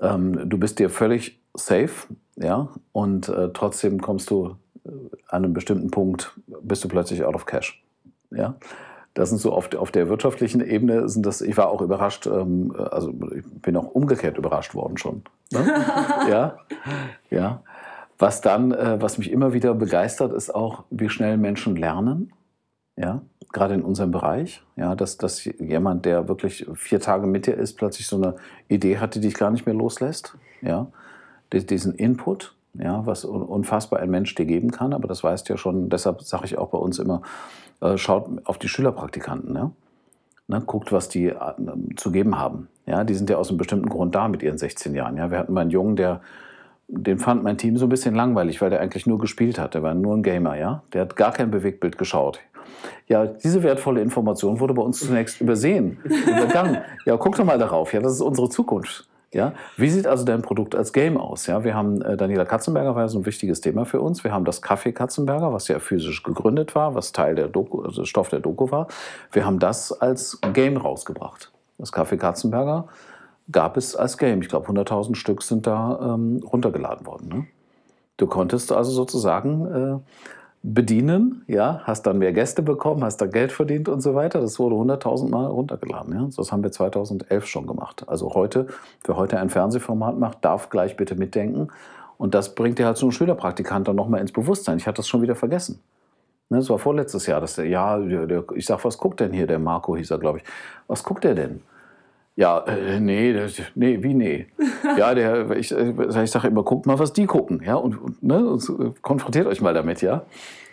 [0.00, 4.90] Ähm, du bist dir völlig safe, ja, und äh, trotzdem kommst du äh,
[5.28, 7.84] an einem bestimmten Punkt, bist du plötzlich out of cash,
[8.30, 8.56] ja.
[9.14, 12.74] Das sind so auf, auf der wirtschaftlichen Ebene sind das, ich war auch überrascht, ähm,
[12.90, 15.22] also ich bin auch umgekehrt überrascht worden schon.
[15.52, 15.66] Ne?
[16.28, 16.58] ja,
[17.30, 17.62] ja.
[18.18, 22.32] Was dann, äh, was mich immer wieder begeistert, ist auch, wie schnell Menschen lernen.
[22.96, 27.54] Ja, gerade in unserem Bereich, ja, dass, dass jemand, der wirklich vier Tage mit dir
[27.54, 28.36] ist, plötzlich so eine
[28.68, 30.36] Idee hat, die dich gar nicht mehr loslässt.
[30.62, 30.86] Ja,
[31.52, 35.56] diesen Input, ja, was unfassbar ein Mensch dir geben kann, aber das weißt du ja
[35.56, 37.22] schon, deshalb sage ich auch bei uns immer,
[37.80, 39.70] äh, schaut auf die Schülerpraktikanten, ja?
[40.46, 41.36] Ne, guckt, was die äh,
[41.96, 42.68] zu geben haben.
[42.86, 45.16] Ja, die sind ja aus einem bestimmten Grund da mit ihren 16 Jahren.
[45.16, 46.20] Ja, wir hatten mal einen Jungen, der,
[46.86, 49.72] den fand mein Team so ein bisschen langweilig, weil der eigentlich nur gespielt hat.
[49.72, 50.82] Der war nur ein Gamer, ja.
[50.92, 52.40] Der hat gar kein Bewegtbild geschaut.
[53.08, 56.78] Ja, diese wertvolle Information wurde bei uns zunächst übersehen, übergangen.
[57.06, 57.94] Ja, guck doch mal darauf.
[57.94, 59.08] Ja, das ist unsere Zukunft.
[59.34, 59.52] Ja?
[59.76, 61.46] Wie sieht also dein Produkt als Game aus?
[61.46, 61.64] Ja?
[61.64, 64.24] Wir haben, äh, Daniela Katzenberger war ja so ein wichtiges Thema für uns.
[64.24, 68.04] Wir haben das Kaffee Katzenberger, was ja physisch gegründet war, was Teil der Doku, also
[68.04, 68.88] Stoff der Doku war.
[69.32, 71.52] Wir haben das als Game rausgebracht.
[71.78, 72.88] Das Kaffee Katzenberger
[73.50, 74.40] gab es als Game.
[74.40, 77.28] Ich glaube, 100.000 Stück sind da ähm, runtergeladen worden.
[77.28, 77.46] Ne?
[78.16, 79.98] Du konntest also sozusagen äh,
[80.66, 84.40] bedienen, ja, hast dann mehr Gäste bekommen, hast da Geld verdient und so weiter.
[84.40, 86.14] Das wurde 100.000 Mal runtergeladen.
[86.14, 86.26] Ja.
[86.34, 88.04] Das haben wir 2011 schon gemacht.
[88.08, 88.68] Also heute,
[89.04, 91.68] wer heute ein Fernsehformat macht, darf gleich bitte mitdenken.
[92.16, 94.78] Und das bringt dir halt so einen Schülerpraktikant dann nochmal ins Bewusstsein.
[94.78, 95.80] Ich hatte das schon wieder vergessen.
[96.48, 97.42] Ne, das war vorletztes Jahr.
[97.42, 99.46] Das, ja, der, der, ich sag, was guckt denn hier?
[99.46, 100.44] Der Marco hieß er, glaube ich.
[100.86, 101.60] Was guckt der denn?
[102.36, 104.46] Ja, äh, nee, das, nee, wie nee?
[104.96, 109.02] Ja, der, ich, ich sage immer, guckt mal, was die gucken, ja, und, ne, und
[109.02, 110.22] konfrontiert euch mal damit, ja.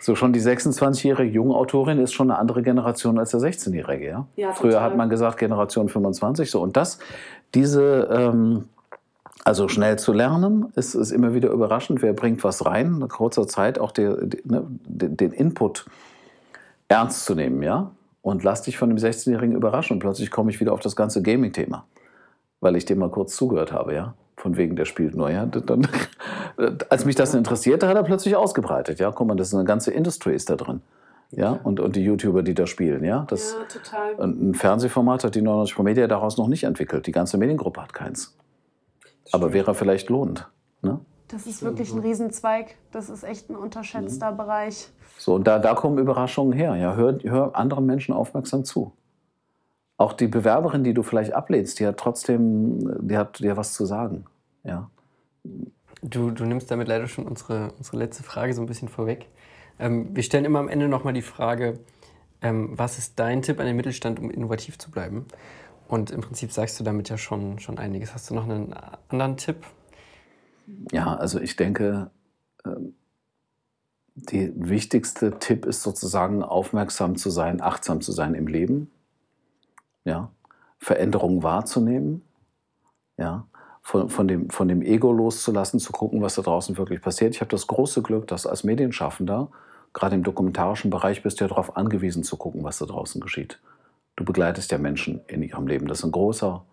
[0.00, 4.26] So schon die 26-jährige junge Autorin ist schon eine andere Generation als der 16-jährige, ja.
[4.34, 6.98] ja Früher hat man gesagt Generation 25, so und das,
[7.54, 8.64] diese, ähm,
[9.44, 12.02] also schnell zu lernen, ist, ist immer wieder überraschend.
[12.02, 12.98] Wer bringt was rein?
[13.00, 15.86] In kurzer Zeit auch der, ne, den Input
[16.88, 17.92] ernst zu nehmen, ja
[18.22, 19.94] und lass dich von dem 16-Jährigen überraschen.
[19.94, 21.86] Und plötzlich komme ich wieder auf das ganze Gaming-Thema,
[22.60, 24.14] weil ich dem mal kurz zugehört habe, ja.
[24.36, 25.44] Von wegen, der spielt nur, ja.
[25.44, 25.86] Dann,
[26.88, 29.10] als mich das interessierte, hat er plötzlich ausgebreitet, ja.
[29.10, 30.80] Guck mal, das ist eine ganze Industrie ist da drin.
[31.34, 33.24] Ja, und, und die YouTuber, die da spielen, ja.
[33.28, 34.14] Das, ja, total.
[34.14, 37.06] Und ein Fernsehformat hat die 99 Pro Media daraus noch nicht entwickelt.
[37.06, 38.36] Die ganze Mediengruppe hat keins.
[39.32, 40.48] Aber wäre vielleicht lohnend.
[40.82, 41.00] Ne?
[41.32, 42.76] Das ist wirklich ein Riesenzweig.
[42.90, 44.36] Das ist echt ein unterschätzter mhm.
[44.36, 44.88] Bereich.
[45.16, 46.76] So, und da, da kommen Überraschungen her.
[46.76, 48.92] Ja, hör, hör anderen Menschen aufmerksam zu.
[49.96, 53.86] Auch die Bewerberin, die du vielleicht ablehnst, die hat trotzdem, die hat dir was zu
[53.86, 54.26] sagen.
[54.62, 54.90] Ja.
[56.02, 59.28] Du, du nimmst damit leider schon unsere, unsere letzte Frage so ein bisschen vorweg.
[59.78, 61.78] Ähm, wir stellen immer am Ende nochmal die Frage,
[62.42, 65.26] ähm, was ist dein Tipp an den Mittelstand, um innovativ zu bleiben?
[65.88, 68.12] Und im Prinzip sagst du damit ja schon, schon einiges.
[68.12, 68.74] Hast du noch einen
[69.08, 69.64] anderen Tipp?
[70.90, 72.10] Ja, also ich denke,
[72.64, 72.94] ähm,
[74.14, 78.90] der wichtigste Tipp ist sozusagen aufmerksam zu sein, achtsam zu sein im Leben,
[80.04, 80.30] ja,
[80.78, 82.22] Veränderungen wahrzunehmen,
[83.16, 83.46] ja,
[83.80, 87.34] von, von, dem, von dem Ego loszulassen, zu gucken, was da draußen wirklich passiert.
[87.34, 89.48] Ich habe das große Glück, dass als Medienschaffender,
[89.92, 93.60] gerade im dokumentarischen Bereich, bist du ja darauf angewiesen zu gucken, was da draußen geschieht.
[94.16, 95.88] Du begleitest ja Menschen in ihrem Leben.
[95.88, 96.64] Das ist ein großer,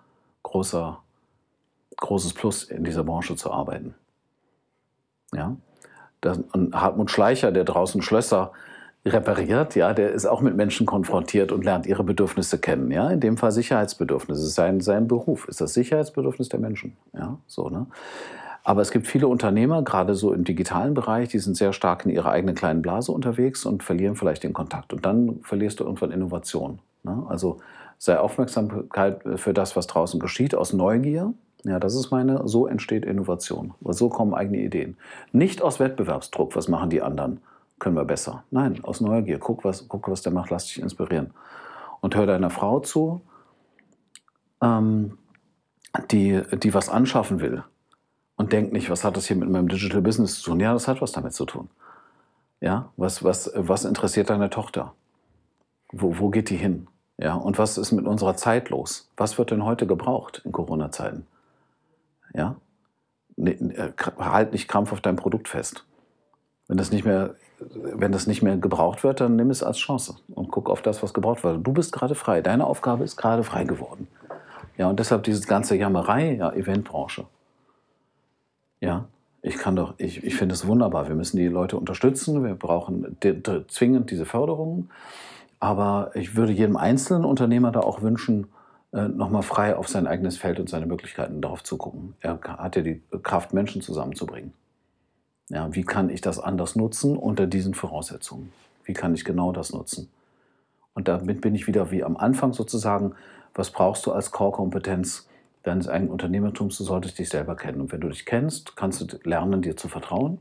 [0.44, 1.02] großer
[1.98, 3.96] großes Plus, in dieser Branche zu arbeiten.
[5.34, 5.56] Ja?
[6.22, 8.52] Das, und Hartmut Schleicher, der draußen Schlösser
[9.06, 13.10] repariert, ja, der ist auch mit Menschen konfrontiert und lernt ihre Bedürfnisse kennen, ja.
[13.10, 14.48] In dem Fall Sicherheitsbedürfnisse.
[14.48, 17.88] Sein, sein Beruf ist das Sicherheitsbedürfnis der Menschen, ja, so, ne.
[18.64, 22.12] Aber es gibt viele Unternehmer, gerade so im digitalen Bereich, die sind sehr stark in
[22.12, 24.94] ihrer eigenen kleinen Blase unterwegs und verlieren vielleicht den Kontakt.
[24.94, 26.80] Und dann verlierst du irgendwann Innovation.
[27.04, 27.26] Ne?
[27.30, 27.60] Also
[27.98, 31.34] sei Aufmerksamkeit für das, was draußen geschieht, aus Neugier.
[31.64, 33.74] Ja, das ist meine, so entsteht Innovation.
[33.82, 34.98] So kommen eigene Ideen.
[35.34, 37.42] Nicht aus Wettbewerbsdruck, was machen die anderen,
[37.80, 38.44] können wir besser.
[38.50, 39.40] Nein, aus Neugier.
[39.40, 41.32] Guck, was, guck, was der macht, lass dich inspirieren.
[42.02, 43.22] Und hör deiner Frau zu,
[44.62, 45.18] ähm,
[46.12, 47.64] die, die was anschaffen will
[48.36, 50.60] und denkt nicht, was hat das hier mit meinem Digital Business zu tun?
[50.62, 51.70] Ja, das hat was damit zu tun.
[52.62, 54.94] Ja, was, was, was interessiert deine Tochter?
[55.92, 56.88] Wo, wo geht die hin?
[57.18, 59.10] Ja, und was ist mit unserer Zeit los?
[59.18, 61.26] Was wird denn heute gebraucht in Corona-Zeiten?
[62.34, 62.56] Ja,
[63.38, 65.86] äh, halt nicht krampf auf dein Produkt fest.
[66.68, 70.16] Wenn das nicht mehr wenn das nicht mehr gebraucht wird, dann nimm es als Chance
[70.34, 71.66] und guck auf das, was gebraucht wird.
[71.66, 72.42] Du bist gerade frei.
[72.42, 74.08] Deine Aufgabe ist gerade frei geworden.
[74.78, 77.26] Ja, und deshalb dieses ganze Jammerei, ja, Eventbranche.
[78.80, 79.06] Ja,
[79.42, 81.08] ich kann doch, ich, ich finde es wunderbar.
[81.08, 82.44] Wir müssen die Leute unterstützen.
[82.44, 83.18] Wir brauchen
[83.68, 84.90] zwingend diese Förderungen.
[85.60, 88.48] Aber ich würde jedem einzelnen Unternehmer da auch wünschen,
[88.92, 92.16] nochmal frei auf sein eigenes Feld und seine Möglichkeiten darauf zu gucken.
[92.22, 94.54] Er hat ja die Kraft, Menschen zusammenzubringen.
[95.50, 98.52] Ja, wie kann ich das anders nutzen unter diesen Voraussetzungen?
[98.84, 100.10] Wie kann ich genau das nutzen?
[100.94, 103.14] Und damit bin ich wieder wie am Anfang sozusagen,
[103.54, 105.28] was brauchst du als Core-Kompetenz
[105.64, 106.78] deines eigenen Unternehmertums?
[106.78, 107.82] Du solltest dich selber kennen.
[107.82, 110.40] Und wenn du dich kennst, kannst du lernen, dir zu vertrauen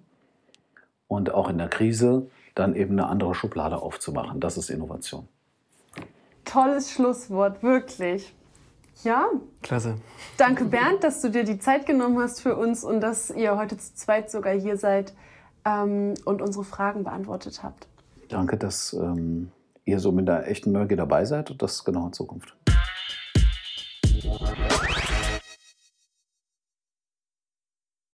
[1.07, 4.41] und auch in der Krise dann eben eine andere Schublade aufzumachen.
[4.41, 5.29] Das ist Innovation.
[6.45, 8.35] Tolles Schlusswort, wirklich.
[9.05, 9.29] Ja.
[9.63, 9.97] Klasse.
[10.37, 13.77] Danke, Bernd, dass du dir die Zeit genommen hast für uns und dass ihr heute
[13.77, 15.13] zu zweit sogar hier seid
[15.65, 17.87] ähm, und unsere Fragen beantwortet habt.
[18.29, 19.51] Danke, dass ähm,
[19.85, 22.55] ihr so mit der echten Neugier dabei seid und das ist genau in Zukunft.